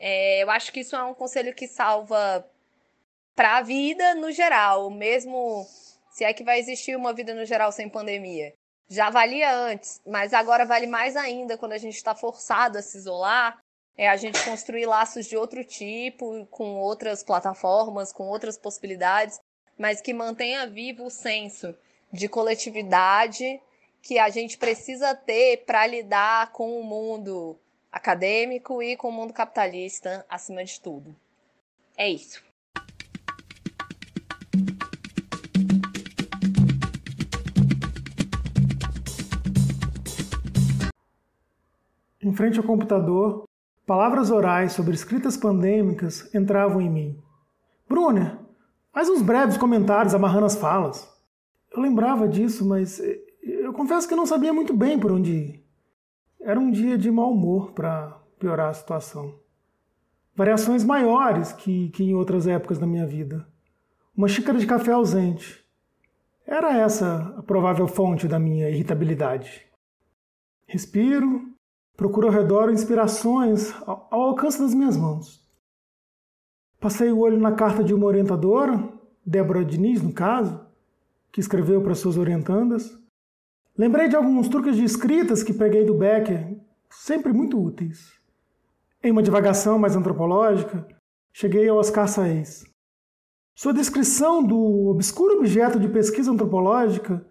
É, 0.00 0.42
eu 0.42 0.50
acho 0.50 0.72
que 0.72 0.80
isso 0.80 0.96
é 0.96 1.02
um 1.04 1.14
conselho 1.14 1.54
que 1.54 1.68
salva 1.68 2.44
para 3.36 3.58
a 3.58 3.62
vida 3.62 4.16
no 4.16 4.32
geral, 4.32 4.90
mesmo 4.90 5.64
se 6.10 6.24
é 6.24 6.32
que 6.32 6.42
vai 6.42 6.58
existir 6.58 6.96
uma 6.96 7.12
vida 7.12 7.32
no 7.34 7.44
geral 7.44 7.70
sem 7.70 7.88
pandemia. 7.88 8.52
Já 8.88 9.08
valia 9.08 9.54
antes, 9.54 10.02
mas 10.04 10.34
agora 10.34 10.66
vale 10.66 10.88
mais 10.88 11.16
ainda 11.16 11.56
quando 11.56 11.72
a 11.72 11.78
gente 11.78 11.94
está 11.94 12.16
forçado 12.16 12.78
a 12.78 12.82
se 12.82 12.98
isolar. 12.98 13.62
É 13.96 14.08
a 14.08 14.16
gente 14.16 14.42
construir 14.44 14.86
laços 14.86 15.26
de 15.26 15.36
outro 15.36 15.62
tipo, 15.64 16.46
com 16.46 16.80
outras 16.80 17.22
plataformas, 17.22 18.12
com 18.12 18.24
outras 18.24 18.58
possibilidades, 18.58 19.38
mas 19.78 20.00
que 20.00 20.12
mantenha 20.12 20.66
vivo 20.66 21.04
o 21.04 21.10
senso 21.10 21.72
de 22.12 22.28
coletividade 22.28 23.60
que 24.02 24.18
a 24.18 24.28
gente 24.28 24.58
precisa 24.58 25.14
ter 25.14 25.64
para 25.64 25.86
lidar 25.86 26.52
com 26.52 26.78
o 26.78 26.84
mundo 26.84 27.56
acadêmico 27.90 28.82
e 28.82 28.96
com 28.96 29.08
o 29.08 29.12
mundo 29.12 29.32
capitalista 29.32 30.26
acima 30.28 30.64
de 30.64 30.80
tudo. 30.80 31.14
É 31.96 32.08
isso. 32.08 32.42
Em 42.20 42.32
frente 42.34 42.58
ao 42.58 42.64
computador, 42.64 43.44
palavras 43.86 44.30
orais 44.30 44.72
sobre 44.72 44.94
escritas 44.94 45.36
pandêmicas 45.36 46.32
entravam 46.34 46.80
em 46.80 46.88
mim. 46.88 47.22
Brunner, 47.88 48.38
faz 48.92 49.08
uns 49.08 49.20
breves 49.20 49.56
comentários 49.56 50.14
amarrando 50.14 50.46
as 50.46 50.56
falas. 50.56 51.11
Eu 51.74 51.82
lembrava 51.82 52.28
disso, 52.28 52.66
mas 52.66 53.00
eu 53.42 53.72
confesso 53.72 54.08
que 54.08 54.14
não 54.14 54.26
sabia 54.26 54.52
muito 54.52 54.74
bem 54.74 54.98
por 54.98 55.12
onde 55.12 55.32
ir. 55.32 55.64
Era 56.40 56.58
um 56.58 56.70
dia 56.70 56.98
de 56.98 57.10
mau 57.10 57.32
humor 57.32 57.72
para 57.72 58.18
piorar 58.38 58.70
a 58.70 58.74
situação. 58.74 59.38
Variações 60.34 60.84
maiores 60.84 61.52
que, 61.52 61.90
que 61.90 62.04
em 62.04 62.14
outras 62.14 62.46
épocas 62.46 62.78
da 62.78 62.86
minha 62.86 63.06
vida. 63.06 63.46
Uma 64.16 64.28
xícara 64.28 64.58
de 64.58 64.66
café 64.66 64.92
ausente. 64.92 65.64
Era 66.46 66.76
essa 66.76 67.34
a 67.38 67.42
provável 67.42 67.86
fonte 67.86 68.26
da 68.26 68.38
minha 68.38 68.68
irritabilidade. 68.68 69.66
Respiro, 70.66 71.52
Procuro 71.96 72.26
ao 72.26 72.32
redor 72.32 72.70
inspirações 72.72 73.72
ao 73.86 74.08
alcance 74.10 74.58
das 74.58 74.74
minhas 74.74 74.96
mãos. 74.96 75.40
Passei 76.80 77.12
o 77.12 77.18
olho 77.20 77.38
na 77.38 77.52
carta 77.52 77.84
de 77.84 77.94
uma 77.94 78.06
orientadora, 78.06 78.82
Débora 79.24 79.64
Diniz, 79.64 80.02
no 80.02 80.12
caso, 80.12 80.61
que 81.32 81.40
escreveu 81.40 81.82
para 81.82 81.94
suas 81.94 82.18
orientandas. 82.18 82.96
Lembrei 83.76 84.08
de 84.08 84.14
alguns 84.14 84.48
truques 84.48 84.76
de 84.76 84.84
escritas 84.84 85.42
que 85.42 85.54
peguei 85.54 85.84
do 85.84 85.94
Becker, 85.94 86.60
sempre 86.90 87.32
muito 87.32 87.58
úteis. 87.58 88.12
Em 89.02 89.10
uma 89.10 89.22
divagação 89.22 89.78
mais 89.78 89.96
antropológica, 89.96 90.86
cheguei 91.32 91.68
ao 91.68 91.78
Oscar 91.78 92.06
Saez. 92.06 92.64
Sua 93.56 93.72
descrição 93.72 94.42
do 94.42 94.88
obscuro 94.88 95.38
objeto 95.38 95.80
de 95.80 95.88
pesquisa 95.88 96.30
antropológica 96.30 97.26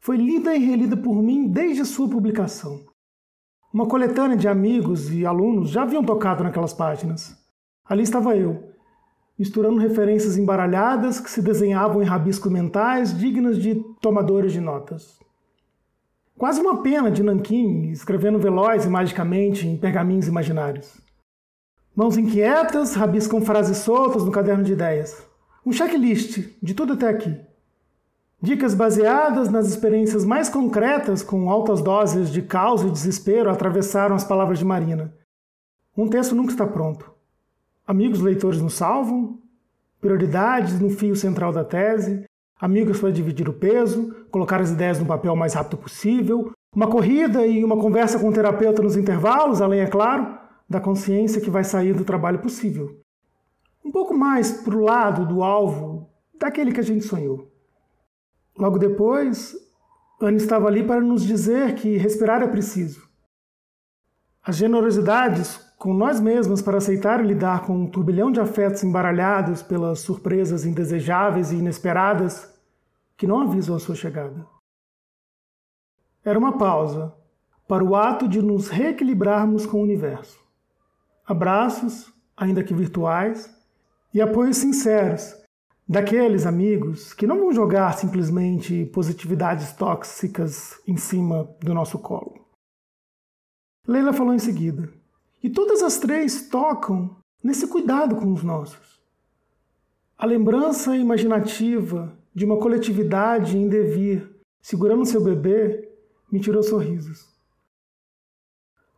foi 0.00 0.16
lida 0.16 0.54
e 0.54 0.58
relida 0.58 0.96
por 0.96 1.22
mim 1.22 1.48
desde 1.48 1.84
sua 1.84 2.08
publicação. 2.08 2.84
Uma 3.72 3.88
coletânea 3.88 4.36
de 4.36 4.46
amigos 4.46 5.10
e 5.12 5.24
alunos 5.24 5.70
já 5.70 5.82
haviam 5.82 6.04
tocado 6.04 6.44
naquelas 6.44 6.74
páginas. 6.74 7.34
Ali 7.84 8.02
estava 8.02 8.36
eu, 8.36 8.73
misturando 9.38 9.80
referências 9.80 10.36
embaralhadas 10.36 11.20
que 11.20 11.30
se 11.30 11.42
desenhavam 11.42 12.02
em 12.02 12.06
rabiscos 12.06 12.50
mentais 12.50 13.16
dignas 13.16 13.58
de 13.58 13.74
tomadores 14.00 14.52
de 14.52 14.60
notas. 14.60 15.18
Quase 16.36 16.60
uma 16.60 16.82
pena 16.82 17.10
de 17.10 17.22
Nanquim 17.22 17.90
escrevendo 17.90 18.38
veloz 18.38 18.84
e 18.84 18.88
magicamente 18.88 19.66
em 19.66 19.76
pergaminhos 19.76 20.26
imaginários. 20.26 21.00
Mãos 21.94 22.16
inquietas 22.16 22.94
rabiscam 22.94 23.40
frases 23.40 23.78
soltas 23.78 24.24
no 24.24 24.32
caderno 24.32 24.64
de 24.64 24.72
ideias. 24.72 25.24
Um 25.64 25.72
checklist 25.72 26.40
de 26.60 26.74
tudo 26.74 26.94
até 26.94 27.08
aqui. 27.08 27.40
Dicas 28.42 28.74
baseadas 28.74 29.48
nas 29.48 29.68
experiências 29.68 30.24
mais 30.24 30.48
concretas 30.48 31.22
com 31.22 31.48
altas 31.48 31.80
doses 31.80 32.30
de 32.30 32.42
caos 32.42 32.82
e 32.82 32.90
desespero 32.90 33.48
atravessaram 33.48 34.14
as 34.14 34.24
palavras 34.24 34.58
de 34.58 34.64
Marina. 34.64 35.14
Um 35.96 36.08
texto 36.08 36.34
nunca 36.34 36.50
está 36.50 36.66
pronto. 36.66 37.13
Amigos 37.86 38.20
leitores 38.20 38.62
nos 38.62 38.74
salvam, 38.74 39.38
prioridades 40.00 40.80
no 40.80 40.88
fio 40.88 41.14
central 41.14 41.52
da 41.52 41.62
tese, 41.62 42.24
amigos 42.58 42.98
para 42.98 43.12
dividir 43.12 43.46
o 43.46 43.52
peso, 43.52 44.26
colocar 44.30 44.60
as 44.60 44.70
ideias 44.70 44.98
no 44.98 45.04
papel 45.04 45.34
o 45.34 45.36
mais 45.36 45.52
rápido 45.52 45.76
possível, 45.76 46.50
uma 46.74 46.88
corrida 46.88 47.46
e 47.46 47.62
uma 47.62 47.76
conversa 47.76 48.18
com 48.18 48.28
o 48.28 48.32
terapeuta 48.32 48.82
nos 48.82 48.96
intervalos, 48.96 49.60
além, 49.60 49.80
é 49.80 49.86
claro, 49.86 50.38
da 50.68 50.80
consciência 50.80 51.42
que 51.42 51.50
vai 51.50 51.62
sair 51.62 51.92
do 51.92 52.06
trabalho 52.06 52.38
possível. 52.38 52.98
Um 53.84 53.92
pouco 53.92 54.14
mais 54.14 54.50
para 54.62 54.74
o 54.74 54.82
lado 54.82 55.26
do 55.26 55.42
alvo 55.42 56.08
daquele 56.38 56.72
que 56.72 56.80
a 56.80 56.84
gente 56.84 57.04
sonhou. 57.04 57.52
Logo 58.58 58.78
depois, 58.78 59.54
Anne 60.20 60.38
estava 60.38 60.68
ali 60.68 60.82
para 60.82 61.02
nos 61.02 61.22
dizer 61.22 61.74
que 61.74 61.98
respirar 61.98 62.42
é 62.42 62.48
preciso. 62.48 63.06
As 64.42 64.56
generosidades 64.56 65.60
com 65.84 65.92
nós 65.92 66.18
mesmos 66.18 66.62
para 66.62 66.78
aceitar 66.78 67.22
e 67.22 67.26
lidar 67.26 67.66
com 67.66 67.76
um 67.76 67.86
turbilhão 67.86 68.32
de 68.32 68.40
afetos 68.40 68.82
embaralhados 68.82 69.60
pelas 69.60 70.00
surpresas 70.00 70.64
indesejáveis 70.64 71.52
e 71.52 71.56
inesperadas 71.56 72.50
que 73.18 73.26
não 73.26 73.40
avisam 73.40 73.76
a 73.76 73.78
sua 73.78 73.94
chegada. 73.94 74.46
Era 76.24 76.38
uma 76.38 76.56
pausa 76.56 77.12
para 77.68 77.84
o 77.84 77.94
ato 77.94 78.26
de 78.26 78.40
nos 78.40 78.70
reequilibrarmos 78.70 79.66
com 79.66 79.76
o 79.76 79.82
universo. 79.82 80.42
Abraços, 81.26 82.10
ainda 82.34 82.64
que 82.64 82.72
virtuais, 82.72 83.54
e 84.14 84.22
apoios 84.22 84.56
sinceros 84.56 85.36
daqueles 85.86 86.46
amigos 86.46 87.12
que 87.12 87.26
não 87.26 87.38
vão 87.38 87.52
jogar 87.52 87.92
simplesmente 87.92 88.86
positividades 88.86 89.74
tóxicas 89.74 90.80
em 90.88 90.96
cima 90.96 91.44
do 91.60 91.74
nosso 91.74 91.98
colo. 91.98 92.42
Leila 93.86 94.14
falou 94.14 94.32
em 94.32 94.38
seguida. 94.38 95.03
E 95.44 95.50
todas 95.50 95.82
as 95.82 95.98
três 95.98 96.48
tocam 96.48 97.18
nesse 97.42 97.68
cuidado 97.68 98.16
com 98.16 98.32
os 98.32 98.42
nossos. 98.42 98.98
A 100.16 100.24
lembrança 100.24 100.96
imaginativa 100.96 102.16
de 102.34 102.46
uma 102.46 102.56
coletividade 102.56 103.54
em 103.54 103.68
devir, 103.68 104.26
segurando 104.62 105.04
seu 105.04 105.22
bebê, 105.22 105.86
me 106.32 106.40
tirou 106.40 106.62
sorrisos. 106.62 107.28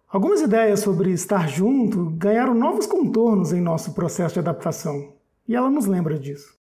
Algumas 0.09 0.41
ideias 0.41 0.79
sobre 0.79 1.11
estar 1.11 1.49
junto 1.49 2.11
ganharam 2.11 2.55
novos 2.55 2.87
contornos 2.87 3.53
em 3.53 3.61
nosso 3.61 3.93
processo 3.93 4.35
de 4.35 4.39
adaptação, 4.39 5.15
e 5.49 5.57
ela 5.57 5.69
nos 5.69 5.87
lembra 5.87 6.17
disso. 6.17 6.57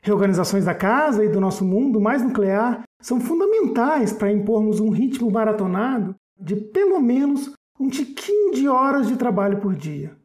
Reorganizações 0.00 0.64
da 0.64 0.76
casa 0.76 1.24
e 1.24 1.28
do 1.28 1.40
nosso 1.40 1.64
mundo 1.64 2.00
mais 2.00 2.22
nuclear 2.22 2.84
são 3.02 3.20
fundamentais 3.20 4.12
para 4.12 4.30
impormos 4.30 4.78
um 4.78 4.90
ritmo 4.90 5.28
maratonado 5.28 6.14
de 6.40 6.54
pelo 6.54 7.00
menos 7.00 7.57
um 7.78 7.88
tiquinho 7.88 8.52
de 8.52 8.68
horas 8.68 9.06
de 9.06 9.16
trabalho 9.16 9.60
por 9.60 9.74
dia. 9.74 10.16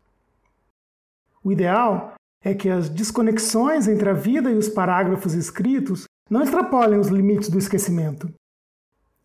O 1.44 1.52
ideal 1.52 2.14
é 2.42 2.54
que 2.54 2.70
as 2.70 2.90
desconexões 2.90 3.88
entre 3.88 4.10
a 4.10 4.14
vida 4.14 4.50
e 4.50 4.56
os 4.56 4.68
parágrafos 4.68 5.34
escritos 5.34 6.06
não 6.30 6.42
extrapolem 6.42 7.00
os 7.00 7.10
limites 7.10 7.50
do 7.50 7.60
esquecimento. 7.60 8.34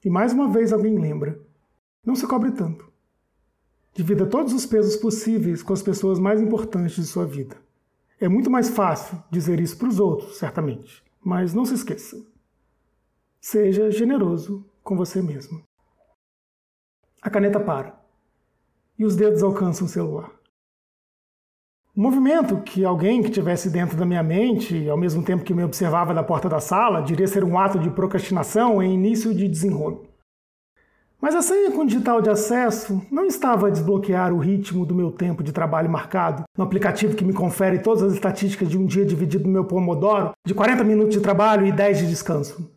E 0.05 0.11
mais 0.11 0.33
uma 0.33 0.49
vez 0.49 0.73
alguém 0.73 0.99
lembra: 0.99 1.41
não 2.05 2.15
se 2.15 2.27
cobre 2.27 2.53
tanto. 2.53 2.87
Divida 3.95 4.27
todos 4.27 4.53
os 4.53 4.67
pesos 4.67 4.97
possíveis 4.97 5.63
com 5.63 5.73
as 5.73 5.83
pessoas 5.83 6.19
mais 6.19 6.41
importantes 6.41 6.97
de 6.97 7.07
sua 7.07 7.27
vida. 7.27 7.57
É 8.21 8.29
muito 8.29 8.51
mais 8.51 8.69
fácil 8.69 9.23
dizer 9.31 9.59
isso 9.59 9.79
para 9.79 9.89
os 9.89 9.99
outros, 9.99 10.39
certamente, 10.39 11.03
mas 11.25 11.55
não 11.55 11.65
se 11.65 11.75
esqueça. 11.75 12.21
Seja 13.41 13.91
generoso 13.91 14.65
com 14.83 14.97
você 14.97 15.23
mesmo. 15.23 15.63
A 17.23 17.31
caneta 17.31 17.59
para 17.59 17.99
e 18.99 19.05
os 19.05 19.15
dedos 19.15 19.43
alcançam 19.43 19.87
o 19.87 19.91
celular. 19.91 20.31
O 21.95 22.01
movimento 22.01 22.61
que 22.63 22.85
alguém 22.85 23.23
que 23.23 23.29
estivesse 23.29 23.71
dentro 23.71 23.97
da 23.97 24.07
minha 24.07 24.23
mente, 24.23 24.89
ao 24.89 24.97
mesmo 24.97 25.23
tempo 25.23 25.43
que 25.43 25.53
me 25.53 25.65
observava 25.65 26.15
da 26.15 26.23
porta 26.23 26.49
da 26.49 26.61
sala, 26.61 27.03
diria 27.03 27.27
ser 27.27 27.43
um 27.43 27.59
ato 27.59 27.79
de 27.79 27.91
procrastinação 27.91 28.83
em 28.83 28.95
início 28.95 29.35
de 29.35 29.49
desenrolo. 29.49 30.07
Mas 31.21 31.35
a 31.35 31.43
senha 31.43 31.73
com 31.73 31.85
digital 31.85 32.23
de 32.23 32.31
acesso 32.31 33.05
não 33.11 33.27
estava 33.27 33.67
a 33.67 33.71
desbloquear 33.71 34.33
o 34.33 34.39
ritmo 34.39 34.87
do 34.87 34.95
meu 34.95 35.11
tempo 35.11 35.43
de 35.43 35.51
trabalho 35.51 35.91
marcado 35.91 36.45
no 36.57 36.63
aplicativo 36.63 37.17
que 37.17 37.25
me 37.25 37.33
confere 37.33 37.81
todas 37.81 38.05
as 38.05 38.13
estatísticas 38.13 38.69
de 38.69 38.79
um 38.79 38.87
dia 38.87 39.05
dividido 39.05 39.45
no 39.45 39.51
meu 39.51 39.65
Pomodoro, 39.65 40.33
de 40.47 40.55
40 40.55 40.85
minutos 40.85 41.15
de 41.15 41.21
trabalho 41.21 41.67
e 41.67 41.73
10 41.73 41.99
de 41.99 42.07
descanso. 42.07 42.71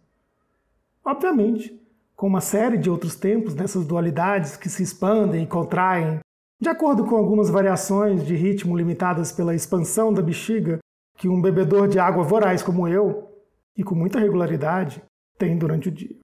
Obviamente, 1.06 1.80
com 2.22 2.28
uma 2.28 2.40
série 2.40 2.78
de 2.78 2.88
outros 2.88 3.16
tempos 3.16 3.56
dessas 3.56 3.84
dualidades 3.84 4.56
que 4.56 4.70
se 4.70 4.84
expandem 4.84 5.42
e 5.42 5.48
contraem, 5.48 6.20
de 6.62 6.70
acordo 6.70 7.04
com 7.04 7.16
algumas 7.16 7.50
variações 7.50 8.24
de 8.24 8.36
ritmo 8.36 8.78
limitadas 8.78 9.32
pela 9.32 9.56
expansão 9.56 10.14
da 10.14 10.22
bexiga 10.22 10.78
que 11.18 11.28
um 11.28 11.42
bebedor 11.42 11.88
de 11.88 11.98
água 11.98 12.24
voraz 12.24 12.62
como 12.62 12.88
eu, 12.88 13.28
e 13.76 13.84
com 13.84 13.96
muita 13.96 14.20
regularidade, 14.20 15.02
tem 15.36 15.58
durante 15.58 15.90
o 15.90 15.92
dia. 15.92 16.16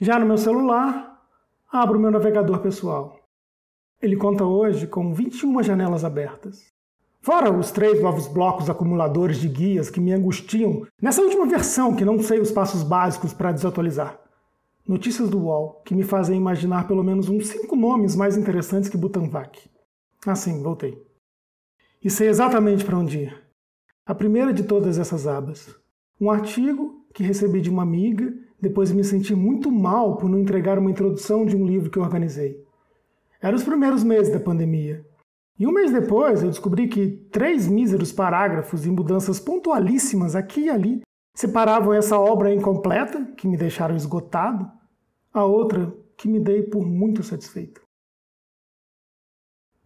Já 0.00 0.16
no 0.16 0.26
meu 0.26 0.38
celular, 0.38 1.26
abro 1.68 1.98
meu 1.98 2.12
navegador 2.12 2.60
pessoal. 2.60 3.18
Ele 4.00 4.16
conta 4.16 4.44
hoje 4.44 4.86
com 4.86 5.12
21 5.12 5.60
janelas 5.64 6.04
abertas. 6.04 6.69
Fora 7.22 7.52
os 7.52 7.70
três 7.70 8.00
novos 8.02 8.26
blocos 8.26 8.70
acumuladores 8.70 9.36
de 9.36 9.46
guias 9.46 9.90
que 9.90 10.00
me 10.00 10.10
angustiam 10.10 10.86
nessa 11.02 11.20
última 11.20 11.44
versão 11.44 11.94
que 11.94 12.04
não 12.04 12.18
sei 12.18 12.40
os 12.40 12.50
passos 12.50 12.82
básicos 12.82 13.34
para 13.34 13.52
desatualizar. 13.52 14.18
Notícias 14.88 15.28
do 15.28 15.38
UOL 15.38 15.82
que 15.84 15.94
me 15.94 16.02
fazem 16.02 16.38
imaginar 16.38 16.88
pelo 16.88 17.04
menos 17.04 17.28
uns 17.28 17.48
cinco 17.48 17.76
nomes 17.76 18.16
mais 18.16 18.38
interessantes 18.38 18.88
que 18.88 18.96
Butanvac. 18.96 19.70
Ah, 20.26 20.34
sim, 20.34 20.62
voltei. 20.62 20.98
E 22.02 22.08
sei 22.08 22.28
exatamente 22.28 22.86
para 22.86 22.96
onde 22.96 23.18
ir. 23.18 23.42
A 24.06 24.14
primeira 24.14 24.50
de 24.50 24.62
todas 24.62 24.98
essas 24.98 25.26
abas. 25.26 25.68
Um 26.18 26.30
artigo 26.30 27.04
que 27.12 27.22
recebi 27.22 27.60
de 27.60 27.68
uma 27.68 27.82
amiga 27.82 28.32
depois 28.58 28.92
me 28.92 29.04
senti 29.04 29.34
muito 29.34 29.70
mal 29.70 30.16
por 30.16 30.30
não 30.30 30.38
entregar 30.38 30.78
uma 30.78 30.90
introdução 30.90 31.44
de 31.44 31.54
um 31.54 31.66
livro 31.66 31.90
que 31.90 31.98
organizei. 31.98 32.64
Eram 33.42 33.56
os 33.56 33.62
primeiros 33.62 34.02
meses 34.02 34.32
da 34.32 34.40
pandemia 34.40 35.04
e 35.60 35.66
um 35.66 35.72
mês 35.72 35.92
depois 35.92 36.42
eu 36.42 36.48
descobri 36.48 36.88
que 36.88 37.06
três 37.30 37.68
míseros 37.68 38.10
parágrafos 38.10 38.86
e 38.86 38.90
mudanças 38.90 39.38
pontualíssimas 39.38 40.34
aqui 40.34 40.62
e 40.62 40.70
ali 40.70 41.02
separavam 41.34 41.92
essa 41.92 42.18
obra 42.18 42.54
incompleta, 42.54 43.26
que 43.36 43.46
me 43.46 43.58
deixaram 43.58 43.94
esgotado, 43.94 44.66
a 45.30 45.44
outra 45.44 45.94
que 46.16 46.26
me 46.26 46.40
dei 46.40 46.62
por 46.62 46.86
muito 46.86 47.22
satisfeito. 47.22 47.82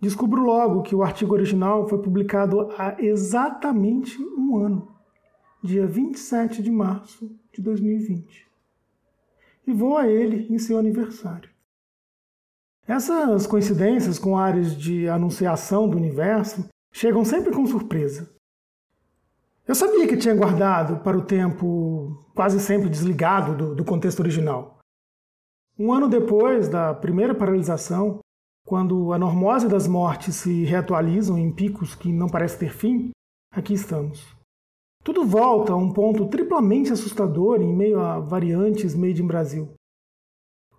Descubro 0.00 0.44
logo 0.44 0.82
que 0.82 0.94
o 0.94 1.02
artigo 1.02 1.34
original 1.34 1.88
foi 1.88 2.00
publicado 2.00 2.70
há 2.78 2.94
exatamente 3.00 4.16
um 4.22 4.56
ano, 4.58 4.94
dia 5.60 5.88
27 5.88 6.62
de 6.62 6.70
março 6.70 7.36
de 7.52 7.60
2020. 7.60 8.46
E 9.66 9.72
vou 9.72 9.96
a 9.96 10.06
ele 10.06 10.46
em 10.54 10.58
seu 10.58 10.78
aniversário. 10.78 11.53
Essas 12.86 13.46
coincidências 13.46 14.18
com 14.18 14.36
áreas 14.36 14.76
de 14.76 15.08
anunciação 15.08 15.88
do 15.88 15.96
universo 15.96 16.68
chegam 16.92 17.24
sempre 17.24 17.50
com 17.50 17.66
surpresa. 17.66 18.30
Eu 19.66 19.74
sabia 19.74 20.06
que 20.06 20.18
tinha 20.18 20.34
guardado 20.34 21.02
para 21.02 21.16
o 21.16 21.24
tempo 21.24 22.22
quase 22.34 22.60
sempre 22.60 22.90
desligado 22.90 23.54
do, 23.54 23.74
do 23.74 23.84
contexto 23.84 24.20
original. 24.20 24.78
Um 25.78 25.92
ano 25.92 26.08
depois 26.08 26.68
da 26.68 26.92
primeira 26.92 27.34
paralisação, 27.34 28.20
quando 28.66 29.12
a 29.14 29.18
normose 29.18 29.66
das 29.66 29.88
mortes 29.88 30.36
se 30.36 30.64
reatualizam 30.64 31.38
em 31.38 31.50
picos 31.50 31.94
que 31.94 32.12
não 32.12 32.28
parecem 32.28 32.60
ter 32.60 32.74
fim, 32.74 33.10
aqui 33.50 33.72
estamos. 33.72 34.36
Tudo 35.02 35.24
volta 35.24 35.72
a 35.72 35.76
um 35.76 35.90
ponto 35.90 36.26
triplamente 36.28 36.92
assustador 36.92 37.60
em 37.62 37.74
meio 37.74 38.00
a 38.00 38.20
variantes 38.20 38.94
made 38.94 39.22
in 39.22 39.26
Brasil. 39.26 39.72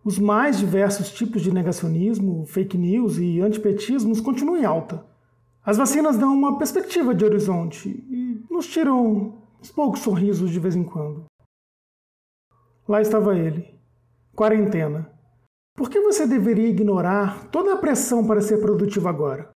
Os 0.05 0.19
mais 0.19 0.59
diversos 0.59 1.11
tipos 1.11 1.41
de 1.41 1.51
negacionismo, 1.51 2.45
fake 2.45 2.77
news 2.77 3.17
e 3.17 3.41
antipetismos 3.41 4.21
continuam 4.21 4.55
em 4.55 4.63
alta. 4.63 5.03
As 5.65 5.77
vacinas 5.77 6.15
dão 6.15 6.31
uma 6.31 6.59
perspectiva 6.59 7.15
de 7.15 7.25
horizonte 7.25 7.89
e 7.89 8.45
nos 8.47 8.67
tiram 8.67 9.41
uns 9.59 9.71
poucos 9.71 10.01
sorrisos 10.01 10.51
de 10.51 10.59
vez 10.59 10.75
em 10.75 10.83
quando. 10.83 11.25
Lá 12.87 13.01
estava 13.01 13.35
ele. 13.35 13.73
Quarentena. 14.35 15.11
Por 15.75 15.89
que 15.89 15.99
você 15.99 16.27
deveria 16.27 16.69
ignorar 16.69 17.47
toda 17.47 17.73
a 17.73 17.77
pressão 17.77 18.27
para 18.27 18.41
ser 18.41 18.59
produtivo 18.59 19.09
agora? 19.09 19.49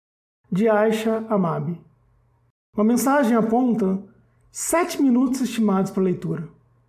De 0.49 0.69
Aisha 0.69 1.25
Amabi. 1.27 1.77
Uma 2.73 2.85
mensagem 2.85 3.35
aponta 3.35 4.01
sete 4.49 5.01
minutos 5.01 5.41
estimados 5.41 5.91
para 5.91 6.03
leitura. 6.03 6.47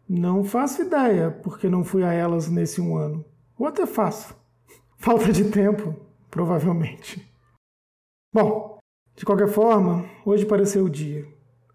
Não 0.08 0.44
faço 0.44 0.82
ideia 0.82 1.32
porque 1.42 1.68
não 1.68 1.82
fui 1.82 2.04
a 2.04 2.12
elas 2.12 2.48
nesse 2.48 2.80
um 2.80 2.96
ano. 2.96 3.24
Ou 3.58 3.66
até 3.66 3.84
faço. 3.86 4.36
Falta 4.96 5.32
de 5.32 5.50
tempo, 5.50 5.94
provavelmente. 6.30 7.28
Bom, 8.32 8.78
de 9.16 9.24
qualquer 9.24 9.48
forma, 9.48 10.08
hoje 10.24 10.46
pareceu 10.46 10.84
o 10.84 10.90
dia. 10.90 11.26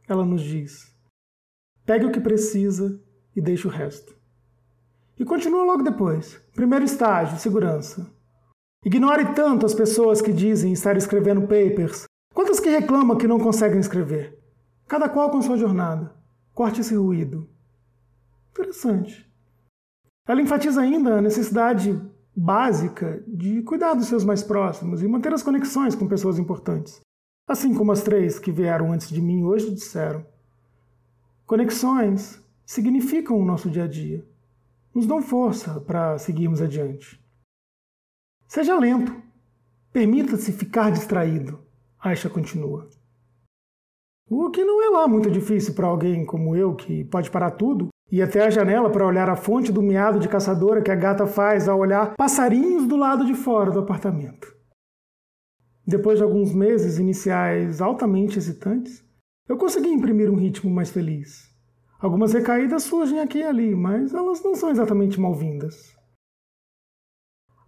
Ela 0.08 0.26
nos 0.26 0.42
diz: 0.42 0.96
pegue 1.86 2.06
o 2.06 2.12
que 2.12 2.20
precisa 2.20 3.02
e 3.36 3.42
deixe 3.42 3.68
o 3.68 3.72
resto. 3.72 4.16
E 5.20 5.26
continua 5.26 5.66
logo 5.66 5.84
depois. 5.84 6.42
Primeiro 6.54 6.86
estágio, 6.86 7.38
segurança. 7.38 8.10
Ignore 8.86 9.34
tanto 9.34 9.66
as 9.66 9.74
pessoas 9.74 10.22
que 10.22 10.34
dizem 10.34 10.74
estar 10.74 10.98
escrevendo 10.98 11.42
papers, 11.42 12.06
quanto 12.34 12.52
as 12.52 12.60
que 12.60 12.70
reclamam 12.70 13.18
que 13.18 13.28
não 13.28 13.40
conseguem 13.40 13.80
escrever. 13.80 14.40
Cada 14.88 15.10
qual 15.10 15.30
com 15.30 15.42
sua 15.42 15.58
jornada. 15.58 16.14
Corte 16.54 16.82
esse 16.82 16.96
ruído. 16.96 17.50
Interessante. 18.52 19.33
Ela 20.28 20.42
enfatiza 20.42 20.82
ainda 20.82 21.18
a 21.18 21.22
necessidade 21.22 22.02
básica 22.36 23.24
de 23.28 23.62
cuidar 23.64 23.94
dos 23.94 24.08
seus 24.08 24.24
mais 24.24 24.42
próximos 24.42 25.04
e 25.04 25.08
manter 25.08 25.34
as 25.34 25.44
conexões 25.44 25.96
com 25.96 26.08
pessoas 26.08 26.40
importantes. 26.40 27.02
Assim 27.48 27.74
como 27.74 27.92
as 27.92 28.02
três 28.02 28.40
que 28.40 28.52
vieram 28.52 28.92
antes 28.94 29.10
de 29.10 29.22
mim 29.22 29.44
hoje 29.44 29.70
disseram. 29.70 30.26
Conexões 31.46 32.42
significam 32.66 33.38
o 33.38 33.46
nosso 33.46 33.70
dia 33.70 33.84
a 33.84 33.88
dia, 33.88 34.26
nos 34.96 35.06
dão 35.06 35.22
força 35.22 35.82
para 35.82 36.18
seguirmos 36.18 36.62
adiante. 36.62 37.22
Seja 38.48 38.80
lento, 38.80 39.14
permita-se 39.92 40.54
ficar 40.54 40.90
distraído, 40.92 41.60
Aisha 42.00 42.30
continua. 42.30 42.90
O 44.30 44.50
que 44.50 44.64
não 44.64 44.82
é 44.82 44.90
lá 44.90 45.08
muito 45.08 45.30
difícil 45.30 45.74
para 45.74 45.88
alguém 45.88 46.26
como 46.26 46.56
eu 46.56 46.74
que 46.76 47.04
pode 47.06 47.30
parar 47.30 47.52
tudo 47.52 47.90
e 48.12 48.22
até 48.22 48.46
a 48.46 48.50
janela 48.50 48.90
para 48.90 49.06
olhar 49.06 49.30
a 49.30 49.36
fonte 49.36 49.72
do 49.72 49.82
miado 49.82 50.20
de 50.20 50.30
caçadora 50.30 50.82
que 50.82 50.92
a 50.92 50.96
gata 50.96 51.26
faz 51.26 51.68
ao 51.68 51.80
olhar 51.80 52.16
passarinhos 52.16 52.88
do 52.88 52.96
lado 52.96 53.26
de 53.26 53.34
fora 53.34 53.72
do 53.72 53.80
apartamento. 53.80 54.48
Depois 55.86 56.18
de 56.18 56.24
alguns 56.24 56.54
meses 56.54 56.98
iniciais 56.98 57.82
altamente 57.82 58.38
excitantes, 58.38 59.04
eu 59.48 59.58
consegui 59.58 59.90
imprimir 59.90 60.30
um 60.30 60.38
ritmo 60.38 60.72
mais 60.72 60.90
feliz. 60.90 61.52
Algumas 62.00 62.34
recaídas 62.34 62.84
surgem 62.84 63.20
aqui 63.20 63.40
e 63.40 63.44
ali, 63.44 63.76
mas 63.76 64.14
elas 64.14 64.44
não 64.44 64.56
são 64.56 64.70
exatamente 64.70 65.20
mal-vindas. 65.20 65.94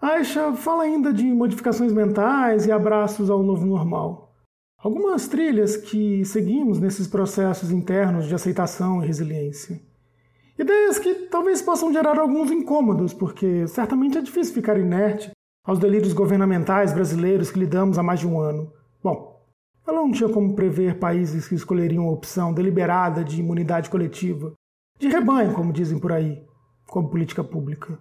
Aisha 0.02 0.54
fala 0.54 0.84
ainda 0.84 1.12
de 1.12 1.24
modificações 1.24 1.92
mentais 1.92 2.66
e 2.66 2.72
abraços 2.72 3.30
ao 3.30 3.42
novo 3.42 3.66
normal. 3.66 4.36
Algumas 4.78 5.28
trilhas 5.28 5.76
que 5.76 6.24
seguimos 6.24 6.80
nesses 6.80 7.08
processos 7.08 7.72
internos 7.72 8.28
de 8.28 8.36
aceitação 8.36 9.04
e 9.04 9.08
resiliência. 9.08 9.82
Ideias 10.58 10.98
que 10.98 11.14
talvez 11.30 11.62
possam 11.62 11.92
gerar 11.92 12.18
alguns 12.18 12.50
incômodos, 12.50 13.14
porque 13.14 13.68
certamente 13.68 14.18
é 14.18 14.22
difícil 14.22 14.54
ficar 14.54 14.80
inerte 14.80 15.32
aos 15.66 15.80
delírios 15.80 16.14
governamentais 16.14 16.94
brasileiros 16.94 17.52
que 17.52 17.60
lidamos 17.60 17.98
há 17.98 18.04
mais 18.04 18.22
de 18.22 18.28
um 18.28 18.40
ano. 18.40 18.72
Bom, 19.04 19.44
ela 19.86 19.98
não 19.98 20.12
tinha 20.12 20.30
como 20.30 20.56
prever 20.56 20.98
países 20.98 21.48
que 21.48 21.56
escolheriam 21.56 22.08
a 22.08 22.12
opção 22.12 22.54
deliberada 22.54 23.24
de 23.24 23.40
imunidade 23.40 23.90
coletiva, 23.90 24.54
de 24.98 25.10
rebanho, 25.10 25.54
como 25.54 25.74
dizem 25.74 26.00
por 26.00 26.12
aí, 26.12 26.42
como 26.88 27.10
política 27.10 27.44
pública. 27.44 28.00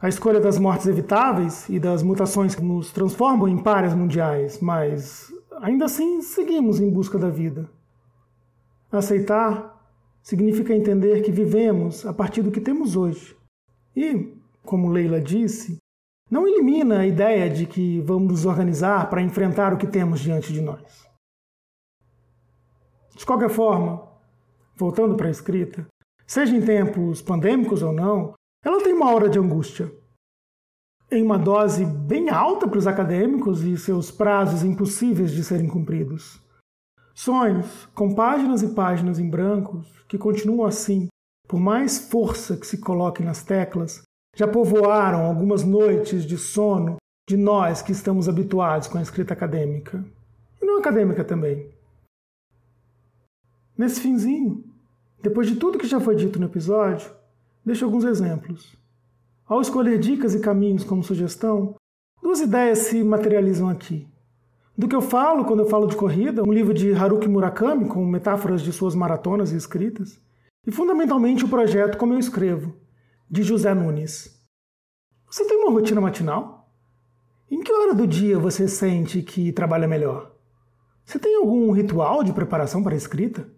A 0.00 0.08
escolha 0.08 0.40
das 0.40 0.58
mortes 0.58 0.86
evitáveis 0.86 1.68
e 1.68 1.78
das 1.78 2.02
mutações 2.02 2.54
que 2.54 2.62
nos 2.62 2.92
transformam 2.92 3.48
em 3.48 3.58
párias 3.58 3.92
mundiais, 3.92 4.60
mas 4.60 5.30
ainda 5.60 5.84
assim 5.84 6.22
seguimos 6.22 6.80
em 6.80 6.90
busca 6.90 7.18
da 7.18 7.28
vida. 7.28 7.68
Aceitar 8.90 9.69
significa 10.22 10.74
entender 10.74 11.22
que 11.22 11.32
vivemos 11.32 12.04
a 12.06 12.12
partir 12.12 12.42
do 12.42 12.50
que 12.50 12.60
temos 12.60 12.96
hoje. 12.96 13.36
E, 13.96 14.34
como 14.62 14.90
Leila 14.90 15.20
disse, 15.20 15.78
não 16.30 16.46
elimina 16.46 17.00
a 17.00 17.06
ideia 17.06 17.50
de 17.50 17.66
que 17.66 18.00
vamos 18.02 18.30
nos 18.30 18.46
organizar 18.46 19.10
para 19.10 19.22
enfrentar 19.22 19.74
o 19.74 19.76
que 19.76 19.86
temos 19.86 20.20
diante 20.20 20.52
de 20.52 20.60
nós. 20.60 21.08
De 23.16 23.26
qualquer 23.26 23.50
forma, 23.50 24.08
voltando 24.76 25.16
para 25.16 25.26
a 25.26 25.30
escrita, 25.30 25.86
seja 26.26 26.56
em 26.56 26.64
tempos 26.64 27.20
pandêmicos 27.20 27.82
ou 27.82 27.92
não, 27.92 28.34
ela 28.64 28.82
tem 28.82 28.92
uma 28.94 29.12
hora 29.12 29.28
de 29.28 29.38
angústia. 29.38 29.92
Em 31.10 31.22
uma 31.22 31.38
dose 31.38 31.84
bem 31.84 32.30
alta 32.30 32.68
para 32.68 32.78
os 32.78 32.86
acadêmicos 32.86 33.64
e 33.64 33.76
seus 33.76 34.12
prazos 34.12 34.62
impossíveis 34.62 35.32
de 35.32 35.42
serem 35.42 35.66
cumpridos. 35.66 36.40
Sonhos 37.22 37.86
com 37.94 38.14
páginas 38.14 38.62
e 38.62 38.68
páginas 38.68 39.18
em 39.18 39.28
brancos 39.28 39.86
que 40.08 40.16
continuam 40.16 40.66
assim, 40.66 41.06
por 41.46 41.60
mais 41.60 42.08
força 42.08 42.56
que 42.56 42.66
se 42.66 42.78
coloque 42.78 43.22
nas 43.22 43.42
teclas, 43.42 44.00
já 44.34 44.48
povoaram 44.48 45.26
algumas 45.26 45.62
noites 45.62 46.24
de 46.24 46.38
sono 46.38 46.96
de 47.28 47.36
nós 47.36 47.82
que 47.82 47.92
estamos 47.92 48.26
habituados 48.26 48.88
com 48.88 48.96
a 48.96 49.02
escrita 49.02 49.34
acadêmica. 49.34 50.02
E 50.62 50.64
não 50.64 50.78
acadêmica 50.78 51.22
também. 51.22 51.70
Nesse 53.76 54.00
finzinho, 54.00 54.64
depois 55.22 55.46
de 55.46 55.56
tudo 55.56 55.76
que 55.76 55.86
já 55.86 56.00
foi 56.00 56.16
dito 56.16 56.40
no 56.40 56.46
episódio, 56.46 57.14
deixo 57.62 57.84
alguns 57.84 58.04
exemplos. 58.04 58.74
Ao 59.44 59.60
escolher 59.60 59.98
dicas 59.98 60.34
e 60.34 60.40
caminhos 60.40 60.84
como 60.84 61.04
sugestão, 61.04 61.74
duas 62.22 62.40
ideias 62.40 62.78
se 62.78 63.04
materializam 63.04 63.68
aqui. 63.68 64.09
Do 64.76 64.88
que 64.88 64.96
eu 64.96 65.02
falo 65.02 65.44
quando 65.44 65.60
eu 65.60 65.68
falo 65.68 65.86
de 65.86 65.96
corrida, 65.96 66.42
um 66.42 66.52
livro 66.52 66.72
de 66.72 66.92
Haruki 66.92 67.28
Murakami 67.28 67.86
com 67.86 68.04
metáforas 68.04 68.62
de 68.62 68.72
suas 68.72 68.94
maratonas 68.94 69.52
e 69.52 69.56
escritas, 69.56 70.20
e 70.66 70.70
fundamentalmente 70.70 71.44
o 71.44 71.48
projeto 71.48 71.98
Como 71.98 72.14
Eu 72.14 72.18
Escrevo, 72.18 72.74
de 73.28 73.42
José 73.42 73.74
Nunes. 73.74 74.40
Você 75.30 75.44
tem 75.44 75.58
uma 75.58 75.70
rotina 75.70 76.00
matinal? 76.00 76.72
Em 77.50 77.62
que 77.62 77.72
hora 77.72 77.94
do 77.94 78.06
dia 78.06 78.38
você 78.38 78.68
sente 78.68 79.22
que 79.22 79.52
trabalha 79.52 79.88
melhor? 79.88 80.34
Você 81.04 81.18
tem 81.18 81.36
algum 81.36 81.72
ritual 81.72 82.22
de 82.22 82.32
preparação 82.32 82.82
para 82.82 82.94
a 82.94 82.96
escrita? 82.96 83.48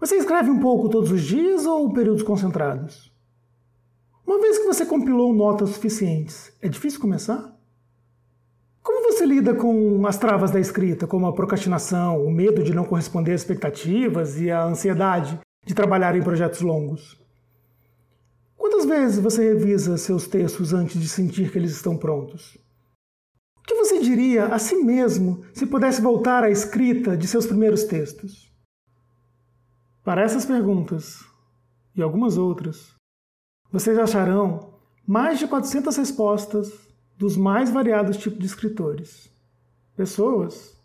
Você 0.00 0.16
escreve 0.16 0.50
um 0.50 0.58
pouco 0.58 0.88
todos 0.88 1.12
os 1.12 1.22
dias 1.22 1.64
ou 1.64 1.92
períodos 1.92 2.24
concentrados? 2.24 3.12
Uma 4.26 4.40
vez 4.40 4.58
que 4.58 4.66
você 4.66 4.84
compilou 4.84 5.32
notas 5.32 5.70
suficientes, 5.70 6.52
é 6.60 6.68
difícil 6.68 7.00
começar? 7.00 7.56
Você 9.22 9.26
lida 9.28 9.54
com 9.54 10.04
as 10.04 10.18
travas 10.18 10.50
da 10.50 10.58
escrita, 10.58 11.06
como 11.06 11.28
a 11.28 11.32
procrastinação, 11.32 12.26
o 12.26 12.28
medo 12.28 12.60
de 12.60 12.74
não 12.74 12.84
corresponder 12.84 13.32
às 13.32 13.42
expectativas 13.42 14.40
e 14.40 14.50
a 14.50 14.64
ansiedade 14.64 15.38
de 15.64 15.74
trabalhar 15.76 16.16
em 16.16 16.22
projetos 16.24 16.60
longos? 16.60 17.16
Quantas 18.56 18.84
vezes 18.84 19.20
você 19.20 19.54
revisa 19.54 19.96
seus 19.96 20.26
textos 20.26 20.72
antes 20.72 21.00
de 21.00 21.08
sentir 21.08 21.52
que 21.52 21.56
eles 21.56 21.70
estão 21.70 21.96
prontos? 21.96 22.58
O 23.58 23.62
que 23.62 23.76
você 23.76 24.00
diria 24.00 24.46
a 24.46 24.58
si 24.58 24.74
mesmo 24.74 25.44
se 25.54 25.66
pudesse 25.66 26.02
voltar 26.02 26.42
à 26.42 26.50
escrita 26.50 27.16
de 27.16 27.28
seus 27.28 27.46
primeiros 27.46 27.84
textos? 27.84 28.52
Para 30.02 30.22
essas 30.22 30.44
perguntas 30.44 31.20
e 31.94 32.02
algumas 32.02 32.36
outras, 32.36 32.92
vocês 33.70 33.96
acharão 33.96 34.80
mais 35.06 35.38
de 35.38 35.46
400 35.46 35.96
respostas 35.96 36.91
dos 37.22 37.36
mais 37.36 37.70
variados 37.70 38.16
tipos 38.16 38.40
de 38.40 38.46
escritores. 38.46 39.32
Pessoas 39.94 40.76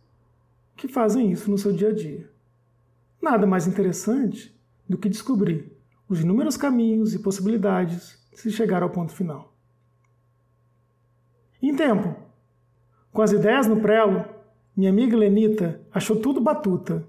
que 0.75 0.87
fazem 0.87 1.31
isso 1.31 1.49
no 1.49 1.57
seu 1.57 1.73
dia 1.73 1.89
a 1.89 1.91
dia. 1.91 2.29
Nada 3.19 3.47
mais 3.47 3.65
interessante 3.65 4.55
do 4.87 4.99
que 4.99 5.09
descobrir 5.09 5.75
os 6.07 6.21
inúmeros 6.21 6.55
caminhos 6.55 7.15
e 7.15 7.19
possibilidades 7.19 8.23
de 8.31 8.39
se 8.39 8.51
chegar 8.51 8.83
ao 8.83 8.91
ponto 8.91 9.13
final. 9.13 9.51
Em 11.59 11.75
tempo, 11.75 12.15
com 13.11 13.23
as 13.23 13.31
ideias 13.31 13.65
no 13.65 13.81
prelo, 13.81 14.23
minha 14.75 14.91
amiga 14.91 15.17
Lenita 15.17 15.81
achou 15.91 16.17
tudo 16.17 16.39
batuta, 16.39 17.03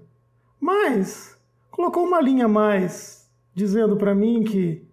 mas 0.59 1.39
colocou 1.69 2.03
uma 2.03 2.19
linha 2.19 2.45
a 2.45 2.49
mais, 2.49 3.29
dizendo 3.53 3.95
para 3.95 4.15
mim 4.15 4.43
que 4.43 4.83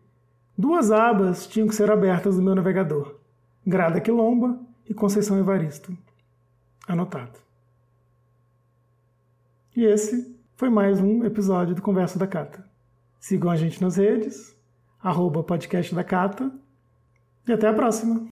duas 0.58 0.92
abas 0.92 1.46
tinham 1.46 1.66
que 1.66 1.74
ser 1.74 1.90
abertas 1.90 2.36
no 2.36 2.42
meu 2.42 2.54
navegador: 2.54 3.15
Grada 3.68 4.00
Quilomba 4.00 4.60
e 4.88 4.94
Conceição 4.94 5.40
Evaristo. 5.40 5.96
Anotado. 6.86 7.40
E 9.74 9.84
esse 9.84 10.38
foi 10.54 10.70
mais 10.70 11.00
um 11.00 11.24
episódio 11.24 11.74
do 11.74 11.82
Conversa 11.82 12.16
da 12.16 12.28
Cata. 12.28 12.64
Sigam 13.18 13.50
a 13.50 13.56
gente 13.56 13.82
nas 13.82 13.96
redes, 13.96 14.56
arroba 15.02 15.42
podcast 15.42 15.92
da 15.92 16.04
Cata, 16.04 16.52
e 17.48 17.52
até 17.52 17.66
a 17.66 17.74
próxima! 17.74 18.28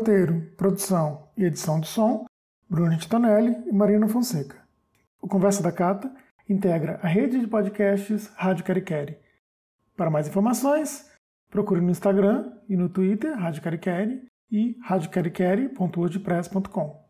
Roteiro, 0.00 0.50
produção 0.56 1.28
e 1.36 1.44
edição 1.44 1.78
de 1.78 1.86
som, 1.86 2.24
Bruno 2.70 2.96
Titonelli 2.96 3.54
e 3.66 3.72
Marina 3.72 4.08
Fonseca. 4.08 4.56
O 5.20 5.28
Conversa 5.28 5.62
da 5.62 5.70
Cata 5.70 6.10
integra 6.48 6.98
a 7.02 7.06
rede 7.06 7.38
de 7.38 7.46
podcasts 7.46 8.32
Rádio 8.34 8.64
Cariquere. 8.64 9.18
Para 9.94 10.08
mais 10.08 10.26
informações, 10.26 11.12
procure 11.50 11.82
no 11.82 11.90
Instagram 11.90 12.50
e 12.66 12.78
no 12.78 12.88
Twitter 12.88 13.38
Rádio 13.38 13.60
Cariquere 13.60 14.26
e 14.50 14.74
radiocaricere.wordpress.com. 14.80 17.09